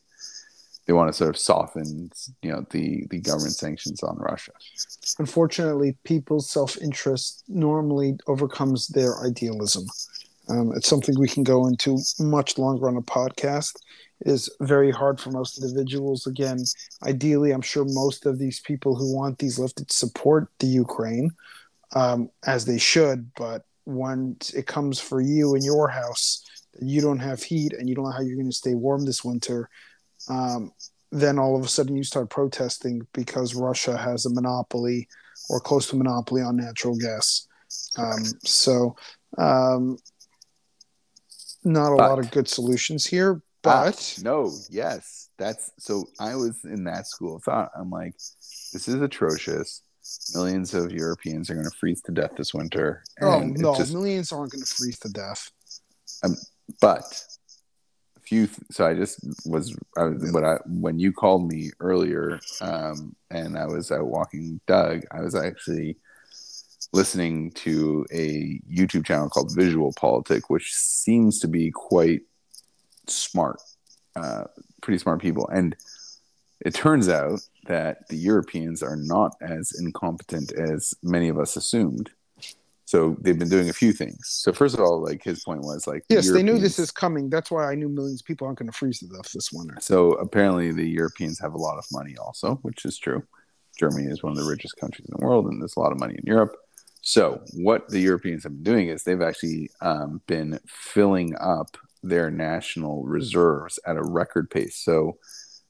they 0.86 0.92
want 0.92 1.08
to 1.08 1.12
sort 1.12 1.30
of 1.30 1.38
soften, 1.38 2.10
you 2.42 2.50
know, 2.50 2.64
the 2.70 3.06
the 3.10 3.20
government 3.20 3.54
sanctions 3.54 4.02
on 4.02 4.16
Russia. 4.18 4.52
Unfortunately, 5.18 5.96
people's 6.04 6.50
self 6.50 6.76
interest 6.80 7.44
normally 7.48 8.16
overcomes 8.26 8.88
their 8.88 9.24
idealism. 9.24 9.84
Um, 10.50 10.72
it's 10.74 10.88
something 10.88 11.14
we 11.18 11.28
can 11.28 11.44
go 11.44 11.66
into 11.66 11.98
much 12.18 12.58
longer 12.58 12.88
on 12.88 12.96
a 12.96 13.02
podcast. 13.02 13.76
It 14.20 14.30
is 14.30 14.50
very 14.60 14.90
hard 14.90 15.20
for 15.20 15.30
most 15.30 15.62
individuals. 15.62 16.26
Again, 16.26 16.58
ideally, 17.04 17.52
I'm 17.52 17.62
sure 17.62 17.84
most 17.86 18.26
of 18.26 18.38
these 18.38 18.60
people 18.60 18.96
who 18.96 19.14
want 19.14 19.38
these 19.38 19.58
lifted 19.58 19.90
support 19.92 20.48
the 20.58 20.66
Ukraine, 20.66 21.30
um, 21.94 22.30
as 22.46 22.64
they 22.64 22.78
should. 22.78 23.32
But 23.34 23.64
when 23.84 24.36
it 24.54 24.66
comes 24.66 24.98
for 24.98 25.20
you 25.20 25.54
in 25.54 25.62
your 25.62 25.88
house, 25.88 26.44
you 26.80 27.00
don't 27.00 27.18
have 27.18 27.42
heat 27.42 27.72
and 27.72 27.88
you 27.88 27.94
don't 27.94 28.04
know 28.04 28.10
how 28.10 28.22
you're 28.22 28.36
going 28.36 28.50
to 28.50 28.56
stay 28.56 28.74
warm 28.74 29.04
this 29.04 29.24
winter, 29.24 29.68
um, 30.28 30.72
then 31.12 31.38
all 31.38 31.56
of 31.56 31.64
a 31.64 31.68
sudden 31.68 31.96
you 31.96 32.04
start 32.04 32.30
protesting 32.30 33.06
because 33.12 33.54
Russia 33.54 33.96
has 33.96 34.26
a 34.26 34.34
monopoly 34.34 35.08
or 35.48 35.60
close 35.60 35.88
to 35.90 35.96
monopoly 35.96 36.42
on 36.42 36.56
natural 36.56 36.96
gas. 36.96 37.46
Um, 37.96 38.24
so, 38.44 38.96
um, 39.38 39.98
not 41.64 41.92
a 41.92 41.96
but, 41.96 42.08
lot 42.08 42.18
of 42.18 42.30
good 42.30 42.48
solutions 42.48 43.06
here. 43.06 43.42
But 43.62 44.18
uh, 44.18 44.22
no, 44.22 44.52
yes, 44.70 45.28
that's 45.38 45.70
so. 45.78 46.06
I 46.18 46.34
was 46.34 46.58
in 46.64 46.84
that 46.84 47.06
school 47.06 47.36
of 47.36 47.42
thought. 47.42 47.70
I'm 47.78 47.90
like, 47.90 48.14
this 48.72 48.88
is 48.88 49.00
atrocious. 49.00 49.82
Millions 50.34 50.72
of 50.72 50.90
Europeans 50.90 51.50
are 51.50 51.54
going 51.54 51.68
to 51.68 51.76
freeze 51.78 52.00
to 52.02 52.12
death 52.12 52.32
this 52.36 52.54
winter. 52.54 53.04
oh 53.20 53.40
no, 53.40 53.76
just, 53.76 53.92
millions 53.92 54.32
aren't 54.32 54.52
going 54.52 54.64
to 54.64 54.74
freeze 54.74 54.98
to 55.00 55.10
death. 55.10 55.50
Um, 56.24 56.36
but 56.80 57.04
a 58.16 58.20
few. 58.20 58.48
So 58.70 58.86
I 58.86 58.94
just 58.94 59.20
was. 59.44 59.76
I 59.96 60.04
was 60.04 60.32
when 60.32 60.44
I 60.44 60.56
when 60.66 60.98
you 60.98 61.12
called 61.12 61.46
me 61.46 61.70
earlier, 61.80 62.40
um, 62.62 63.14
and 63.30 63.58
I 63.58 63.66
was 63.66 63.92
out 63.92 64.06
walking 64.06 64.58
Doug. 64.66 65.02
I 65.10 65.20
was 65.20 65.34
actually 65.34 65.98
listening 66.92 67.50
to 67.52 68.06
a 68.12 68.60
YouTube 68.70 69.04
channel 69.04 69.28
called 69.28 69.54
VisualPolitik, 69.56 70.42
which 70.48 70.72
seems 70.72 71.38
to 71.40 71.48
be 71.48 71.70
quite 71.70 72.22
smart, 73.06 73.60
uh, 74.16 74.44
pretty 74.82 74.98
smart 74.98 75.20
people. 75.20 75.48
And 75.48 75.76
it 76.60 76.74
turns 76.74 77.08
out 77.08 77.40
that 77.66 78.08
the 78.08 78.16
Europeans 78.16 78.82
are 78.82 78.96
not 78.96 79.34
as 79.40 79.72
incompetent 79.78 80.52
as 80.52 80.94
many 81.02 81.28
of 81.28 81.38
us 81.38 81.56
assumed. 81.56 82.10
So 82.84 83.16
they've 83.20 83.38
been 83.38 83.48
doing 83.48 83.70
a 83.70 83.72
few 83.72 83.92
things. 83.92 84.18
So 84.26 84.52
first 84.52 84.74
of 84.74 84.80
all, 84.80 85.00
like 85.00 85.22
his 85.22 85.44
point 85.44 85.60
was 85.60 85.86
like 85.86 86.02
yes, 86.08 86.28
they 86.28 86.42
knew 86.42 86.58
this 86.58 86.80
is 86.80 86.90
coming. 86.90 87.30
That's 87.30 87.48
why 87.48 87.70
I 87.70 87.76
knew 87.76 87.88
millions 87.88 88.20
of 88.20 88.26
people 88.26 88.48
aren't 88.48 88.58
going 88.58 88.70
to 88.70 88.76
freeze 88.76 88.98
to 88.98 89.06
death 89.06 89.30
this 89.32 89.52
winter. 89.52 89.76
So 89.80 90.14
apparently 90.14 90.72
the 90.72 90.88
Europeans 90.88 91.38
have 91.38 91.54
a 91.54 91.56
lot 91.56 91.78
of 91.78 91.84
money 91.92 92.16
also, 92.16 92.56
which 92.62 92.84
is 92.84 92.98
true. 92.98 93.22
Germany 93.78 94.10
is 94.10 94.24
one 94.24 94.32
of 94.32 94.38
the 94.38 94.50
richest 94.50 94.76
countries 94.76 95.06
in 95.08 95.14
the 95.16 95.24
world, 95.24 95.46
and 95.46 95.62
there's 95.62 95.76
a 95.76 95.80
lot 95.80 95.92
of 95.92 96.00
money 96.00 96.14
in 96.14 96.24
Europe. 96.26 96.56
So 97.02 97.42
what 97.54 97.88
the 97.88 97.98
Europeans 98.00 98.44
have 98.44 98.52
been 98.52 98.72
doing 98.74 98.88
is 98.88 99.02
they've 99.02 99.22
actually 99.22 99.70
um, 99.80 100.20
been 100.26 100.60
filling 100.66 101.34
up 101.40 101.76
their 102.02 102.30
national 102.30 103.04
reserves 103.04 103.78
at 103.86 103.96
a 103.96 104.02
record 104.02 104.50
pace. 104.50 104.76
So 104.76 105.18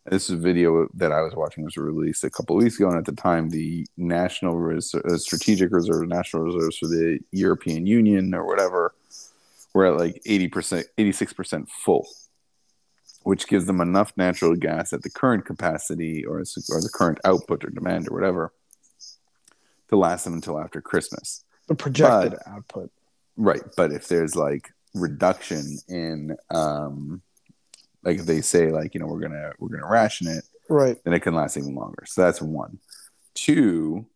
this 0.06 0.30
is 0.30 0.30
a 0.30 0.42
video 0.42 0.88
that 0.94 1.12
I 1.12 1.20
was 1.20 1.34
watching 1.34 1.64
was 1.64 1.76
released 1.76 2.24
a 2.24 2.30
couple 2.30 2.56
weeks 2.56 2.76
ago, 2.76 2.88
and 2.88 2.98
at 2.98 3.04
the 3.04 3.12
time, 3.12 3.50
the 3.50 3.86
national 3.96 4.56
res- 4.56 4.94
uh, 4.94 5.16
strategic 5.18 5.72
reserve, 5.72 6.08
national 6.08 6.42
reserves 6.42 6.78
for 6.78 6.86
the 6.86 7.20
European 7.32 7.86
Union 7.86 8.34
or 8.34 8.46
whatever, 8.46 8.94
were 9.72 9.86
at 9.86 9.98
like 9.98 10.20
eighty 10.26 10.48
percent, 10.48 10.86
eighty 10.98 11.12
six 11.12 11.32
percent 11.32 11.68
full, 11.68 12.08
which 13.22 13.46
gives 13.46 13.66
them 13.66 13.80
enough 13.80 14.12
natural 14.16 14.56
gas 14.56 14.92
at 14.92 15.02
the 15.02 15.10
current 15.10 15.44
capacity 15.44 16.24
or 16.24 16.38
or 16.38 16.80
the 16.80 16.90
current 16.92 17.18
output 17.24 17.64
or 17.64 17.70
demand 17.70 18.08
or 18.08 18.14
whatever 18.14 18.52
to 19.90 19.96
last 19.96 20.24
them 20.24 20.34
until 20.34 20.58
after 20.58 20.80
Christmas. 20.80 21.44
The 21.68 21.74
projected 21.74 22.32
but, 22.32 22.52
output. 22.52 22.90
Right. 23.36 23.62
But 23.76 23.92
if 23.92 24.08
there's 24.08 24.34
like 24.34 24.70
reduction 24.94 25.78
in 25.88 26.36
um 26.50 27.22
like 28.02 28.18
if 28.18 28.26
they 28.26 28.40
say 28.40 28.70
like, 28.70 28.94
you 28.94 29.00
know, 29.00 29.06
we're 29.06 29.20
gonna 29.20 29.52
we're 29.58 29.68
gonna 29.68 29.90
ration 29.90 30.26
it, 30.26 30.44
right, 30.68 30.96
then 31.04 31.12
it 31.12 31.20
can 31.20 31.34
last 31.34 31.56
even 31.56 31.74
longer. 31.74 32.04
So 32.06 32.22
that's 32.22 32.40
one. 32.40 32.78
Two 33.34 34.06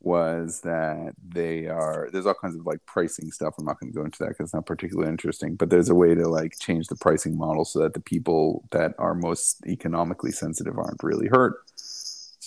was 0.00 0.60
that 0.60 1.12
they 1.26 1.66
are 1.66 2.08
there's 2.12 2.26
all 2.26 2.34
kinds 2.34 2.56
of 2.56 2.66
like 2.66 2.84
pricing 2.86 3.30
stuff. 3.30 3.54
I'm 3.58 3.64
not 3.64 3.78
gonna 3.78 3.92
go 3.92 4.04
into 4.04 4.18
that 4.20 4.30
because 4.30 4.46
it's 4.46 4.54
not 4.54 4.66
particularly 4.66 5.10
interesting, 5.10 5.54
but 5.54 5.70
there's 5.70 5.88
a 5.88 5.94
way 5.94 6.14
to 6.14 6.28
like 6.28 6.54
change 6.58 6.88
the 6.88 6.96
pricing 6.96 7.36
model 7.36 7.64
so 7.64 7.80
that 7.80 7.94
the 7.94 8.00
people 8.00 8.64
that 8.70 8.94
are 8.98 9.14
most 9.14 9.64
economically 9.66 10.32
sensitive 10.32 10.78
aren't 10.78 11.02
really 11.02 11.28
hurt 11.28 11.58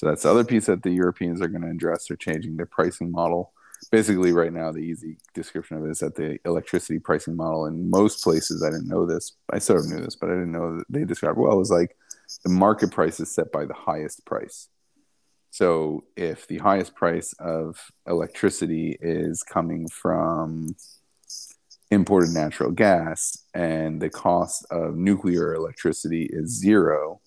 so 0.02 0.08
that's 0.08 0.24
the 0.24 0.32
other 0.32 0.43
piece 0.43 0.66
that 0.66 0.82
the 0.82 0.89
Europeans 0.89 1.43
are 1.43 1.47
going 1.47 1.62
to 1.62 1.70
address. 1.70 2.08
They're 2.08 2.18
changing 2.18 2.58
their 2.58 2.66
pricing 2.66 3.12
model. 3.12 3.54
Basically, 3.91 4.32
right 4.32 4.52
now, 4.52 4.72
the 4.72 4.80
easy 4.80 5.18
description 5.36 5.78
of 5.78 5.86
it 5.86 5.91
is 5.91 5.99
that 5.99 6.16
the 6.16 6.39
electricity 6.43 6.97
pricing 6.97 7.36
model 7.36 7.68
in 7.68 7.88
most 7.88 8.24
places, 8.24 8.64
I 8.64 8.72
didn't 8.72 8.88
know 8.88 9.06
this, 9.06 9.34
I 9.52 9.60
sort 9.60 9.82
of 9.82 9.91
knew 9.91 9.99
this, 10.04 10.16
but 10.16 10.32
I 10.32 10.34
didn't 10.34 10.54
know 10.54 10.78
that 10.78 10.86
they 10.89 11.06
described 11.06 11.38
well, 11.38 11.62
is 11.62 11.70
like 11.70 11.95
the 12.43 12.49
market 12.49 12.89
price 12.89 13.20
is 13.20 13.30
set 13.30 13.52
by 13.52 13.66
the 13.66 13.76
highest 13.76 14.26
price. 14.26 14.70
So 15.52 16.06
if 16.16 16.47
the 16.47 16.58
highest 16.58 16.95
price 16.95 17.34
of 17.34 17.91
electricity 18.08 18.97
is 19.02 19.43
coming 19.43 19.88
from 19.88 20.76
imported 21.91 22.32
natural 22.32 22.72
gas 22.72 23.38
and 23.54 24.02
the 24.02 24.10
cost 24.10 24.66
of 24.72 24.95
nuclear 24.95 25.54
electricity 25.54 26.28
is 26.28 26.49
zero, 26.58 27.22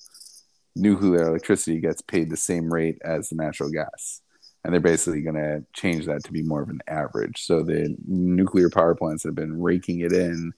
nuclear 0.76 1.28
electricity 1.28 1.80
gets 1.80 2.02
paid 2.02 2.30
the 2.30 2.36
same 2.36 2.72
rate 2.72 2.98
as 3.04 3.28
the 3.28 3.36
natural 3.36 3.70
gas. 3.70 4.20
And 4.64 4.72
they're 4.72 4.80
basically 4.80 5.20
going 5.20 5.34
to 5.34 5.64
change 5.74 6.06
that 6.06 6.24
to 6.24 6.32
be 6.32 6.42
more 6.42 6.62
of 6.62 6.70
an 6.70 6.80
average. 6.88 7.42
So 7.42 7.62
the 7.62 7.94
nuclear 8.06 8.70
power 8.70 8.94
plants 8.94 9.24
have 9.24 9.34
been 9.34 9.60
raking 9.60 10.00
it 10.00 10.12
in 10.12 10.52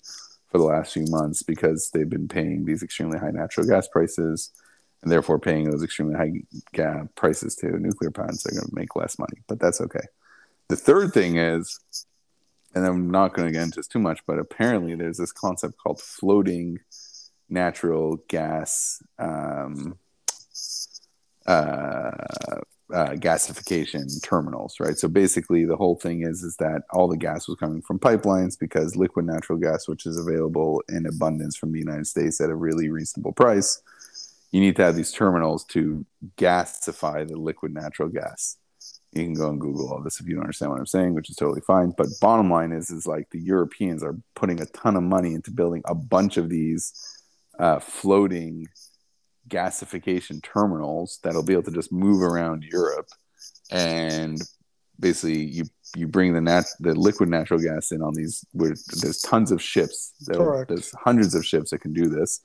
for 0.49 0.59
the 0.59 0.65
last 0.65 0.93
few 0.93 1.07
months 1.09 1.43
because 1.43 1.91
they've 1.91 2.09
been 2.09 2.29
paying 2.29 2.65
these 2.65 2.83
extremely 2.83 3.19
high 3.19 3.33
natural 3.33 3.67
gas 3.67 3.89
prices 3.89 4.53
and 5.03 5.11
therefore 5.11 5.39
paying 5.39 5.71
those 5.71 5.83
extremely 5.83 6.15
high 6.15 6.33
gas 6.73 7.07
prices 7.17 7.57
to 7.57 7.79
nuclear 7.79 8.11
plants. 8.11 8.43
They're 8.43 8.59
going 8.59 8.69
to 8.69 8.75
make 8.75 8.95
less 8.97 9.19
money, 9.19 9.43
but 9.49 9.59
that's 9.59 9.81
okay. 9.81 10.07
The 10.69 10.77
third 10.77 11.13
thing 11.13 11.37
is, 11.37 11.79
and 12.75 12.87
I'm 12.87 13.11
not 13.11 13.35
going 13.35 13.49
to 13.49 13.53
get 13.53 13.63
into 13.63 13.77
this 13.77 13.87
too 13.87 13.99
much, 13.99 14.21
but 14.27 14.39
apparently 14.39 14.95
there's 14.95 15.19
this 15.19 15.33
concept 15.33 15.79
called 15.79 16.01
floating 16.01 16.79
natural 17.49 18.19
gas 18.29 19.03
um, 19.19 19.99
uh, 21.47 22.11
uh, 22.95 23.15
gasification 23.15 24.07
terminals, 24.23 24.77
right? 24.79 24.97
So 24.97 25.09
basically, 25.09 25.65
the 25.65 25.77
whole 25.77 25.97
thing 25.97 26.23
is 26.23 26.43
is 26.43 26.57
that 26.57 26.83
all 26.93 27.09
the 27.09 27.17
gas 27.17 27.49
was 27.49 27.59
coming 27.59 27.83
from 27.83 27.99
pipelines 27.99 28.59
because 28.59 28.97
liquid 28.97 29.27
natural 29.27 29.59
gas, 29.59 29.89
which 29.89 30.07
is 30.07 30.19
available 30.19 30.83
in 30.89 31.07
abundance 31.07 31.57
from 31.57 31.73
the 31.73 31.79
United 31.79 32.07
States 32.07 32.41
at 32.41 32.51
a 32.51 32.55
really 32.55 32.89
reasonable 32.89 33.33
price, 33.33 33.83
you 34.53 34.61
need 34.61 34.77
to 34.77 34.83
have 34.83 34.97
these 34.97 35.13
terminals 35.13 35.65
to 35.65 36.07
gasify 36.37 37.27
the 37.27 37.37
liquid 37.37 37.75
natural 37.75 38.09
gas. 38.09 38.57
You 39.13 39.25
can 39.25 39.35
go 39.35 39.49
and 39.49 39.61
Google 39.61 39.93
all 39.93 40.03
this 40.03 40.21
if 40.21 40.27
you 40.27 40.35
don't 40.35 40.45
understand 40.45 40.71
what 40.71 40.79
I'm 40.79 40.87
saying, 40.87 41.15
which 41.15 41.31
is 41.31 41.37
totally 41.37 41.63
fine. 41.63 41.93
But 41.97 42.09
bottom 42.21 42.51
line 42.51 42.71
is, 42.71 42.91
is 42.91 43.07
like 43.07 43.31
the 43.31 43.41
Europeans 43.41 44.03
are 44.03 44.17
putting 44.35 44.61
a 44.61 44.67
ton 44.67 44.95
of 44.95 45.03
money 45.03 45.35
into 45.35 45.51
building 45.51 45.83
a 45.87 45.95
bunch 45.95 46.37
of 46.37 46.51
these 46.51 46.93
uh, 47.59 47.81
floating 47.81 48.69
gasification 49.49 50.43
terminals 50.43 51.21
that'll 51.23 51.45
be 51.45 51.53
able 51.53 51.63
to 51.63 51.71
just 51.71 51.93
move 51.93 52.23
around 52.23 52.65
Europe 52.65 53.09
and 53.71 54.41
basically 54.99 55.45
you 55.45 55.65
you 55.95 56.07
bring 56.07 56.33
the 56.33 56.41
nat 56.41 56.65
the 56.81 56.95
liquid 56.95 57.29
natural 57.29 57.61
gas 57.61 57.93
in 57.93 58.03
on 58.03 58.15
these 58.15 58.45
where 58.53 58.75
there's 59.01 59.21
tons 59.21 59.53
of 59.53 59.63
ships 59.63 60.15
there's 60.69 60.93
hundreds 60.93 61.35
of 61.35 61.45
ships 61.45 61.71
that 61.71 61.81
can 61.81 61.93
do 61.93 62.09
this 62.09 62.41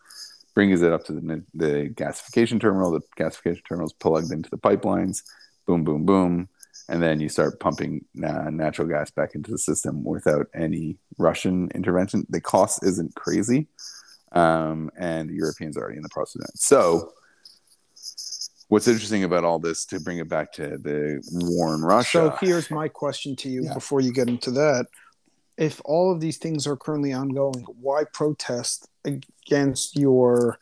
brings 0.54 0.82
it 0.82 0.92
up 0.92 1.04
to 1.06 1.14
the, 1.14 1.44
the 1.54 1.90
gasification 1.96 2.60
terminal 2.60 2.92
the 2.92 3.02
gasification 3.18 3.62
terminal 3.68 3.88
is 3.88 3.94
plugged 3.94 4.32
into 4.32 4.50
the 4.50 4.58
pipelines 4.58 5.24
boom 5.66 5.84
boom 5.84 6.06
boom 6.06 6.50
and 6.90 7.02
then 7.02 7.20
you 7.20 7.30
start 7.30 7.60
pumping 7.60 8.04
na- 8.14 8.50
natural 8.50 8.88
gas 8.88 9.12
back 9.12 9.34
into 9.34 9.52
the 9.52 9.58
system 9.58 10.04
without 10.04 10.48
any 10.54 10.98
russian 11.18 11.70
intervention. 11.74 12.26
The 12.30 12.42
cost 12.42 12.84
isn't 12.84 13.16
crazy 13.16 13.68
um, 14.34 14.90
and 14.98 15.30
the 15.30 15.34
europeans 15.34 15.78
are 15.78 15.82
already 15.82 15.98
in 15.98 16.04
the 16.04 16.10
process 16.10 16.50
so 16.56 17.12
what's 18.70 18.88
interesting 18.88 19.24
about 19.26 19.44
all 19.44 19.60
this 19.60 19.86
to 19.86 20.00
bring 20.00 20.18
it 20.18 20.30
back 20.30 20.52
to 20.54 20.78
the 20.78 21.22
war 21.32 21.76
in 21.76 21.82
russia 21.82 22.32
So 22.32 22.38
here's 22.40 22.72
my 22.72 22.88
question 22.88 23.36
to 23.38 23.50
you 23.50 23.66
Yeah. 23.66 23.74
before 23.74 24.02
you 24.02 24.14
get 24.14 24.28
into 24.30 24.52
that. 24.52 24.88
If 25.58 25.82
all 25.86 26.12
of 26.12 26.22
these 26.22 26.38
things 26.38 26.66
are 26.66 26.78
currently 26.78 27.14
ongoing, 27.14 27.66
why 27.80 28.06
protest 28.14 28.88
against 29.06 29.96
your 29.96 30.58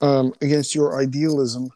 um, 0.00 0.34
against 0.42 0.74
your 0.74 1.00
idealism, 1.00 1.70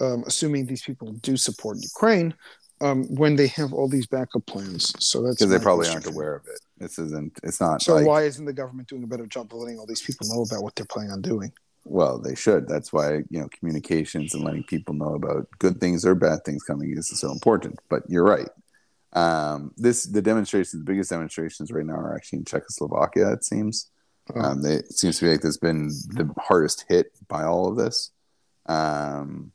um, 0.00 0.24
assuming 0.26 0.66
these 0.66 0.82
people 0.82 1.12
do 1.28 1.36
support 1.36 1.78
Ukraine, 1.80 2.34
um, 2.80 3.04
when 3.14 3.36
they 3.36 3.46
have 3.46 3.72
all 3.72 3.88
these 3.88 4.06
backup 4.06 4.44
plans? 4.44 4.92
So 4.98 5.22
that's 5.22 5.36
because 5.36 5.50
they 5.50 5.58
probably 5.58 5.88
aren't 5.88 6.06
aware 6.06 6.34
of 6.34 6.44
it. 6.46 6.60
This 6.78 6.98
isn't. 6.98 7.38
It's 7.42 7.60
not. 7.60 7.82
So 7.82 7.94
like, 7.94 8.06
why 8.06 8.22
isn't 8.22 8.44
the 8.44 8.52
government 8.52 8.88
doing 8.88 9.04
a 9.04 9.06
better 9.06 9.26
job 9.26 9.52
of 9.52 9.58
letting 9.58 9.78
all 9.78 9.86
these 9.86 10.02
people 10.02 10.26
know 10.28 10.42
about 10.42 10.62
what 10.62 10.74
they're 10.74 10.86
planning 10.86 11.12
on 11.12 11.22
doing? 11.22 11.52
Well, 11.84 12.18
they 12.18 12.34
should. 12.34 12.66
That's 12.66 12.92
why 12.92 13.18
you 13.30 13.40
know 13.40 13.48
communications 13.58 14.34
and 14.34 14.42
letting 14.42 14.64
people 14.64 14.94
know 14.94 15.14
about 15.14 15.46
good 15.58 15.78
things 15.80 16.04
or 16.04 16.14
bad 16.14 16.44
things 16.44 16.62
coming 16.62 16.96
is 16.96 17.08
so 17.08 17.30
important. 17.30 17.78
But 17.88 18.02
you're 18.08 18.24
right. 18.24 18.48
Um, 19.12 19.72
this 19.76 20.04
the 20.04 20.22
demonstrations, 20.22 20.72
the 20.72 20.90
biggest 20.90 21.10
demonstrations 21.10 21.70
right 21.70 21.86
now 21.86 21.94
are 21.94 22.16
actually 22.16 22.40
in 22.40 22.44
Czechoslovakia. 22.44 23.32
It 23.32 23.44
seems. 23.44 23.90
Oh. 24.34 24.40
Um, 24.40 24.62
they, 24.62 24.76
it 24.76 24.92
seems 24.92 25.18
to 25.18 25.26
be 25.26 25.30
like 25.32 25.42
there's 25.42 25.58
been 25.58 25.88
the 25.88 26.32
hardest 26.38 26.86
hit 26.88 27.12
by 27.28 27.44
all 27.44 27.68
of 27.68 27.76
this. 27.76 28.10
Um, 28.66 29.52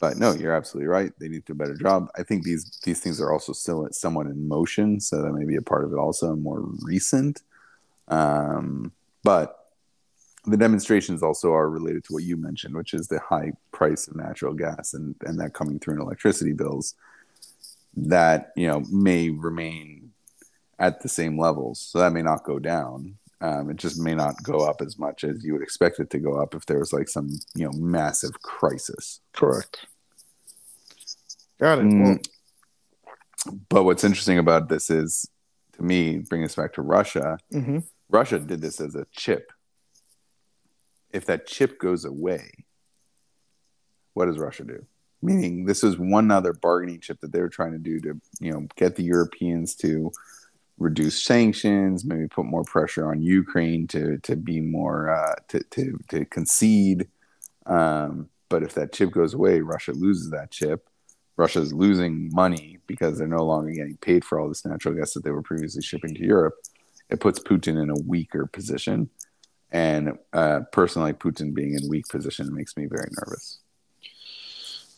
but 0.00 0.16
no, 0.16 0.32
you're 0.32 0.54
absolutely 0.54 0.88
right. 0.88 1.12
They 1.18 1.28
need 1.28 1.46
to 1.46 1.52
do 1.52 1.62
a 1.62 1.62
better 1.62 1.76
job. 1.76 2.10
I 2.16 2.22
think 2.22 2.42
these 2.42 2.80
these 2.84 3.00
things 3.00 3.20
are 3.20 3.32
also 3.32 3.52
still 3.52 3.86
somewhat 3.92 4.26
in 4.26 4.48
motion, 4.48 4.98
so 4.98 5.22
that 5.22 5.32
may 5.32 5.44
be 5.44 5.56
a 5.56 5.62
part 5.62 5.84
of 5.84 5.92
it. 5.92 5.96
Also, 5.96 6.34
more 6.34 6.62
recent. 6.82 7.42
Um, 8.08 8.92
but 9.22 9.66
the 10.46 10.56
demonstrations 10.56 11.22
also 11.22 11.52
are 11.52 11.68
related 11.68 12.04
to 12.04 12.14
what 12.14 12.22
you 12.22 12.38
mentioned, 12.38 12.74
which 12.74 12.94
is 12.94 13.08
the 13.08 13.20
high 13.20 13.52
price 13.72 14.08
of 14.08 14.16
natural 14.16 14.54
gas 14.54 14.94
and 14.94 15.14
and 15.26 15.38
that 15.38 15.52
coming 15.52 15.78
through 15.78 15.94
in 15.94 16.00
electricity 16.00 16.54
bills. 16.54 16.94
That 17.94 18.52
you 18.56 18.68
know 18.68 18.82
may 18.90 19.28
remain 19.28 20.12
at 20.78 21.02
the 21.02 21.08
same 21.10 21.38
levels, 21.38 21.78
so 21.78 21.98
that 21.98 22.12
may 22.12 22.22
not 22.22 22.44
go 22.44 22.58
down. 22.58 23.18
Um, 23.42 23.70
it 23.70 23.76
just 23.76 23.98
may 23.98 24.14
not 24.14 24.42
go 24.42 24.68
up 24.68 24.82
as 24.82 24.98
much 24.98 25.24
as 25.24 25.42
you 25.42 25.54
would 25.54 25.62
expect 25.62 25.98
it 25.98 26.10
to 26.10 26.18
go 26.18 26.40
up 26.40 26.54
if 26.54 26.66
there 26.66 26.78
was 26.78 26.92
like 26.92 27.08
some 27.08 27.30
you 27.54 27.64
know 27.64 27.72
massive 27.72 28.40
crisis. 28.42 29.20
Correct. 29.32 29.86
Got 31.58 31.80
it. 31.80 31.84
Mm. 31.86 32.28
But 33.68 33.84
what's 33.84 34.04
interesting 34.04 34.38
about 34.38 34.68
this 34.68 34.90
is, 34.90 35.28
to 35.74 35.82
me, 35.82 36.18
bring 36.18 36.44
us 36.44 36.54
back 36.54 36.74
to 36.74 36.82
Russia. 36.82 37.38
mhm. 37.52 37.84
Russia 38.10 38.38
did 38.38 38.60
this 38.60 38.80
as 38.80 38.94
a 38.94 39.06
chip. 39.12 39.52
If 41.12 41.26
that 41.26 41.46
chip 41.46 41.78
goes 41.78 42.04
away, 42.04 42.50
what 44.14 44.26
does 44.26 44.38
Russia 44.38 44.64
do? 44.64 44.84
Meaning, 45.22 45.64
this 45.64 45.84
is 45.84 45.96
one 45.98 46.30
other 46.30 46.52
bargaining 46.52 47.00
chip 47.00 47.20
that 47.20 47.32
they 47.32 47.40
were 47.40 47.48
trying 47.48 47.72
to 47.72 47.78
do 47.78 48.00
to, 48.00 48.20
you 48.40 48.52
know, 48.52 48.66
get 48.76 48.96
the 48.96 49.04
Europeans 49.04 49.74
to 49.76 50.10
reduce 50.80 51.22
sanctions, 51.22 52.04
maybe 52.04 52.26
put 52.26 52.46
more 52.46 52.64
pressure 52.64 53.08
on 53.10 53.22
Ukraine 53.22 53.86
to 53.88 54.18
to 54.18 54.34
be 54.34 54.60
more 54.60 55.10
uh, 55.10 55.34
to 55.48 55.60
to 55.70 55.98
to 56.08 56.24
concede. 56.24 57.06
Um, 57.66 58.28
but 58.48 58.64
if 58.64 58.74
that 58.74 58.92
chip 58.92 59.12
goes 59.12 59.34
away, 59.34 59.60
Russia 59.60 59.92
loses 59.92 60.30
that 60.30 60.50
chip. 60.50 60.88
Russia's 61.36 61.72
losing 61.72 62.30
money 62.32 62.78
because 62.86 63.16
they're 63.16 63.28
no 63.28 63.44
longer 63.44 63.70
getting 63.70 63.96
paid 63.98 64.24
for 64.24 64.40
all 64.40 64.48
this 64.48 64.66
natural 64.66 64.94
gas 64.94 65.14
that 65.14 65.22
they 65.22 65.30
were 65.30 65.42
previously 65.42 65.82
shipping 65.82 66.14
to 66.14 66.26
Europe. 66.26 66.54
It 67.08 67.20
puts 67.20 67.38
Putin 67.38 67.80
in 67.80 67.90
a 67.90 68.02
weaker 68.06 68.46
position, 68.46 69.10
and 69.70 70.18
uh, 70.32 70.60
personally, 70.72 71.12
Putin 71.12 71.54
being 71.54 71.74
in 71.74 71.88
weak 71.88 72.08
position 72.08 72.52
makes 72.54 72.76
me 72.76 72.86
very 72.86 73.08
nervous. 73.24 73.60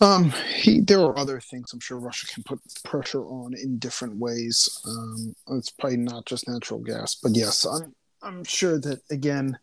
Um, 0.02 0.32
he 0.56 0.80
there 0.80 0.98
are 0.98 1.16
other 1.16 1.38
things 1.38 1.72
I'm 1.72 1.78
sure 1.78 1.96
Russia 1.96 2.26
can 2.26 2.42
put 2.42 2.58
pressure 2.82 3.24
on 3.24 3.54
in 3.54 3.78
different 3.78 4.16
ways. 4.16 4.68
Um, 4.84 5.36
it's 5.52 5.70
probably 5.70 5.98
not 5.98 6.26
just 6.26 6.48
natural 6.48 6.80
gas, 6.80 7.14
but 7.14 7.36
yes, 7.36 7.64
I'm 7.64 7.94
I'm 8.20 8.42
sure 8.42 8.80
that 8.80 9.00
again, 9.12 9.56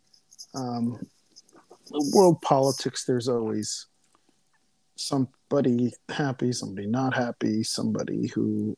um, 0.56 1.06
world 2.14 2.42
politics. 2.42 3.04
There's 3.04 3.28
always 3.28 3.88
somebody 4.96 5.92
happy, 6.08 6.54
somebody 6.54 6.88
not 6.88 7.14
happy, 7.14 7.62
somebody 7.64 8.28
who 8.28 8.78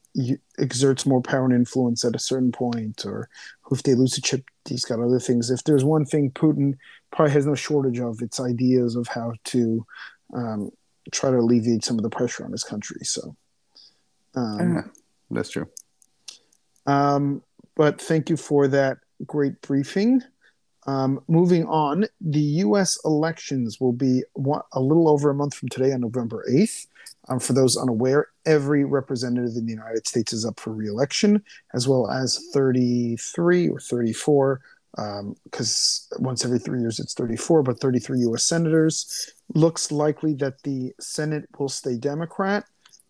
exerts 0.57 1.05
more 1.05 1.21
power 1.21 1.45
and 1.45 1.53
influence 1.53 2.03
at 2.03 2.15
a 2.15 2.19
certain 2.19 2.51
point, 2.51 3.05
or 3.05 3.29
who 3.61 3.75
if 3.75 3.83
they 3.83 3.93
lose 3.93 4.17
a 4.17 4.21
chip, 4.21 4.45
he's 4.67 4.85
got 4.85 4.99
other 4.99 5.19
things. 5.19 5.51
If 5.51 5.63
there's 5.63 5.83
one 5.83 6.05
thing 6.05 6.31
Putin 6.31 6.73
probably 7.11 7.33
has 7.33 7.45
no 7.45 7.53
shortage 7.53 7.99
of, 7.99 8.19
it's 8.23 8.39
ideas 8.39 8.95
of 8.95 9.07
how 9.07 9.33
to. 9.43 9.85
Um, 10.33 10.71
try 11.11 11.29
to 11.29 11.37
alleviate 11.37 11.83
some 11.83 11.97
of 11.97 12.03
the 12.03 12.09
pressure 12.09 12.43
on 12.45 12.51
his 12.51 12.63
country. 12.63 13.03
So, 13.03 13.35
um, 14.35 14.75
Yeah, 14.75 14.83
that's 15.29 15.49
true. 15.49 15.67
um, 16.85 17.43
but 17.75 18.01
thank 18.01 18.29
you 18.29 18.37
for 18.37 18.67
that 18.67 18.97
great 19.25 19.61
briefing. 19.61 20.21
Um, 20.87 21.21
moving 21.27 21.65
on, 21.67 22.05
the 22.19 22.39
U.S. 22.39 22.97
elections 23.05 23.79
will 23.79 23.93
be 23.93 24.23
one, 24.33 24.61
a 24.73 24.81
little 24.81 25.07
over 25.07 25.29
a 25.29 25.33
month 25.33 25.53
from 25.53 25.69
today 25.69 25.91
on 25.93 26.01
November 26.01 26.43
8th. 26.49 26.87
Um, 27.29 27.39
for 27.39 27.53
those 27.53 27.77
unaware, 27.77 28.27
every 28.47 28.83
representative 28.83 29.55
in 29.55 29.65
the 29.67 29.71
United 29.71 30.07
States 30.07 30.33
is 30.33 30.43
up 30.43 30.59
for 30.59 30.71
re-election, 30.73 31.43
as 31.75 31.87
well 31.87 32.09
as 32.09 32.47
33 32.51 33.69
or 33.69 33.79
34, 33.79 34.59
because 35.43 36.07
once 36.17 36.43
every 36.43 36.57
three 36.59 36.81
years 36.81 36.99
it's 36.99 37.13
34, 37.13 37.61
but 37.63 37.79
33 37.79 38.19
U.S. 38.21 38.43
senators. 38.43 39.33
Looks 39.53 39.91
likely 39.91 40.33
that 40.35 40.61
the 40.63 40.93
Senate 40.99 41.47
will 41.57 41.69
stay 41.69 41.97
Democrat. 41.97 42.65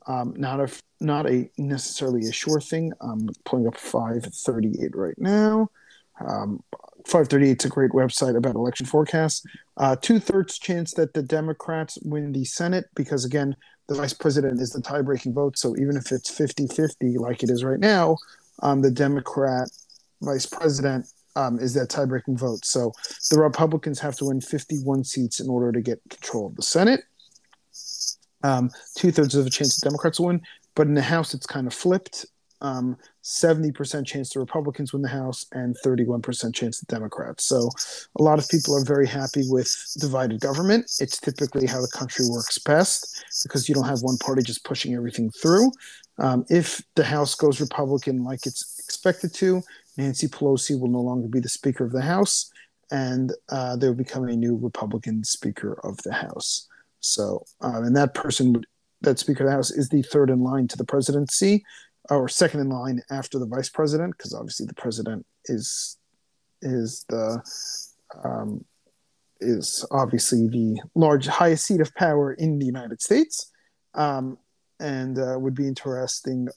Um, 0.08 0.34
not 0.36 0.60
a 0.60 0.72
not 1.00 1.30
a 1.30 1.50
necessarily 1.58 2.28
a 2.28 2.32
sure 2.32 2.60
thing. 2.60 2.94
I'm 3.02 3.30
pulling 3.46 3.68
up 3.68 3.78
538 3.78 4.96
right 4.96 5.18
now. 5.18 5.70
Um, 6.26 6.64
538 7.06 7.60
is 7.60 7.66
a 7.66 7.70
great 7.70 7.92
website 7.92 8.36
about 8.36 8.56
election 8.56 8.86
forecasts. 8.86 9.44
Uh, 9.78 9.96
Two 9.96 10.20
thirds 10.20 10.60
chance 10.60 10.94
that 10.94 11.14
the 11.14 11.24
Democrats 11.24 11.98
win 12.04 12.32
the 12.32 12.46
Senate 12.46 12.86
because, 12.96 13.26
again, 13.26 13.56
the 13.88 13.96
vice 13.96 14.14
president 14.14 14.62
is 14.62 14.72
the 14.72 14.82
tie 14.82 15.02
breaking 15.02 15.34
vote. 15.34 15.58
So 15.58 15.76
even 15.78 15.98
if 15.98 16.12
it's 16.12 16.30
50 16.30 16.68
50 16.68 17.18
like 17.18 17.44
it 17.44 17.50
is 17.50 17.64
right 17.64 17.80
now, 17.80 18.18
um, 18.62 18.82
the 18.82 18.92
Democrat 18.92 19.70
vice 20.22 20.46
president 20.46 21.08
um, 21.36 21.60
is 21.60 21.74
that 21.74 21.90
tie 21.90 22.06
breaking 22.06 22.38
vote. 22.38 22.66
So 22.66 22.92
the 23.30 23.40
Republicans 23.40 24.00
have 24.00 24.16
to 24.18 24.26
win 24.26 24.42
51 24.42 25.04
seats 25.04 25.40
in 25.40 25.50
order 25.50 25.72
to 25.72 25.82
get 25.82 26.02
control 26.10 26.48
of 26.48 26.56
the 26.56 26.64
Senate. 26.64 27.02
Um, 28.44 28.70
Two 28.98 29.12
thirds 29.12 29.36
of 29.36 29.46
a 29.46 29.50
chance 29.50 29.80
the 29.80 29.90
Democrats 29.90 30.20
will 30.20 30.28
win, 30.28 30.42
but 30.76 30.88
in 30.88 30.94
the 30.94 31.02
House 31.02 31.34
it's 31.34 31.46
kind 31.46 31.68
of 31.68 31.74
flipped. 31.74 32.26
Um, 32.62 32.98
70% 33.24 34.06
chance 34.06 34.30
the 34.34 34.40
Republicans 34.40 34.94
win 34.94 35.02
the 35.02 35.10
House 35.10 35.48
and 35.52 35.76
31% 35.84 36.54
chance 36.54 36.80
the 36.80 36.86
Democrats. 36.86 37.46
So 37.46 37.70
a 38.20 38.24
lot 38.24 38.38
of 38.38 38.48
people 38.50 38.76
are 38.76 38.86
very 38.86 39.08
happy 39.08 39.44
with 39.48 39.76
divided 40.00 40.42
government. 40.42 40.92
It's 41.00 41.20
typically 41.20 41.66
how 41.66 41.82
the 41.82 41.92
country 41.94 42.26
works 42.30 42.60
best 42.60 43.26
because 43.44 43.68
you 43.68 43.74
don't 43.74 43.88
have 43.88 44.02
one 44.02 44.18
party 44.18 44.44
just 44.44 44.64
pushing 44.64 44.94
everything 44.94 45.32
through. 45.32 45.72
Um, 46.20 46.46
if 46.50 46.82
the 46.96 47.04
House 47.04 47.34
goes 47.34 47.60
Republican 47.60 48.24
like 48.24 48.46
it's 48.46 48.80
expected 48.80 49.34
to, 49.36 49.64
Nancy 49.98 50.28
Pelosi 50.28 50.80
will 50.80 50.90
no 50.90 51.02
longer 51.02 51.28
be 51.28 51.40
the 51.40 51.50
Speaker 51.50 51.84
of 51.84 51.92
the 51.92 52.02
House, 52.02 52.52
and 52.92 53.34
uh, 53.50 53.76
there 53.76 53.90
will 53.92 53.98
become 53.98 54.28
a 54.28 54.36
new 54.36 54.56
Republican 54.56 55.24
Speaker 55.24 55.80
of 55.84 55.98
the 56.04 56.14
House. 56.14 56.68
So, 57.00 57.46
um, 57.62 57.84
and 57.84 57.96
that 57.96 58.14
person, 58.14 58.64
that 59.02 59.20
Speaker 59.20 59.44
of 59.44 59.50
the 59.50 59.56
House, 59.56 59.72
is 59.72 59.90
the 59.90 60.02
third 60.02 60.30
in 60.30 60.42
line 60.44 60.68
to 60.70 60.78
the 60.78 60.86
presidency, 60.86 61.64
or 62.10 62.28
second 62.28 62.62
in 62.62 62.70
line 62.70 63.02
after 63.10 63.40
the 63.40 63.46
Vice 63.46 63.70
President, 63.70 64.18
because 64.18 64.34
obviously 64.34 64.66
the 64.66 64.74
President 64.76 65.26
is 65.46 65.98
is 66.62 67.06
the 67.10 67.42
um, 68.24 68.64
is 69.40 69.86
obviously 69.92 70.48
the 70.48 70.80
large 70.96 71.28
highest 71.28 71.66
seat 71.66 71.82
of 71.82 71.94
power 71.96 72.34
in 72.34 72.60
the 72.60 72.66
United 72.66 73.02
States. 73.02 73.52
Um, 73.94 74.38
and 74.82 75.20
uh, 75.20 75.38
would 75.40 75.56
be 75.56 75.68
interesting 75.68 76.48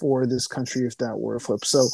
for 0.00 0.26
this 0.26 0.46
country 0.46 0.86
if 0.86 0.96
that 0.98 1.16
were 1.16 1.36
a 1.36 1.40
flip. 1.40 1.64
So, 1.64 1.88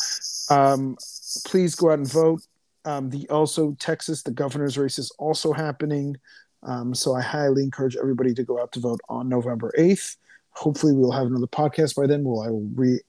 um, 0.54 0.96
please 1.44 1.74
go 1.74 1.90
out 1.90 1.98
and 1.98 2.10
vote. 2.10 2.42
Um, 2.84 3.10
the 3.10 3.28
also 3.28 3.76
Texas, 3.78 4.22
the 4.22 4.30
governor's 4.30 4.78
race 4.78 4.98
is 4.98 5.10
also 5.18 5.52
happening. 5.52 6.16
Um, 6.62 6.94
so 6.94 7.14
I 7.14 7.22
highly 7.22 7.62
encourage 7.62 7.96
everybody 7.96 8.34
to 8.34 8.44
go 8.44 8.60
out 8.60 8.72
to 8.72 8.80
vote 8.80 9.00
on 9.08 9.28
November 9.28 9.72
eighth. 9.76 10.16
Hopefully, 10.50 10.92
we'll 10.92 11.10
have 11.10 11.26
another 11.26 11.46
podcast 11.46 11.96
by 11.96 12.06
then. 12.06 12.24
Where 12.24 12.46
I 12.46 12.50
will 12.50 12.68
re 12.74 13.00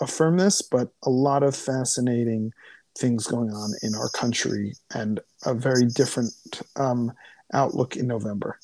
affirm 0.00 0.36
this, 0.36 0.62
but 0.62 0.88
a 1.04 1.10
lot 1.10 1.42
of 1.42 1.56
fascinating 1.56 2.52
things 2.98 3.26
going 3.26 3.50
on 3.50 3.72
in 3.82 3.94
our 3.94 4.08
country 4.10 4.74
and 4.94 5.20
a 5.46 5.54
very 5.54 5.86
different 5.86 6.32
um, 6.76 7.12
outlook 7.52 7.96
in 7.96 8.06
November. 8.06 8.58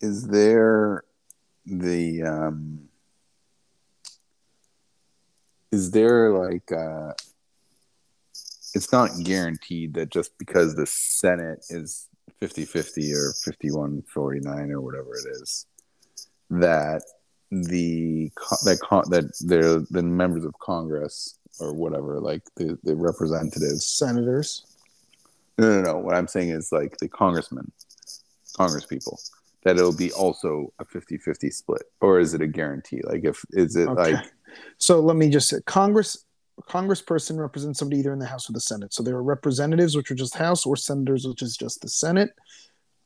Is 0.00 0.26
there 0.26 1.04
the 1.66 2.22
um, 2.22 2.88
is 5.70 5.90
there 5.90 6.30
like 6.30 6.70
uh, 6.72 7.12
it's 8.74 8.92
not 8.92 9.10
guaranteed 9.22 9.94
that 9.94 10.10
just 10.10 10.36
because 10.38 10.74
the 10.74 10.86
Senate 10.86 11.64
is 11.68 12.08
50-50 12.40 13.14
or 13.14 13.32
51-49 14.04 14.70
or 14.70 14.80
whatever 14.80 15.14
it 15.14 15.28
is 15.30 15.66
that 16.50 17.02
the 17.50 18.30
that 18.64 18.78
that 19.10 19.30
they're 19.40 19.80
the 19.90 20.02
members 20.02 20.44
of 20.44 20.58
Congress 20.58 21.38
or 21.60 21.72
whatever, 21.72 22.18
like 22.20 22.42
the, 22.56 22.78
the 22.82 22.96
representatives, 22.96 23.86
senators. 23.86 24.64
No, 25.58 25.80
no, 25.80 25.82
no. 25.82 25.98
What 25.98 26.14
I'm 26.14 26.28
saying 26.28 26.50
is 26.50 26.72
like 26.72 26.96
the 26.98 27.08
congressmen, 27.08 27.70
congress 28.56 28.86
people, 28.86 29.20
that 29.64 29.76
it'll 29.76 29.96
be 29.96 30.12
also 30.12 30.72
a 30.78 30.84
50-50 30.84 31.52
split, 31.52 31.82
or 32.00 32.18
is 32.20 32.34
it 32.34 32.42
a 32.42 32.46
guarantee? 32.46 33.00
Like, 33.04 33.24
if 33.24 33.44
is 33.50 33.76
it 33.76 33.88
okay. 33.88 34.14
like? 34.14 34.32
So 34.78 35.00
let 35.00 35.16
me 35.16 35.30
just 35.30 35.48
say, 35.48 35.58
Congress 35.66 36.24
congressperson 36.68 37.38
represents 37.38 37.78
somebody 37.78 38.00
either 38.00 38.12
in 38.12 38.18
the 38.18 38.26
House 38.26 38.48
or 38.48 38.52
the 38.52 38.60
Senate. 38.60 38.92
So 38.92 39.02
there 39.02 39.16
are 39.16 39.22
representatives, 39.22 39.96
which 39.96 40.10
are 40.10 40.14
just 40.14 40.36
House, 40.36 40.66
or 40.66 40.76
senators, 40.76 41.26
which 41.26 41.42
is 41.42 41.56
just 41.56 41.80
the 41.80 41.88
Senate. 41.88 42.30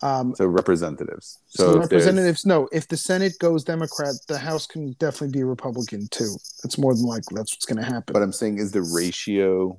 Um, 0.02 0.34
so 0.34 0.46
representatives. 0.46 1.38
So, 1.46 1.72
so 1.72 1.78
representatives. 1.78 2.44
No, 2.44 2.68
if 2.72 2.86
the 2.88 2.96
Senate 2.96 3.32
goes 3.38 3.64
Democrat, 3.64 4.14
the 4.28 4.38
House 4.38 4.66
can 4.66 4.92
definitely 4.98 5.38
be 5.38 5.44
Republican 5.44 6.06
too. 6.10 6.36
That's 6.62 6.76
more 6.76 6.94
than 6.94 7.04
likely. 7.04 7.36
That's 7.36 7.54
what's 7.54 7.66
going 7.66 7.82
to 7.82 7.90
happen. 7.90 8.12
But 8.12 8.22
I'm 8.22 8.32
saying, 8.32 8.58
is 8.58 8.72
the 8.72 8.82
ratio? 8.82 9.78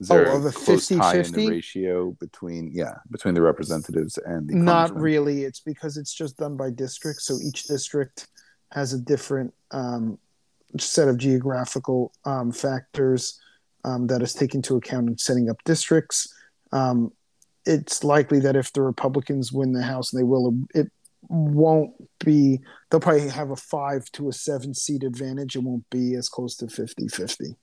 Is 0.00 0.08
there 0.08 0.28
oh, 0.28 0.36
of 0.36 0.44
a 0.44 0.52
50 0.52 0.98
50 0.98 1.48
ratio 1.48 2.12
between 2.20 2.70
yeah 2.72 2.94
between 3.10 3.34
the 3.34 3.42
representatives 3.42 4.16
and 4.18 4.48
the 4.48 4.54
not 4.54 4.94
really 4.94 5.42
it's 5.42 5.60
because 5.60 5.96
it's 5.96 6.14
just 6.14 6.36
done 6.36 6.56
by 6.56 6.70
district 6.70 7.20
so 7.20 7.36
each 7.42 7.64
district 7.64 8.28
has 8.70 8.92
a 8.92 8.98
different 8.98 9.52
um, 9.72 10.18
set 10.78 11.08
of 11.08 11.18
geographical 11.18 12.12
um, 12.24 12.52
factors 12.52 13.40
um, 13.84 14.06
that 14.06 14.22
is 14.22 14.34
taken 14.34 14.58
into 14.58 14.76
account 14.76 15.08
in 15.08 15.18
setting 15.18 15.50
up 15.50 15.56
districts 15.64 16.32
um, 16.72 17.12
it's 17.68 18.02
likely 18.02 18.40
that 18.40 18.56
if 18.56 18.72
the 18.72 18.82
Republicans 18.82 19.52
win 19.52 19.72
the 19.72 19.82
House, 19.82 20.12
and 20.12 20.20
they 20.20 20.24
will, 20.24 20.54
it 20.74 20.90
won't 21.28 21.92
be, 22.24 22.60
they'll 22.90 23.00
probably 23.00 23.28
have 23.28 23.50
a 23.50 23.56
five 23.56 24.10
to 24.12 24.28
a 24.28 24.32
seven 24.32 24.74
seat 24.74 25.04
advantage. 25.04 25.54
It 25.54 25.62
won't 25.62 25.88
be 25.90 26.14
as 26.14 26.28
close 26.28 26.56
to 26.56 26.68
50 26.68 27.08
50. 27.08 27.56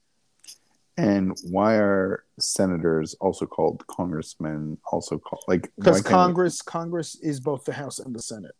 And 0.98 1.36
why 1.50 1.74
are 1.74 2.24
senators 2.38 3.14
also 3.20 3.44
called 3.44 3.86
congressmen? 3.86 4.78
Also 4.90 5.18
called 5.18 5.44
like 5.46 5.70
because 5.76 6.00
Congress 6.02 6.62
we... 6.64 6.70
Congress 6.70 7.16
is 7.20 7.38
both 7.40 7.64
the 7.64 7.72
House 7.72 7.98
and 7.98 8.14
the 8.14 8.22
Senate. 8.22 8.54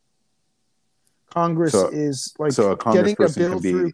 Congress 1.30 1.72
so, 1.72 1.88
is 1.88 2.34
like 2.38 2.52
so 2.52 2.72
a 2.72 2.92
getting 2.92 3.16
a 3.18 3.28
bill 3.28 3.58
through 3.58 3.92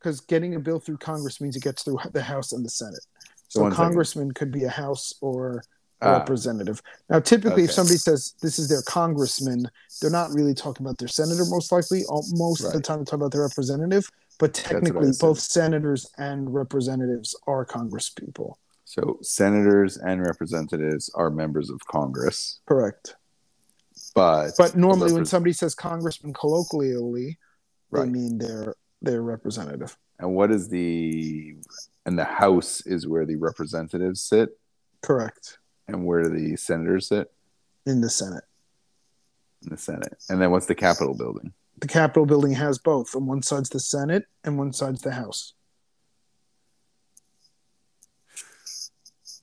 because 0.00 0.20
a... 0.20 0.26
getting 0.26 0.56
a 0.56 0.60
bill 0.60 0.80
through 0.80 0.98
Congress 0.98 1.40
means 1.40 1.54
it 1.54 1.62
gets 1.62 1.84
through 1.84 1.98
the 2.12 2.22
House 2.22 2.52
and 2.52 2.64
the 2.64 2.70
Senate. 2.70 3.06
So, 3.48 3.68
so 3.68 3.74
congressman 3.74 4.28
second. 4.28 4.34
could 4.34 4.50
be 4.50 4.64
a 4.64 4.68
House 4.68 5.14
or 5.20 5.62
uh, 6.02 6.18
representative. 6.18 6.82
Now, 7.08 7.20
typically, 7.20 7.62
okay. 7.62 7.64
if 7.64 7.72
somebody 7.72 7.96
says 7.96 8.34
this 8.42 8.58
is 8.58 8.68
their 8.68 8.82
congressman, 8.82 9.70
they're 10.00 10.10
not 10.10 10.30
really 10.32 10.54
talking 10.54 10.84
about 10.84 10.98
their 10.98 11.08
senator. 11.08 11.44
Most 11.48 11.72
likely, 11.72 12.02
most 12.32 12.62
right. 12.62 12.68
of 12.68 12.72
the 12.74 12.80
time, 12.80 12.98
they 12.98 13.04
talk 13.04 13.14
about 13.14 13.32
their 13.32 13.42
representative. 13.42 14.10
But 14.38 14.54
technically, 14.54 15.12
both 15.18 15.38
senators 15.38 16.10
and 16.18 16.52
representatives 16.52 17.34
are 17.46 17.64
Congress 17.64 18.10
people. 18.10 18.58
So, 18.84 19.18
senators 19.22 19.96
and 19.96 20.22
representatives 20.22 21.10
are 21.14 21.30
members 21.30 21.70
of 21.70 21.80
Congress. 21.86 22.60
Correct. 22.66 23.16
But 24.14 24.52
but 24.58 24.76
normally, 24.76 25.12
when 25.12 25.24
somebody 25.24 25.52
says 25.52 25.74
congressman 25.74 26.32
colloquially, 26.34 27.38
right. 27.90 28.04
they 28.04 28.10
mean 28.10 28.38
their 28.38 28.74
their 29.02 29.22
representative. 29.22 29.96
And 30.18 30.34
what 30.34 30.50
is 30.50 30.68
the 30.68 31.56
and 32.04 32.18
the 32.18 32.24
House 32.24 32.80
is 32.86 33.06
where 33.06 33.26
the 33.26 33.36
representatives 33.36 34.22
sit. 34.22 34.50
Correct. 35.02 35.58
And 35.88 36.06
where 36.06 36.22
do 36.22 36.30
the 36.30 36.56
senators 36.56 37.08
sit? 37.08 37.30
In 37.84 38.00
the 38.00 38.10
Senate. 38.10 38.44
In 39.64 39.70
the 39.70 39.78
Senate. 39.78 40.16
And 40.28 40.40
then 40.40 40.50
what's 40.50 40.66
the 40.66 40.74
Capitol 40.74 41.14
building? 41.14 41.52
The 41.78 41.88
Capitol 41.88 42.26
building 42.26 42.52
has 42.52 42.78
both. 42.78 43.14
On 43.14 43.26
one 43.26 43.42
side's 43.42 43.68
the 43.68 43.80
Senate 43.80 44.24
and 44.44 44.58
one 44.58 44.72
side's 44.72 45.02
the 45.02 45.12
House. 45.12 45.52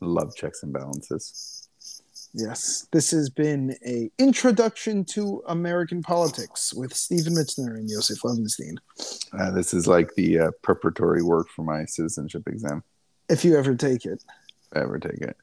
Love 0.01 0.35
checks 0.35 0.63
and 0.63 0.73
balances. 0.73 1.69
Yes, 2.35 2.87
this 2.91 3.11
has 3.11 3.29
been 3.29 3.75
a 3.85 4.09
introduction 4.17 5.05
to 5.05 5.43
American 5.47 6.01
politics 6.01 6.73
with 6.73 6.91
Stephen 6.93 7.33
Mitzner 7.33 7.75
and 7.75 7.87
Joseph 7.87 8.21
Levenstein. 8.21 8.77
Uh, 9.31 9.51
this 9.51 9.71
is 9.71 9.85
like 9.85 10.15
the 10.15 10.39
uh, 10.39 10.51
preparatory 10.63 11.21
work 11.21 11.47
for 11.49 11.61
my 11.61 11.85
citizenship 11.85 12.47
exam. 12.47 12.83
If 13.29 13.45
you 13.45 13.55
ever 13.55 13.75
take 13.75 14.05
it. 14.05 14.23
If 14.71 14.77
I 14.77 14.81
ever 14.81 14.97
take 14.97 15.21
it. 15.21 15.37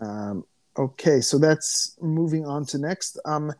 Um, 0.00 0.44
okay, 0.78 1.20
so 1.20 1.36
that's 1.36 1.96
moving 2.00 2.46
on 2.46 2.64
to 2.66 2.78
next. 2.78 3.18
Um, 3.24 3.52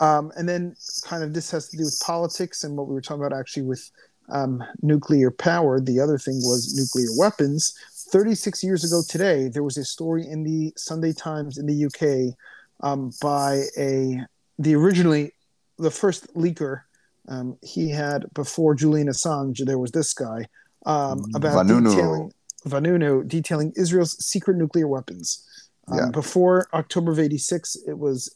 um, 0.00 0.32
and 0.36 0.48
then, 0.48 0.76
kind 1.04 1.22
of, 1.22 1.32
this 1.32 1.50
has 1.50 1.68
to 1.68 1.76
do 1.76 1.84
with 1.84 1.98
politics 2.00 2.64
and 2.64 2.76
what 2.76 2.86
we 2.86 2.94
were 2.94 3.00
talking 3.00 3.24
about 3.24 3.38
actually 3.38 3.62
with 3.62 3.90
um, 4.28 4.62
nuclear 4.82 5.30
power. 5.30 5.80
The 5.80 6.00
other 6.00 6.18
thing 6.18 6.36
was 6.36 6.74
nuclear 6.76 7.08
weapons. 7.18 7.74
36 8.10 8.62
years 8.62 8.84
ago 8.84 9.02
today, 9.08 9.48
there 9.48 9.62
was 9.62 9.76
a 9.76 9.84
story 9.84 10.26
in 10.26 10.42
the 10.44 10.72
Sunday 10.76 11.12
Times 11.12 11.58
in 11.58 11.66
the 11.66 11.86
UK 11.86 12.36
um, 12.80 13.10
by 13.22 13.62
a 13.78 14.20
the 14.58 14.74
originally 14.74 15.32
the 15.78 15.90
first 15.90 16.32
leaker. 16.34 16.82
Um, 17.28 17.58
he 17.60 17.90
had 17.90 18.32
before 18.34 18.74
Julian 18.74 19.08
Assange. 19.08 19.64
There 19.64 19.78
was 19.78 19.90
this 19.90 20.14
guy 20.14 20.46
um, 20.84 21.24
about 21.34 21.66
Vanunu. 21.66 21.90
detailing 21.90 22.32
Vanunu 22.66 23.26
detailing 23.26 23.72
Israel's 23.76 24.24
secret 24.24 24.56
nuclear 24.56 24.86
weapons. 24.86 25.44
Um, 25.88 25.98
yeah. 25.98 26.10
Before 26.12 26.68
October 26.72 27.12
of 27.12 27.18
'86, 27.18 27.76
it 27.88 27.98
was 27.98 28.34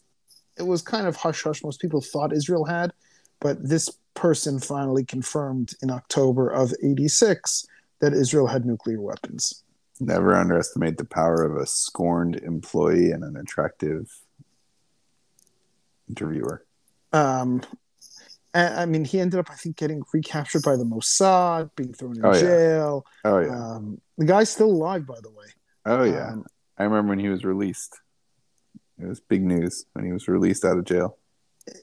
it 0.61 0.67
was 0.67 0.81
kind 0.81 1.07
of 1.07 1.15
hush 1.15 1.43
hush. 1.43 1.63
Most 1.63 1.81
people 1.81 2.01
thought 2.01 2.33
Israel 2.33 2.65
had, 2.65 2.93
but 3.39 3.57
this 3.67 3.89
person 4.13 4.59
finally 4.59 5.03
confirmed 5.03 5.73
in 5.81 5.89
October 5.89 6.49
of 6.49 6.73
'86 6.81 7.65
that 7.99 8.13
Israel 8.13 8.47
had 8.47 8.65
nuclear 8.65 9.01
weapons. 9.01 9.63
Never 9.99 10.35
underestimate 10.35 10.97
the 10.97 11.05
power 11.05 11.43
of 11.43 11.61
a 11.61 11.65
scorned 11.65 12.37
employee 12.37 13.11
and 13.11 13.23
an 13.23 13.35
attractive 13.35 14.09
interviewer. 16.09 16.65
Um, 17.13 17.61
I 18.53 18.85
mean, 18.85 19.05
he 19.05 19.19
ended 19.19 19.39
up, 19.39 19.49
I 19.49 19.55
think, 19.55 19.77
getting 19.77 20.03
recaptured 20.13 20.63
by 20.63 20.75
the 20.75 20.83
Mossad, 20.83 21.69
being 21.75 21.93
thrown 21.93 22.17
in 22.17 22.25
oh, 22.25 22.33
jail. 22.33 23.05
Yeah. 23.23 23.31
Oh 23.31 23.39
yeah. 23.39 23.75
Um, 23.75 24.01
the 24.17 24.25
guy's 24.25 24.49
still 24.49 24.69
alive, 24.69 25.05
by 25.05 25.19
the 25.21 25.29
way. 25.29 25.45
Oh 25.85 26.03
yeah. 26.03 26.31
Um, 26.31 26.45
I 26.77 26.83
remember 26.83 27.09
when 27.09 27.19
he 27.19 27.29
was 27.29 27.45
released. 27.45 27.99
It 29.01 29.07
was 29.07 29.19
big 29.19 29.43
news 29.43 29.85
when 29.93 30.05
he 30.05 30.11
was 30.11 30.27
released 30.27 30.63
out 30.63 30.77
of 30.77 30.85
jail. 30.85 31.17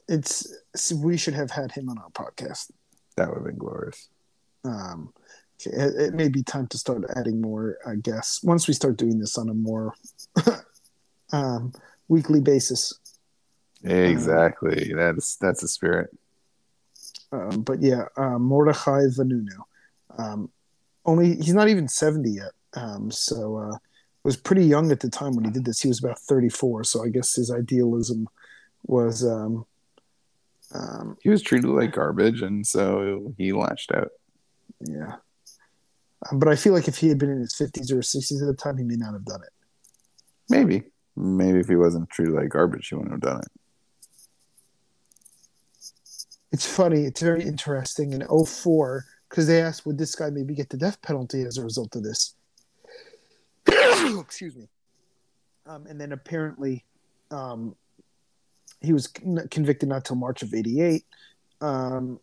It's 0.09 0.53
we 0.95 1.17
should 1.17 1.35
have 1.35 1.51
had 1.51 1.73
him 1.73 1.89
on 1.89 1.99
our 1.99 2.11
podcast. 2.11 2.71
That 3.17 3.29
would 3.29 3.39
have 3.39 3.45
been 3.45 3.59
glorious. 3.59 4.09
Um, 4.65 5.13
okay, 5.61 5.77
it, 5.77 5.95
it, 5.97 6.15
may 6.15 6.29
be 6.29 6.43
time 6.43 6.67
to 6.69 6.79
start 6.79 7.05
adding 7.17 7.41
more 7.41 7.79
I 7.87 7.95
guess 7.95 8.41
once 8.43 8.67
we 8.67 8.75
start 8.75 8.97
doing 8.97 9.19
this 9.19 9.39
on 9.39 9.49
a 9.49 9.55
more 9.55 9.95
um, 11.33 11.73
weekly 12.09 12.41
basis. 12.41 12.93
Exactly. 13.83 14.93
Um, 14.93 14.99
that's 14.99 15.37
that's 15.37 15.61
the 15.61 15.69
spirit. 15.69 16.11
Um, 17.33 17.63
but 17.63 17.83
yeah, 17.83 18.05
uh, 18.17 18.39
Mordechai 18.39 19.03
Vanunu. 19.17 19.59
Um, 20.17 20.51
only 21.05 21.37
he's 21.37 21.55
not 21.55 21.69
even 21.69 21.89
seventy 21.89 22.31
yet. 22.31 22.53
Um, 22.75 23.11
so 23.11 23.57
uh, 23.57 23.79
was 24.25 24.37
pretty 24.37 24.65
young 24.65 24.91
at 24.91 25.01
the 25.01 25.11
time 25.11 25.35
when 25.35 25.45
he 25.45 25.51
did 25.51 25.65
this. 25.65 25.81
He 25.81 25.89
was 25.89 26.03
about 26.03 26.19
34, 26.19 26.85
so 26.85 27.05
I 27.05 27.09
guess 27.09 27.35
his 27.35 27.51
idealism 27.51 28.29
was. 28.87 29.25
Um, 29.25 29.67
um, 30.75 31.17
he 31.23 31.31
was 31.31 31.43
treated 31.43 31.69
like 31.69 31.93
garbage, 31.93 32.43
and 32.43 32.67
so 32.67 33.35
he 33.39 33.53
lashed 33.53 33.93
out. 33.93 34.11
Yeah, 34.81 35.17
um, 36.31 36.39
but 36.39 36.49
I 36.49 36.57
feel 36.57 36.73
like 36.73 36.89
if 36.89 36.99
he 36.99 37.09
had 37.09 37.19
been 37.19 37.31
in 37.31 37.41
his 37.41 37.55
50s 37.55 37.91
or 37.93 37.97
60s 37.97 38.43
at 38.43 38.47
the 38.47 38.55
time, 38.55 38.77
he 38.77 38.85
may 38.85 38.97
not 38.97 39.13
have 39.13 39.25
done 39.25 39.41
it. 39.43 39.53
Maybe, 40.51 40.85
maybe 41.17 41.61
if 41.61 41.69
he 41.69 41.77
wasn't 41.77 42.11
treated 42.11 42.35
like 42.35 42.49
garbage, 42.49 42.89
he 42.89 42.95
wouldn't 42.95 43.13
have 43.13 43.21
done 43.21 43.41
it. 43.41 43.49
It's 46.51 46.67
funny. 46.67 47.05
It's 47.05 47.21
very 47.21 47.45
interesting. 47.45 48.13
In 48.13 48.27
04, 48.27 49.05
because 49.29 49.47
they 49.47 49.61
asked, 49.61 49.85
would 49.85 49.99
this 49.99 50.15
guy 50.15 50.31
maybe 50.31 50.55
get 50.55 50.71
the 50.71 50.79
death 50.79 51.01
penalty 51.03 51.43
as 51.43 51.59
a 51.59 51.63
result 51.63 51.95
of 51.95 52.03
this? 52.03 52.35
excuse 54.21 54.57
me. 54.57 54.69
Um, 55.67 55.87
and 55.87 56.01
then 56.01 56.13
apparently, 56.13 56.85
um, 57.31 57.77
he 58.81 58.93
was 58.93 59.07
convicted 59.07 59.89
not 59.89 60.05
till 60.05 60.17
March 60.17 60.43
of 60.43 60.55
'88. 60.55 61.05
Um, 61.61 62.21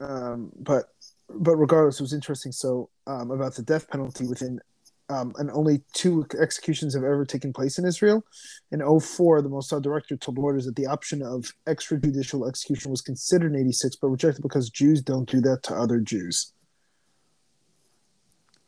um, 0.00 0.52
but 0.58 0.86
but 1.28 1.56
regardless, 1.56 2.00
it 2.00 2.02
was 2.02 2.12
interesting. 2.12 2.52
So 2.52 2.90
um, 3.06 3.30
about 3.30 3.54
the 3.54 3.62
death 3.62 3.88
penalty 3.88 4.26
within, 4.26 4.60
um, 5.08 5.32
and 5.38 5.50
only 5.50 5.82
two 5.94 6.26
executions 6.40 6.94
have 6.94 7.04
ever 7.04 7.24
taken 7.24 7.52
place 7.52 7.78
in 7.78 7.84
Israel. 7.86 8.24
In 8.70 8.80
04, 8.80 9.42
the 9.42 9.48
Mossad 9.48 9.82
director 9.82 10.16
told 10.16 10.36
Reuters 10.36 10.64
that 10.66 10.76
the 10.76 10.86
option 10.86 11.22
of 11.22 11.52
extrajudicial 11.66 12.48
execution 12.48 12.90
was 12.90 13.00
considered 13.00 13.54
in 13.54 13.60
86, 13.60 13.96
but 13.96 14.08
rejected 14.08 14.42
because 14.42 14.70
Jews 14.70 15.00
don't 15.00 15.28
do 15.28 15.40
that 15.40 15.62
to 15.64 15.74
other 15.74 16.00
Jews. 16.00 16.52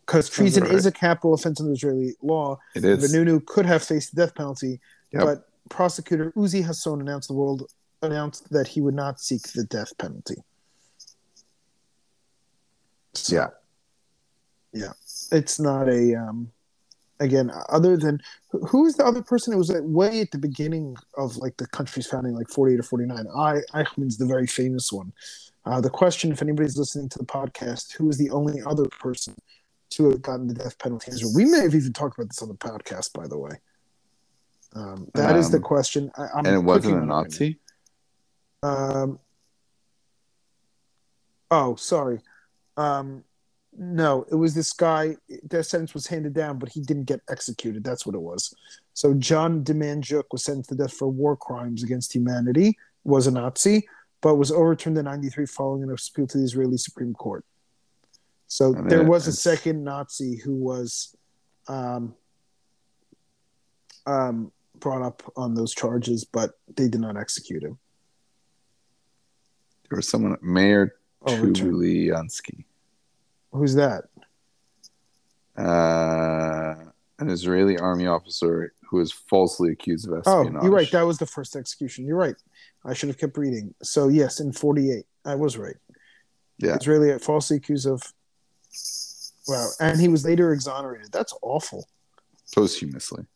Because 0.06 0.28
treason 0.28 0.64
right. 0.64 0.74
is 0.74 0.84
a 0.86 0.92
capital 0.92 1.32
offense 1.34 1.60
under 1.60 1.72
Israeli 1.72 2.14
law. 2.22 2.58
It 2.74 2.84
is. 2.84 3.12
Vanunu 3.12 3.44
could 3.46 3.64
have 3.66 3.82
faced 3.82 4.14
the 4.14 4.22
death 4.26 4.34
penalty, 4.34 4.80
Yep. 5.12 5.22
but 5.24 5.48
prosecutor 5.70 6.30
Uzi 6.32 6.62
Hasson 6.64 7.00
announced 7.00 7.28
the 7.28 7.34
world 7.34 7.70
announced 8.02 8.50
that 8.50 8.68
he 8.68 8.82
would 8.82 8.94
not 8.94 9.18
seek 9.18 9.42
the 9.52 9.64
death 9.64 9.96
penalty. 9.96 10.36
So, 13.14 13.34
Yeah. 13.36 13.48
yeah, 14.72 14.92
it's 15.32 15.58
not 15.60 15.88
a 15.88 16.14
um, 16.14 16.50
again 17.20 17.50
other 17.68 17.96
than 17.96 18.20
who- 18.50 18.66
who 18.66 18.86
is 18.86 18.96
the 18.96 19.06
other 19.06 19.22
person? 19.22 19.54
It 19.54 19.56
was 19.56 19.70
like 19.70 19.82
way 19.84 20.20
at 20.20 20.32
the 20.32 20.38
beginning 20.38 20.96
of 21.16 21.36
like 21.38 21.56
the 21.56 21.66
country's 21.68 22.06
founding, 22.06 22.34
like 22.34 22.48
forty 22.50 22.74
eight 22.74 22.80
or 22.80 22.82
forty 22.82 23.06
nine. 23.06 23.26
I 23.34 23.60
Eichmann's 23.72 24.18
the 24.18 24.26
very 24.26 24.46
famous 24.46 24.92
one. 24.92 25.12
Uh, 25.64 25.80
the 25.80 25.88
question, 25.90 26.30
if 26.30 26.42
anybody's 26.42 26.76
listening 26.76 27.08
to 27.08 27.18
the 27.18 27.24
podcast, 27.24 27.92
who 27.94 28.08
is 28.10 28.18
the 28.18 28.30
only 28.30 28.60
other 28.66 28.84
person 29.00 29.34
to 29.96 30.10
have 30.10 30.22
gotten 30.22 30.46
the 30.46 30.54
death 30.54 30.78
penalty? 30.78 31.12
We 31.34 31.44
may 31.44 31.60
have 31.60 31.74
even 31.74 31.92
talked 31.92 32.18
about 32.18 32.28
this 32.28 32.42
on 32.42 32.48
the 32.48 32.54
podcast, 32.54 33.12
by 33.12 33.26
the 33.26 33.38
way. 33.38 33.52
Um, 34.74 35.08
that 35.14 35.36
is 35.36 35.50
the 35.50 35.58
Um, 35.58 35.62
question. 35.62 36.10
I, 36.16 36.26
I'm 36.34 36.46
and 36.46 36.54
it 36.54 36.58
wasn't 36.58 36.94
a 36.94 36.96
on 36.98 37.02
it 37.04 37.06
right 37.12 37.24
Nazi. 37.24 37.58
Um, 38.62 39.18
oh, 41.50 41.76
sorry. 41.76 42.20
Um, 42.76 43.24
no, 43.76 44.24
it 44.30 44.34
was 44.36 44.54
this 44.54 44.72
guy. 44.72 45.16
Death 45.46 45.66
sentence 45.66 45.94
was 45.94 46.06
handed 46.06 46.32
down, 46.32 46.58
but 46.58 46.68
he 46.68 46.80
didn't 46.80 47.04
get 47.04 47.20
executed. 47.28 47.82
That's 47.82 48.06
what 48.06 48.14
it 48.14 48.20
was. 48.20 48.54
So 48.94 49.14
John 49.14 49.64
Demjanjuk 49.64 50.24
was 50.30 50.44
sentenced 50.44 50.70
to 50.70 50.76
death 50.76 50.92
for 50.92 51.08
war 51.08 51.36
crimes 51.36 51.82
against 51.82 52.14
humanity. 52.14 52.78
Was 53.04 53.26
a 53.26 53.32
Nazi, 53.32 53.86
but 54.22 54.36
was 54.36 54.52
overturned 54.52 54.96
in 54.96 55.04
'93 55.04 55.46
following 55.46 55.82
an 55.82 55.90
appeal 55.90 56.26
to 56.26 56.38
the 56.38 56.44
Israeli 56.44 56.78
Supreme 56.78 57.14
Court. 57.14 57.44
So 58.54 58.72
I 58.72 58.78
mean, 58.78 58.88
there 58.88 59.02
was 59.02 59.26
a 59.26 59.32
second 59.32 59.82
Nazi 59.82 60.36
who 60.36 60.54
was 60.54 61.16
um, 61.66 62.14
um, 64.06 64.52
brought 64.78 65.02
up 65.02 65.24
on 65.36 65.56
those 65.56 65.74
charges, 65.74 66.24
but 66.24 66.52
they 66.76 66.86
did 66.86 67.00
not 67.00 67.16
execute 67.16 67.64
him. 67.64 67.78
There 69.90 69.96
was 69.96 70.08
someone, 70.08 70.36
Meir. 70.40 70.94
Tobianski, 71.26 72.62
Who's 73.50 73.74
that? 73.74 74.04
uh, 75.58 76.74
an 77.18 77.28
Israeli 77.28 77.76
army 77.76 78.06
officer 78.06 78.72
who 78.88 78.98
was 78.98 79.10
falsely 79.10 79.72
accused 79.72 80.08
of 80.08 80.22
Oh, 80.26 80.44
you're 80.44 80.70
right. 80.70 80.88
That 80.92 81.02
was 81.02 81.18
the 81.18 81.26
first 81.26 81.56
execution. 81.56 82.06
You're 82.06 82.18
right. 82.18 82.36
I 82.84 82.94
should 82.94 83.08
have 83.08 83.18
kept 83.18 83.36
reading. 83.36 83.74
So 83.82 84.06
yes, 84.06 84.38
in 84.38 84.52
48, 84.52 85.04
I 85.24 85.34
was 85.34 85.58
right. 85.58 85.76
Yeah. 86.58 86.76
Israeli 86.76 87.18
falsely 87.18 87.56
accused 87.56 87.88
of. 87.88 88.00
Wow, 89.46 89.68
and 89.80 90.00
he 90.00 90.08
was 90.08 90.24
later 90.24 90.52
exonerated. 90.52 91.12
That's 91.12 91.34
awful. 91.42 91.86
posthumously. 92.54 93.26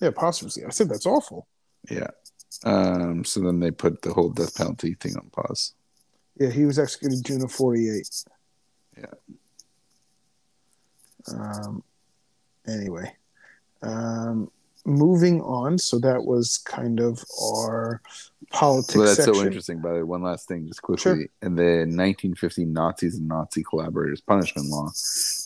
Yeah, 0.00 0.10
posthumously. 0.10 0.64
I 0.64 0.70
said 0.70 0.88
that's 0.88 1.06
awful. 1.06 1.46
Yeah. 1.90 2.08
Um, 2.64 3.24
so 3.24 3.40
then 3.40 3.60
they 3.60 3.70
put 3.70 4.02
the 4.02 4.12
whole 4.12 4.30
death 4.30 4.54
penalty 4.54 4.94
thing 4.94 5.16
on 5.16 5.30
pause. 5.30 5.74
Yeah, 6.38 6.50
he 6.50 6.64
was 6.64 6.78
executed 6.78 7.24
June 7.24 7.42
of 7.42 7.52
48. 7.52 8.08
Yeah. 8.98 9.06
Um. 11.28 11.82
Anyway, 12.66 13.12
um, 13.82 14.50
moving 14.84 15.40
on. 15.42 15.78
So 15.78 15.98
that 16.00 16.24
was 16.24 16.58
kind 16.58 17.00
of 17.00 17.24
our 17.40 18.00
politics. 18.52 18.94
So 18.94 19.00
that's 19.04 19.16
section. 19.16 19.34
so 19.34 19.42
interesting. 19.44 19.80
By 19.80 19.88
the 19.90 19.94
way, 19.96 20.02
one 20.02 20.22
last 20.22 20.46
thing, 20.48 20.66
just 20.68 20.82
quickly. 20.82 21.02
Sure. 21.02 21.14
In 21.42 21.54
the 21.56 21.84
1950 21.88 22.64
Nazis 22.66 23.16
and 23.18 23.28
Nazi 23.28 23.62
collaborators 23.62 24.20
punishment 24.20 24.68
law, 24.68 24.88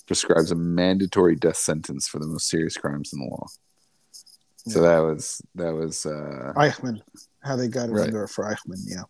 prescribes 0.06 0.50
a 0.50 0.54
mandatory 0.54 1.36
death 1.36 1.56
sentence 1.56 2.06
for 2.08 2.18
the 2.18 2.26
most 2.26 2.48
serious 2.48 2.76
crimes 2.76 3.12
in 3.12 3.20
the 3.20 3.26
law. 3.26 3.46
So 4.68 4.80
that 4.82 4.98
was 4.98 5.40
that 5.54 5.72
was, 5.72 6.04
uh, 6.06 6.52
Eichmann. 6.56 7.00
How 7.42 7.54
they 7.54 7.68
got 7.68 7.88
it 7.88 7.92
Right. 7.92 8.08
under 8.08 8.26
for 8.26 8.44
Eichmann. 8.44 8.80
Yeah. 8.84 9.02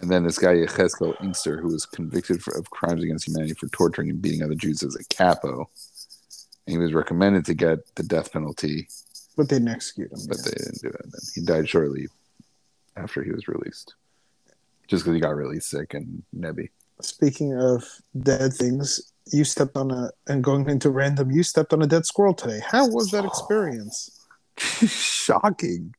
and 0.00 0.10
then 0.10 0.24
this 0.24 0.38
guy 0.38 0.54
Yechezkel 0.54 1.16
Ingster, 1.18 1.60
who 1.60 1.68
was 1.68 1.86
convicted 1.86 2.42
for, 2.42 2.56
of 2.58 2.68
crimes 2.70 3.02
against 3.04 3.26
humanity 3.28 3.54
for 3.54 3.68
torturing 3.68 4.10
and 4.10 4.20
beating 4.20 4.42
other 4.42 4.54
Jews 4.56 4.82
as 4.82 4.96
a 4.96 5.04
capo, 5.04 5.68
and 6.66 6.72
he 6.72 6.78
was 6.78 6.92
recommended 6.92 7.44
to 7.46 7.54
get 7.54 7.78
the 7.94 8.02
death 8.02 8.32
penalty, 8.32 8.88
But 9.36 9.48
they 9.48 9.56
didn't 9.56 9.68
execute 9.68 10.10
him. 10.12 10.18
but 10.28 10.36
yeah. 10.38 10.42
they 10.46 10.50
didn't 10.64 10.82
do 10.82 10.88
it. 10.88 11.06
He 11.34 11.40
died 11.42 11.68
shortly 11.68 12.08
after 12.98 13.22
he 13.22 13.30
was 13.30 13.48
released, 13.48 13.94
just 14.88 15.04
because 15.04 15.14
he 15.14 15.20
got 15.20 15.34
really 15.36 15.60
sick 15.60 15.94
and 15.94 16.22
nebby. 16.36 16.68
Speaking 17.00 17.54
of 17.58 17.84
dead 18.20 18.52
things, 18.52 19.12
you 19.32 19.44
stepped 19.44 19.76
on 19.76 19.90
a 19.90 20.10
and 20.26 20.42
going 20.42 20.68
into 20.68 20.90
random. 20.90 21.30
You 21.30 21.42
stepped 21.42 21.72
on 21.72 21.82
a 21.82 21.86
dead 21.86 22.04
squirrel 22.06 22.34
today. 22.34 22.60
How 22.66 22.88
was 22.88 23.10
that 23.12 23.24
experience? 23.30 24.26
Shocking. 24.58 25.94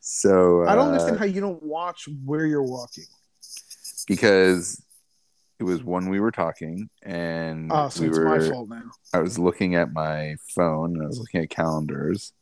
So 0.00 0.64
I 0.66 0.74
don't 0.74 0.86
uh, 0.86 0.90
understand 0.92 1.18
how 1.18 1.24
you 1.26 1.40
don't 1.40 1.62
watch 1.62 2.08
where 2.24 2.46
you're 2.46 2.62
walking. 2.62 3.04
because 4.08 4.82
it 5.60 5.64
was 5.64 5.84
when 5.84 6.08
we 6.08 6.20
were 6.20 6.30
talking 6.32 6.88
and 7.02 7.70
Oh, 7.70 7.88
so 7.90 8.00
we 8.02 8.08
it's 8.08 8.18
were 8.18 8.24
my 8.24 8.40
fault 8.48 8.68
now. 8.70 8.82
I 9.12 9.18
was 9.20 9.38
looking 9.38 9.74
at 9.74 9.92
my 9.92 10.36
phone 10.54 10.94
and 10.96 11.04
I 11.04 11.06
was 11.06 11.18
looking 11.18 11.42
at 11.42 11.50
calendars 11.50 12.32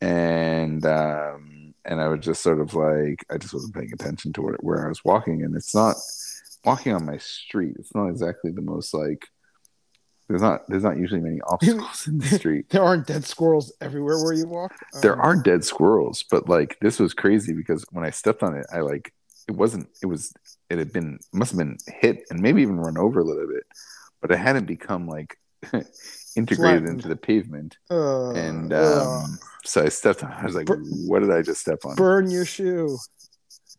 and 0.00 0.84
um 0.86 1.57
and 1.88 2.00
I 2.00 2.06
was 2.08 2.20
just 2.20 2.42
sort 2.42 2.60
of 2.60 2.74
like 2.74 3.24
I 3.30 3.38
just 3.38 3.52
wasn't 3.54 3.74
paying 3.74 3.92
attention 3.92 4.32
to 4.34 4.42
where, 4.42 4.56
where 4.60 4.84
I 4.86 4.88
was 4.88 5.04
walking 5.04 5.42
and 5.42 5.56
it's 5.56 5.74
not 5.74 5.96
walking 6.64 6.92
on 6.94 7.04
my 7.06 7.16
street 7.18 7.74
it's 7.78 7.94
not 7.94 8.08
exactly 8.08 8.50
the 8.52 8.60
most 8.62 8.92
like 8.94 9.26
there's 10.28 10.42
not 10.42 10.62
there's 10.68 10.82
not 10.82 10.98
usually 10.98 11.20
many 11.20 11.40
obstacles 11.48 12.06
in 12.06 12.18
the 12.18 12.26
street 12.26 12.68
There 12.70 12.82
aren't 12.90 13.06
dead 13.06 13.24
squirrels 13.24 13.72
everywhere 13.80 14.22
where 14.22 14.34
you 14.34 14.46
walk. 14.46 14.72
there 15.02 15.14
Um, 15.14 15.20
are 15.20 15.42
dead 15.42 15.64
squirrels 15.64 16.24
but 16.30 16.48
like 16.48 16.76
this 16.80 16.98
was 16.98 17.14
crazy 17.14 17.52
because 17.54 17.84
when 17.92 18.04
i 18.04 18.10
stepped 18.10 18.42
on 18.42 18.56
it 18.56 18.66
i 18.72 18.80
like 18.80 19.12
it 19.48 19.52
wasn't 19.52 19.88
it 20.02 20.06
was 20.06 20.32
it 20.68 20.78
had 20.78 20.92
been 20.92 21.18
must 21.32 21.52
have 21.52 21.58
been 21.58 21.78
hit 21.86 22.24
and 22.30 22.40
maybe 22.40 22.60
even 22.60 22.78
run 22.78 22.98
over 22.98 23.20
a 23.20 23.24
little 23.24 23.46
bit 23.46 23.64
but 24.20 24.30
it 24.30 24.38
hadn't 24.38 24.66
become 24.66 25.06
like 25.06 25.38
integrated 26.38 26.82
Flattened. 26.82 26.88
into 27.00 27.08
the 27.08 27.16
pavement 27.16 27.76
uh, 27.90 28.30
and 28.30 28.72
uh, 28.72 29.08
um 29.24 29.38
so 29.64 29.82
i 29.82 29.88
stepped 29.88 30.22
on 30.24 30.32
i 30.32 30.44
was 30.44 30.54
like 30.54 30.66
Bur- 30.66 30.82
what 31.10 31.20
did 31.20 31.30
i 31.30 31.42
just 31.42 31.60
step 31.60 31.80
on 31.84 31.96
burn 31.96 32.30
your 32.30 32.44
shoe. 32.44 32.96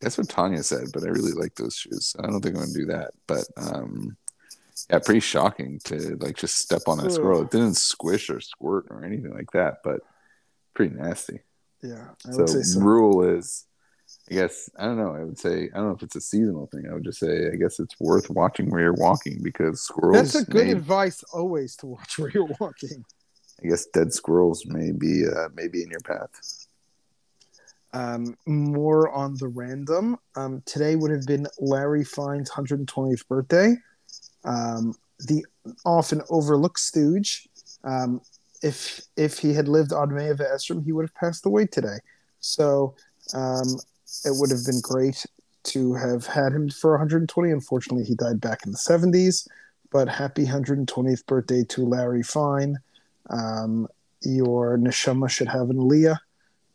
that's 0.01 0.17
what 0.17 0.29
tanya 0.29 0.61
said 0.63 0.85
but 0.93 1.03
i 1.03 1.07
really 1.07 1.31
like 1.33 1.55
those 1.55 1.75
shoes 1.75 2.15
i 2.19 2.23
don't 2.23 2.41
think 2.41 2.55
i'm 2.55 2.61
gonna 2.63 2.73
do 2.73 2.85
that 2.85 3.11
but 3.27 3.45
um 3.57 4.15
yeah 4.89 4.99
pretty 4.99 5.19
shocking 5.19 5.79
to 5.85 6.15
like 6.19 6.35
just 6.37 6.57
step 6.57 6.81
on 6.87 6.99
a 6.99 7.09
squirrel 7.09 7.41
it 7.41 7.51
didn't 7.51 7.75
squish 7.75 8.29
or 8.29 8.39
squirt 8.39 8.85
or 8.89 9.03
anything 9.03 9.33
like 9.33 9.51
that 9.51 9.77
but 9.83 10.01
pretty 10.73 10.95
nasty 10.95 11.39
Yeah, 11.81 12.09
I 12.27 12.31
so 12.31 12.37
would 12.39 12.49
say 12.49 12.61
so. 12.63 12.79
rule 12.79 13.23
is 13.23 13.65
i 14.29 14.33
guess 14.33 14.69
i 14.77 14.85
don't 14.85 14.97
know 14.97 15.13
i 15.15 15.23
would 15.23 15.37
say 15.39 15.69
i 15.73 15.77
don't 15.77 15.87
know 15.87 15.95
if 15.95 16.03
it's 16.03 16.15
a 16.15 16.21
seasonal 16.21 16.67
thing 16.67 16.85
i 16.89 16.93
would 16.93 17.03
just 17.03 17.19
say 17.19 17.47
i 17.51 17.55
guess 17.55 17.79
it's 17.79 17.99
worth 17.99 18.29
watching 18.29 18.69
where 18.69 18.81
you're 18.81 18.93
walking 18.93 19.39
because 19.41 19.81
squirrels 19.81 20.33
That's 20.33 20.47
a 20.47 20.51
good 20.51 20.67
may, 20.67 20.71
advice 20.71 21.23
always 21.33 21.75
to 21.77 21.87
watch 21.87 22.19
where 22.19 22.29
you're 22.31 22.49
walking. 22.59 23.05
i 23.63 23.67
guess 23.67 23.85
dead 23.87 24.13
squirrels 24.13 24.65
may 24.65 24.91
be 24.91 25.25
uh, 25.27 25.49
may 25.55 25.67
be 25.67 25.81
in 25.83 25.89
your 25.89 26.01
path 26.01 26.29
Um, 27.91 28.37
more 28.45 29.09
on 29.09 29.35
the 29.37 29.47
random. 29.47 30.15
Um, 30.35 30.61
today 30.65 30.95
would 30.95 31.09
have 31.11 31.25
been 31.25 31.47
Larry 31.59 32.03
Fine's 32.03 32.51
120th 32.51 33.27
birthday. 33.27 33.75
Um, 34.45 34.93
the 35.27 35.43
often 35.85 36.21
overlooked 36.29 36.79
stooge. 36.79 37.49
Um, 37.83 38.21
if 38.61 39.01
if 39.17 39.39
he 39.39 39.53
had 39.55 39.67
lived 39.67 39.91
on 39.91 40.13
May 40.13 40.29
of 40.29 40.37
Estrom, 40.37 40.83
he 40.85 40.91
would 40.91 41.05
have 41.05 41.15
passed 41.15 41.45
away 41.47 41.65
today. 41.65 41.97
So 42.41 42.93
um, 43.33 43.67
it 44.25 44.35
would 44.35 44.49
have 44.51 44.65
been 44.65 44.81
great 44.81 45.25
to 45.63 45.93
have 45.93 46.25
had 46.25 46.53
him 46.53 46.69
for 46.69 46.91
120. 46.91 47.51
Unfortunately, 47.51 48.03
he 48.03 48.15
died 48.15 48.41
back 48.41 48.65
in 48.65 48.71
the 48.71 48.77
70s. 48.77 49.47
But 49.91 50.07
happy 50.07 50.45
120th 50.45 51.25
birthday 51.25 51.63
to 51.69 51.85
Larry 51.85 52.23
Fine. 52.23 52.77
Um, 53.29 53.87
your 54.21 54.77
neshama 54.77 55.29
should 55.29 55.47
have 55.47 55.69
an 55.69 55.77
aliyah. 55.77 56.19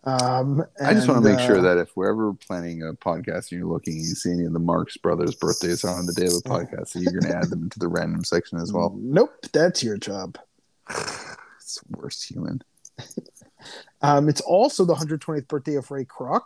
Um, 0.06 0.62
i 0.82 0.92
just 0.92 1.08
want 1.08 1.24
to 1.24 1.30
make 1.30 1.38
uh, 1.38 1.46
sure 1.46 1.62
that 1.62 1.78
if 1.78 1.96
we're 1.96 2.10
ever 2.10 2.34
planning 2.34 2.82
a 2.82 2.92
podcast 2.92 3.50
and 3.50 3.52
you're 3.52 3.66
looking 3.72 3.94
and 3.94 4.02
you 4.02 4.14
see 4.14 4.32
any 4.32 4.44
of 4.44 4.52
the 4.52 4.58
marx 4.58 4.98
brothers 4.98 5.34
birthdays 5.34 5.82
on 5.82 6.04
the 6.04 6.12
day 6.12 6.26
of 6.26 6.42
the 6.42 6.42
podcast 6.46 6.88
so 6.88 6.98
you're 6.98 7.18
going 7.18 7.32
to 7.32 7.34
add 7.34 7.48
them 7.48 7.62
into 7.62 7.78
the 7.78 7.88
random 7.88 8.22
section 8.22 8.58
as 8.58 8.70
well 8.70 8.94
Nope, 8.98 9.46
that's 9.50 9.82
your 9.82 9.96
job. 9.96 10.36
it's 10.90 11.80
worst 11.88 12.22
human 12.30 12.60
Um, 14.02 14.28
it's 14.28 14.42
also 14.42 14.84
the 14.84 14.94
120th 14.94 15.48
birthday 15.48 15.76
of 15.76 15.90
Ray 15.90 16.04
Kroc, 16.04 16.42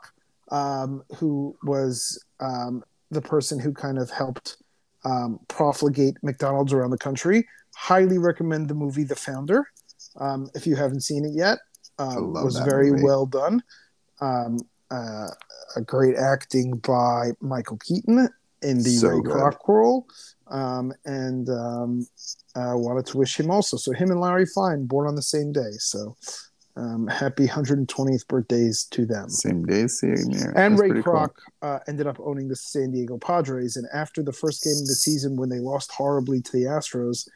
um, 0.50 1.02
who 1.16 1.56
was 1.62 2.22
um, 2.40 2.82
the 3.10 3.20
person 3.20 3.58
who 3.58 3.72
kind 3.72 3.98
of 3.98 4.10
helped 4.10 4.56
um, 5.04 5.40
profligate 5.48 6.16
McDonald's 6.22 6.72
around 6.72 6.90
the 6.90 6.98
country. 6.98 7.46
Highly 7.76 8.18
recommend 8.18 8.68
the 8.68 8.74
movie 8.74 9.04
The 9.04 9.16
Founder. 9.16 9.64
Um, 10.16 10.50
if 10.54 10.66
you 10.66 10.74
haven't 10.76 11.02
seen 11.02 11.24
it 11.24 11.32
yet, 11.34 11.58
um, 11.98 12.32
love 12.32 12.44
was 12.44 12.58
very 12.58 12.90
movie. 12.90 13.04
well 13.04 13.26
done. 13.26 13.62
Um, 14.20 14.58
uh, 14.90 15.28
a 15.76 15.80
great 15.82 16.16
acting 16.16 16.76
by 16.78 17.30
Michael 17.40 17.78
Keaton 17.78 18.28
in 18.62 18.78
the 18.78 18.90
So 18.90 19.08
Ray. 19.08 19.32
Kroc 19.32 19.58
role, 19.68 20.06
um, 20.48 20.92
and 21.04 21.48
um, 21.48 22.06
I 22.56 22.74
wanted 22.74 23.06
to 23.06 23.18
wish 23.18 23.38
him 23.38 23.50
also. 23.50 23.76
So 23.76 23.92
him 23.92 24.10
and 24.10 24.20
Larry 24.20 24.46
Fine 24.46 24.86
born 24.86 25.06
on 25.06 25.14
the 25.14 25.22
same 25.22 25.52
day. 25.52 25.72
So 25.78 26.16
um, 26.78 27.06
happy 27.08 27.46
120th 27.46 28.26
birthdays 28.28 28.84
to 28.84 29.04
them. 29.04 29.28
Same 29.28 29.64
day, 29.64 29.86
same 29.88 30.30
year. 30.30 30.52
And 30.56 30.74
That's 30.74 30.80
Ray 30.80 30.88
pretty 30.88 31.02
cool. 31.02 31.14
Kroc 31.14 31.30
uh, 31.60 31.80
ended 31.88 32.06
up 32.06 32.18
owning 32.20 32.48
the 32.48 32.56
San 32.56 32.92
Diego 32.92 33.18
Padres. 33.18 33.76
And 33.76 33.86
after 33.92 34.22
the 34.22 34.32
first 34.32 34.62
game 34.62 34.78
of 34.80 34.86
the 34.86 34.94
season, 34.94 35.36
when 35.36 35.48
they 35.48 35.58
lost 35.58 35.90
horribly 35.90 36.40
to 36.40 36.52
the 36.52 36.64
Astros, 36.64 37.28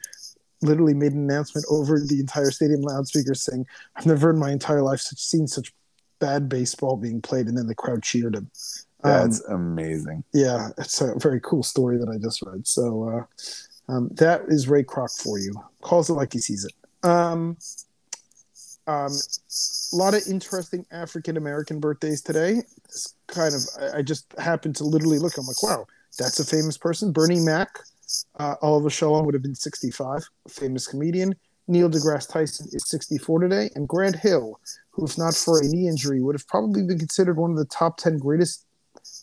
literally 0.63 0.95
made 0.95 1.13
an 1.13 1.19
announcement 1.19 1.67
over 1.69 1.99
the 1.99 2.21
entire 2.21 2.53
stadium 2.53 2.83
loudspeaker 2.83 3.35
saying, 3.35 3.67
"I've 3.97 4.07
never 4.07 4.31
in 4.31 4.39
my 4.39 4.53
entire 4.53 4.83
life 4.83 5.01
seen 5.01 5.49
such 5.49 5.75
bad 6.21 6.49
baseball 6.49 6.97
being 6.97 7.21
played." 7.21 7.49
And 7.49 7.59
then 7.59 7.67
the 7.67 7.75
crowd 7.75 8.03
cheered 8.05 8.37
him. 8.37 8.51
Um, 9.03 9.13
That's 9.13 9.41
amazing. 9.47 10.23
yeah, 10.33 10.69
it's 10.79 11.01
a 11.01 11.17
very 11.19 11.41
cool 11.41 11.65
story 11.65 11.99
that 11.99 12.09
I 12.09 12.19
just 12.19 12.43
read. 12.43 12.67
So 12.69 13.27
uh, 13.89 13.93
um, 13.93 14.11
that 14.13 14.43
is 14.47 14.69
Ray 14.69 14.85
Kroc 14.85 15.21
for 15.21 15.41
you. 15.41 15.53
Calls 15.81 16.09
it 16.09 16.15
like 16.15 16.33
he 16.33 16.39
sees 16.39 16.65
it. 16.65 16.73
Um, 17.05 17.57
um, 18.87 19.13
a 19.93 19.97
lot 19.97 20.15
of 20.15 20.23
interesting 20.29 20.85
African 20.91 21.37
American 21.37 21.81
birthdays 21.81 22.23
today. 22.23 22.63
It's 22.85 23.15
kind 23.29 23.55
of, 23.55 23.63
I, 23.81 23.99
I 23.99 24.03
just 24.03 24.33
happened 24.39 24.77
to 24.77 24.85
literally 24.85 25.19
look. 25.19 25.37
I'm 25.39 25.47
like, 25.47 25.63
wow, 25.63 25.87
that's 26.19 26.41
a 26.41 26.45
famous 26.45 26.77
person. 26.77 27.13
Bernie 27.13 27.41
Mac, 27.41 27.79
uh, 28.39 28.57
Oliver 28.63 28.91
Shalom 28.91 29.25
would 29.25 29.35
have 29.35 29.43
been 29.43 29.55
65, 29.55 30.23
famous 30.49 30.87
comedian. 30.87 31.35
Neil 31.69 31.89
deGrasse 31.89 32.31
Tyson 32.31 32.69
is 32.73 32.89
64 32.89 33.41
today, 33.41 33.71
and 33.77 33.89
Grant 33.89 34.17
Hill, 34.17 34.59
who, 34.91 35.05
if 35.05 35.17
not 35.17 35.35
for 35.35 35.61
a 35.61 35.65
knee 35.65 35.89
injury, 35.89 36.21
would 36.21 36.35
have 36.35 36.47
probably 36.49 36.83
been 36.83 36.99
considered 36.99 37.37
one 37.37 37.53
of 37.53 37.57
the 37.57 37.65
top 37.67 37.99
10 37.99 38.19
greatest, 38.19 38.67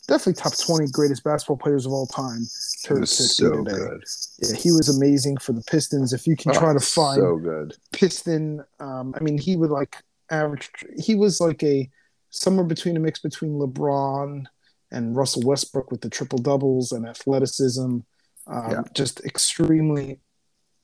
definitely 0.09 0.33
top 0.41 0.53
20 0.57 0.87
greatest 0.91 1.23
basketball 1.23 1.57
players 1.57 1.85
of 1.85 1.91
all 1.91 2.07
time. 2.07 2.41
Turned 2.83 3.01
was 3.01 3.17
50 3.17 3.23
so 3.33 3.63
today. 3.63 3.77
good. 3.77 4.03
Yeah, 4.39 4.55
he 4.55 4.71
was 4.71 4.89
amazing 4.97 5.37
for 5.37 5.53
the 5.53 5.61
Pistons. 5.61 6.11
If 6.13 6.25
you 6.27 6.35
can 6.35 6.53
try 6.53 6.71
Oh, 6.71 6.73
to 6.73 6.79
find 6.79 7.17
so 7.21 7.37
good. 7.37 7.75
Piston. 7.93 8.63
Um, 8.79 9.13
I 9.19 9.23
mean, 9.23 9.37
he 9.37 9.55
would 9.55 9.69
like 9.69 9.97
average. 10.29 10.69
He 10.97 11.15
was 11.15 11.39
like 11.39 11.63
a 11.63 11.89
somewhere 12.31 12.65
between 12.65 12.97
a 12.97 12.99
mix 12.99 13.19
between 13.19 13.53
LeBron 13.53 14.45
and 14.91 15.15
Russell 15.15 15.43
Westbrook 15.45 15.91
with 15.91 16.01
the 16.01 16.09
triple 16.09 16.39
doubles 16.39 16.91
and 16.91 17.07
athleticism. 17.07 17.99
Um, 18.47 18.71
Yeah. 18.71 18.81
Just 18.93 19.23
extremely 19.25 20.19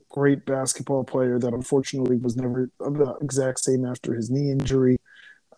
great 0.10 0.46
basketball 0.46 1.04
player 1.04 1.38
that 1.40 1.54
unfortunately 1.54 2.18
was 2.18 2.38
never 2.38 2.70
the 2.80 3.16
exact 3.22 3.60
same 3.60 3.86
after 3.86 4.14
his 4.14 4.30
knee 4.30 4.50
injury, 4.52 4.98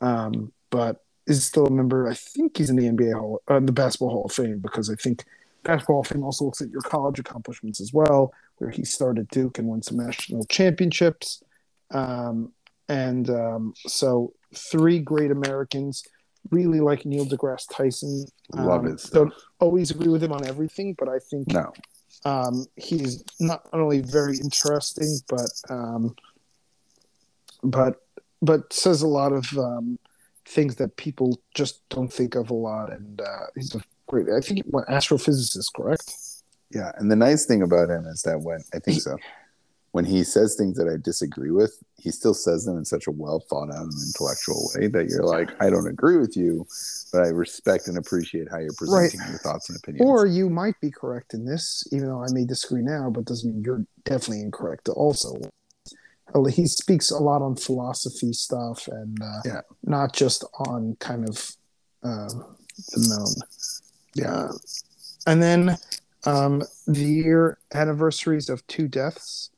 um, 0.02 0.52
but 0.72 1.04
is 1.28 1.46
still 1.46 1.68
a 1.68 1.72
member. 1.72 2.08
I 2.08 2.14
think 2.14 2.58
he's 2.58 2.70
in 2.70 2.76
the 2.76 2.86
NBA 2.88 3.14
Hall, 3.14 3.42
uh, 3.48 3.60
the 3.60 3.72
Basketball 3.72 4.10
Hall 4.10 4.26
of 4.26 4.32
Fame, 4.32 4.60
because 4.60 4.90
I 4.90 4.96
think 4.96 5.24
Basketball 5.64 5.96
Hall 5.98 6.02
of 6.02 6.08
Fame 6.08 6.24
also 6.24 6.46
looks 6.46 6.62
at 6.62 6.70
your 6.70 6.82
college 6.82 7.20
accomplishments 7.20 7.80
as 7.82 7.94
well, 7.94 8.34
where 8.58 8.70
he 8.70 8.84
started 8.86 9.28
Duke 9.30 9.60
and 9.60 9.68
won 9.68 9.82
some 9.84 9.98
national 9.98 10.46
championships. 10.46 11.44
Um, 11.92 12.52
and 12.90 13.30
um, 13.30 13.74
so, 13.86 14.34
three 14.56 15.00
great 15.00 15.30
Americans. 15.32 16.04
Really 16.52 16.80
like 16.80 17.06
Neil 17.06 17.26
deGrasse 17.26 17.66
Tyson. 17.70 18.26
Love 18.54 18.86
Um, 18.86 18.88
it. 18.88 19.00
stuff. 19.02 19.12
Don't 19.14 19.34
always 19.60 19.92
agree 19.92 20.08
with 20.08 20.24
him 20.24 20.32
on 20.32 20.46
everything, 20.48 20.96
but 20.98 21.10
I 21.10 21.20
think 21.20 21.52
No. 21.52 21.74
um, 22.24 22.66
he's 22.78 23.24
not 23.42 23.68
only 23.74 24.00
very 24.00 24.38
interesting, 24.38 25.18
but 25.28 25.50
um, 25.70 26.16
but 27.64 28.02
but 28.42 28.72
says 28.72 29.02
a 29.02 29.08
lot 29.08 29.34
of 29.34 29.46
um, 29.58 30.00
things 30.48 30.78
that 30.78 30.96
people 30.96 31.40
just 31.54 31.88
don't 31.90 32.12
think 32.12 32.36
of 32.36 32.50
a 32.50 32.54
lot. 32.54 32.92
And 32.92 33.22
uh, 33.22 33.48
he's 33.56 33.76
a 33.76 33.82
great. 34.08 34.28
I 34.30 34.40
think 34.40 34.66
what 34.68 34.88
astrophysicist, 34.88 35.74
correct? 35.76 36.14
Yeah, 36.72 36.92
and 36.98 37.12
the 37.12 37.16
nice 37.16 37.46
thing 37.46 37.62
about 37.62 37.90
him 37.90 38.06
is 38.06 38.24
that 38.24 38.42
when 38.42 38.62
I 38.74 38.80
think 38.80 39.02
so, 39.02 39.18
when 39.92 40.06
he 40.06 40.24
says 40.24 40.56
things 40.56 40.78
that 40.78 40.88
I 40.88 40.98
disagree 41.02 41.52
with, 41.52 41.82
he 41.98 42.12
still 42.12 42.34
says 42.34 42.66
them 42.66 42.78
in 42.78 42.86
such 42.86 43.08
a 43.08 43.12
well 43.12 43.40
thought 43.50 43.70
out 43.70 43.84
and 43.84 43.94
intellectual 43.94 44.70
way 44.76 44.88
that 44.88 45.08
you're 45.08 45.24
like, 45.24 45.50
I 45.62 45.70
don't 45.70 45.88
agree 45.88 46.18
with 46.18 46.36
you, 46.36 46.68
but 47.12 47.24
I 47.24 47.28
respect 47.28 47.88
and 47.88 47.98
appreciate 47.98 48.48
how 48.52 48.60
you're 48.60 48.74
presenting 48.78 49.22
your 49.30 49.40
thoughts 49.40 49.70
and 49.70 49.78
opinions. 49.78 50.08
Or 50.08 50.26
you 50.26 50.50
might 50.50 50.80
be 50.82 50.92
correct 50.92 51.34
in 51.34 51.46
this, 51.46 51.88
even 51.92 52.10
though 52.10 52.24
I 52.24 52.28
may 52.32 52.46
disagree 52.46 52.82
now, 52.82 53.10
but 53.10 53.26
doesn't 53.26 53.50
mean 53.52 53.64
you're 53.64 53.86
definitely 54.04 54.42
incorrect. 54.42 54.90
Also, 54.90 55.40
he 56.54 56.66
speaks 56.68 57.10
a 57.12 57.18
lot 57.18 57.42
on 57.42 57.56
philosophy 57.56 58.34
stuff 58.34 58.88
and 58.88 59.22
uh, 59.22 59.42
Yeah. 59.46 59.62
not 59.84 60.14
just 60.14 60.44
on 60.68 60.96
kind 61.00 61.28
of 61.28 61.52
um, 62.04 62.56
the 62.94 63.08
known. 63.10 63.28
yeah, 64.14 64.34
Uh, 64.34 64.54
and 65.26 65.42
then 65.42 65.78
um, 66.26 66.62
the 66.86 67.04
year 67.04 67.58
anniversaries 67.74 68.50
of 68.50 68.66
two 68.68 68.88
deaths. 68.88 69.50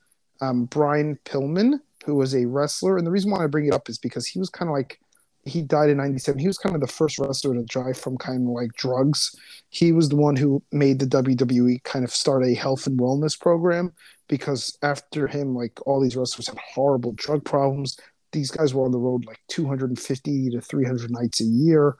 Um, 0.41 0.65
Brian 0.65 1.17
Pillman, 1.25 1.79
who 2.05 2.15
was 2.15 2.33
a 2.33 2.45
wrestler, 2.45 2.97
and 2.97 3.05
the 3.05 3.11
reason 3.11 3.29
why 3.31 3.43
I 3.43 3.47
bring 3.47 3.65
it 3.67 3.73
up 3.73 3.89
is 3.89 3.97
because 3.97 4.25
he 4.25 4.39
was 4.39 4.49
kind 4.49 4.69
of 4.69 4.73
like 4.73 4.99
he 5.45 5.61
died 5.61 5.89
in 5.89 5.97
'97. 5.97 6.39
He 6.39 6.47
was 6.47 6.57
kind 6.57 6.75
of 6.75 6.81
the 6.81 6.87
first 6.87 7.19
wrestler 7.19 7.55
to 7.55 7.63
die 7.63 7.91
from 7.93 8.17
kind 8.17 8.47
of 8.47 8.53
like 8.53 8.71
drugs. 8.73 9.35
He 9.69 9.91
was 9.91 10.07
the 10.09 10.15
one 10.15 10.35
who 10.37 10.61
made 10.71 10.99
the 10.99 11.07
WWE 11.07 11.83
kind 11.83 12.05
of 12.05 12.11
start 12.15 12.45
a 12.45 12.53
health 12.53 12.87
and 12.87 12.97
wellness 12.99 13.37
program 13.39 13.91
because 14.29 14.77
after 14.81 15.27
him, 15.27 15.53
like 15.53 15.85
all 15.85 15.99
these 15.99 16.15
wrestlers 16.15 16.47
had 16.47 16.57
horrible 16.57 17.11
drug 17.13 17.43
problems. 17.43 17.99
These 18.31 18.51
guys 18.51 18.73
were 18.73 18.85
on 18.85 18.91
the 18.91 18.97
road 18.97 19.25
like 19.25 19.41
250 19.49 20.51
to 20.51 20.61
300 20.61 21.11
nights 21.11 21.41
a 21.41 21.45
year, 21.45 21.95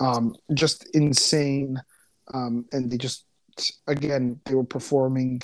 um, 0.00 0.34
just 0.54 0.88
insane. 0.96 1.80
Um, 2.32 2.64
and 2.72 2.90
they 2.90 2.96
just 2.96 3.26
again 3.86 4.40
they 4.46 4.54
were 4.54 4.64
performing 4.64 5.40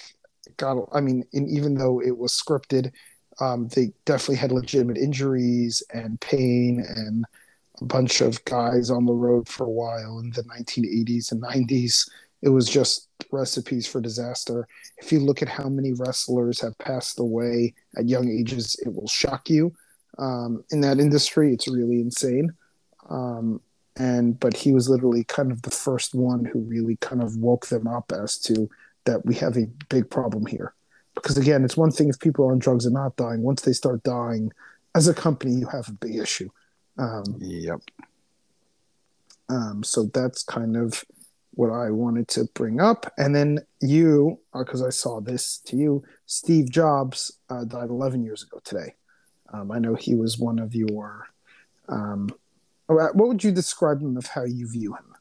God, 0.56 0.78
i 0.92 1.00
mean 1.00 1.24
and 1.32 1.48
even 1.48 1.74
though 1.74 2.00
it 2.00 2.16
was 2.16 2.32
scripted 2.32 2.92
um, 3.40 3.68
they 3.68 3.92
definitely 4.04 4.36
had 4.36 4.52
legitimate 4.52 4.98
injuries 4.98 5.82
and 5.94 6.20
pain 6.20 6.84
and 6.86 7.24
a 7.80 7.84
bunch 7.84 8.20
of 8.20 8.44
guys 8.44 8.90
on 8.90 9.06
the 9.06 9.12
road 9.12 9.48
for 9.48 9.64
a 9.64 9.70
while 9.70 10.18
in 10.18 10.30
the 10.30 10.42
1980s 10.42 11.32
and 11.32 11.42
90s 11.42 12.08
it 12.42 12.48
was 12.48 12.68
just 12.68 13.08
recipes 13.30 13.86
for 13.86 14.00
disaster. 14.00 14.66
If 14.98 15.12
you 15.12 15.20
look 15.20 15.42
at 15.42 15.48
how 15.48 15.68
many 15.68 15.92
wrestlers 15.92 16.60
have 16.60 16.76
passed 16.78 17.18
away 17.18 17.74
at 17.96 18.08
young 18.08 18.28
ages 18.28 18.76
it 18.84 18.94
will 18.94 19.08
shock 19.08 19.50
you. 19.50 19.72
Um, 20.18 20.64
in 20.70 20.80
that 20.82 20.98
industry 20.98 21.52
it's 21.52 21.68
really 21.68 22.00
insane. 22.00 22.52
Um, 23.08 23.60
and 23.96 24.38
but 24.38 24.56
he 24.56 24.72
was 24.72 24.88
literally 24.88 25.24
kind 25.24 25.52
of 25.52 25.62
the 25.62 25.70
first 25.70 26.14
one 26.14 26.44
who 26.44 26.60
really 26.60 26.96
kind 26.96 27.22
of 27.22 27.36
woke 27.36 27.66
them 27.66 27.86
up 27.86 28.12
as 28.12 28.38
to 28.38 28.68
that 29.04 29.24
we 29.26 29.34
have 29.36 29.56
a 29.56 29.66
big 29.88 30.08
problem 30.10 30.46
here. 30.46 30.74
Because 31.14 31.36
again 31.36 31.64
it's 31.64 31.76
one 31.76 31.90
thing 31.90 32.08
if 32.08 32.18
people 32.18 32.46
are 32.46 32.52
on 32.52 32.58
drugs 32.58 32.86
and 32.86 32.94
not 32.94 33.16
dying. 33.16 33.42
Once 33.42 33.62
they 33.62 33.72
start 33.72 34.02
dying 34.02 34.52
as 34.94 35.08
a 35.08 35.14
company 35.14 35.52
you 35.52 35.66
have 35.66 35.88
a 35.88 35.92
big 35.92 36.16
issue. 36.16 36.48
Um, 36.98 37.36
yep. 37.38 37.80
um, 39.48 39.82
so 39.82 40.04
that's 40.12 40.42
kind 40.42 40.76
of 40.76 41.04
what 41.60 41.70
i 41.70 41.90
wanted 41.90 42.26
to 42.28 42.44
bring 42.54 42.80
up. 42.80 43.12
And 43.18 43.34
then 43.34 43.60
you 43.80 44.38
because 44.52 44.82
i 44.82 44.90
saw 44.90 45.20
this 45.20 45.58
to 45.66 45.76
you 45.76 46.02
steve 46.26 46.70
jobs 46.70 47.38
uh, 47.48 47.64
died 47.64 47.90
11 47.90 48.24
years 48.24 48.42
ago 48.42 48.60
today. 48.64 48.94
Um, 49.52 49.70
i 49.70 49.78
know 49.78 49.94
he 49.94 50.14
was 50.14 50.38
one 50.38 50.58
of 50.58 50.74
your 50.74 51.28
um, 51.88 52.30
what 52.86 53.14
would 53.16 53.44
you 53.44 53.52
describe 53.52 54.00
him 54.00 54.16
of 54.16 54.26
how 54.26 54.44
you 54.44 54.68
view 54.68 54.94
him? 54.94 55.14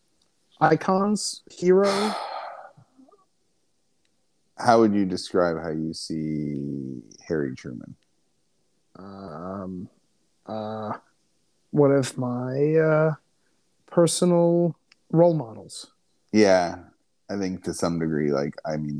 Icons? 0.59 1.43
Hero? 1.51 1.89
How 4.57 4.79
would 4.79 4.93
you 4.93 5.05
describe 5.05 5.55
how 5.63 5.69
you 5.69 5.93
see 5.93 7.01
Harry 7.25 7.55
Truman? 7.55 7.95
um, 8.99 9.89
uh, 10.45 10.93
one 11.71 11.91
of 11.91 12.17
my 12.17 12.75
uh, 12.75 13.13
personal 13.87 14.75
role 15.11 15.33
models. 15.33 15.91
Yeah, 16.31 16.79
I 17.29 17.37
think 17.37 17.63
to 17.63 17.73
some 17.73 17.99
degree, 17.99 18.31
like 18.31 18.55
I 18.65 18.77
mean, 18.77 18.99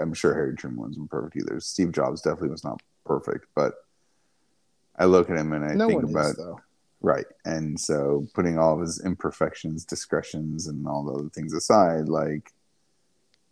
I'm 0.00 0.14
sure 0.14 0.34
Harry 0.34 0.56
Truman 0.56 0.78
wasn't 0.78 1.10
perfect 1.10 1.36
either. 1.36 1.60
Steve 1.60 1.92
Jobs 1.92 2.20
definitely 2.20 2.50
was 2.50 2.64
not 2.64 2.82
perfect, 3.04 3.46
but 3.54 3.74
I 4.96 5.04
look 5.04 5.30
at 5.30 5.36
him 5.36 5.52
and 5.52 5.64
I 5.64 5.74
no 5.74 5.88
think 5.88 6.02
about 6.04 6.30
is 6.30 6.40
right, 7.00 7.26
and 7.44 7.78
so 7.78 8.26
putting 8.34 8.58
all 8.58 8.74
of 8.74 8.80
his 8.80 9.04
imperfections, 9.04 9.84
discretions, 9.84 10.66
and 10.66 10.86
all 10.86 11.04
the 11.04 11.12
other 11.12 11.28
things 11.30 11.52
aside, 11.52 12.08
like 12.08 12.52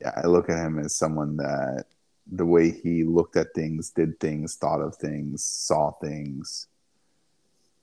yeah, 0.01 0.13
I 0.17 0.27
look 0.27 0.51
at 0.51 0.59
him 0.59 0.79
as 0.79 0.95
someone 0.95 1.37
that 1.37 1.87
the 2.31 2.45
way 2.45 2.71
he 2.71 3.05
looked 3.05 3.37
at 3.37 3.55
things, 3.55 3.91
did 3.91 4.19
things, 4.19 4.57
thought 4.57 4.81
of 4.81 4.97
things, 4.97 5.45
saw 5.45 5.93
things. 5.93 6.67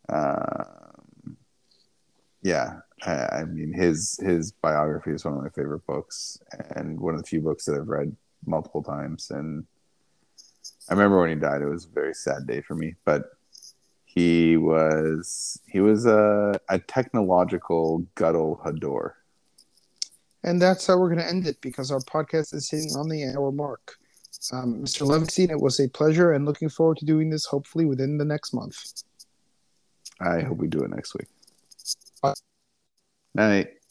Um, 0.10 1.38
yeah, 2.42 2.80
I 3.06 3.40
I 3.42 3.46
mean, 3.46 3.74
his 3.74 4.20
his 4.22 4.52
biography 4.52 5.12
is 5.12 5.26
one 5.26 5.36
of 5.36 5.44
my 5.44 5.50
favorite 5.50 5.86
books, 5.86 6.40
and 6.76 7.00
one 7.00 7.16
of 7.16 7.22
the 7.22 7.28
few 7.28 7.42
books 7.42 7.66
that 7.66 7.76
I've 7.76 7.88
read 7.88 8.16
multiple 8.46 8.84
times. 8.84 9.32
And 9.32 9.66
I 10.90 10.94
remember 10.94 11.20
when 11.20 11.30
he 11.30 11.36
died; 11.36 11.62
it 11.62 11.70
was 11.70 11.86
a 11.86 11.90
very 11.90 12.14
sad 12.14 12.48
day 12.48 12.62
for 12.62 12.76
me. 12.76 12.96
But 13.06 13.24
he 14.06 14.58
was 14.58 15.60
he 15.68 15.80
was 15.80 16.06
a 16.06 16.60
a 16.70 16.80
technological 16.80 18.06
Gadol 18.16 18.62
Hador. 18.66 19.14
And 20.46 20.62
that's 20.62 20.86
how 20.86 20.98
we're 20.98 21.08
going 21.08 21.22
to 21.22 21.28
end 21.28 21.48
it 21.48 21.62
because 21.62 21.90
our 21.90 22.02
podcast 22.02 22.54
is 22.54 22.70
hitting 22.70 22.98
on 22.98 23.08
the 23.08 23.34
hour 23.34 23.50
mark. 23.50 23.96
Um, 24.52 24.84
Mr. 24.84 25.08
Levenstein, 25.08 25.50
it 25.50 25.62
was 25.62 25.80
a 25.80 25.88
pleasure 25.88 26.34
and 26.34 26.46
looking 26.46 26.68
forward 26.68 26.98
to 26.98 27.06
doing 27.06 27.30
this 27.30 27.46
hopefully 27.46 27.86
within 27.86 28.18
the 28.18 28.26
next 28.26 28.54
month. 28.54 29.04
I 30.20 30.42
hope 30.42 30.58
we 30.58 30.68
do 30.68 30.84
it 30.84 30.90
next 30.90 31.14
week. 31.16 31.28
Bye. 33.36 33.48
Night. 33.50 33.83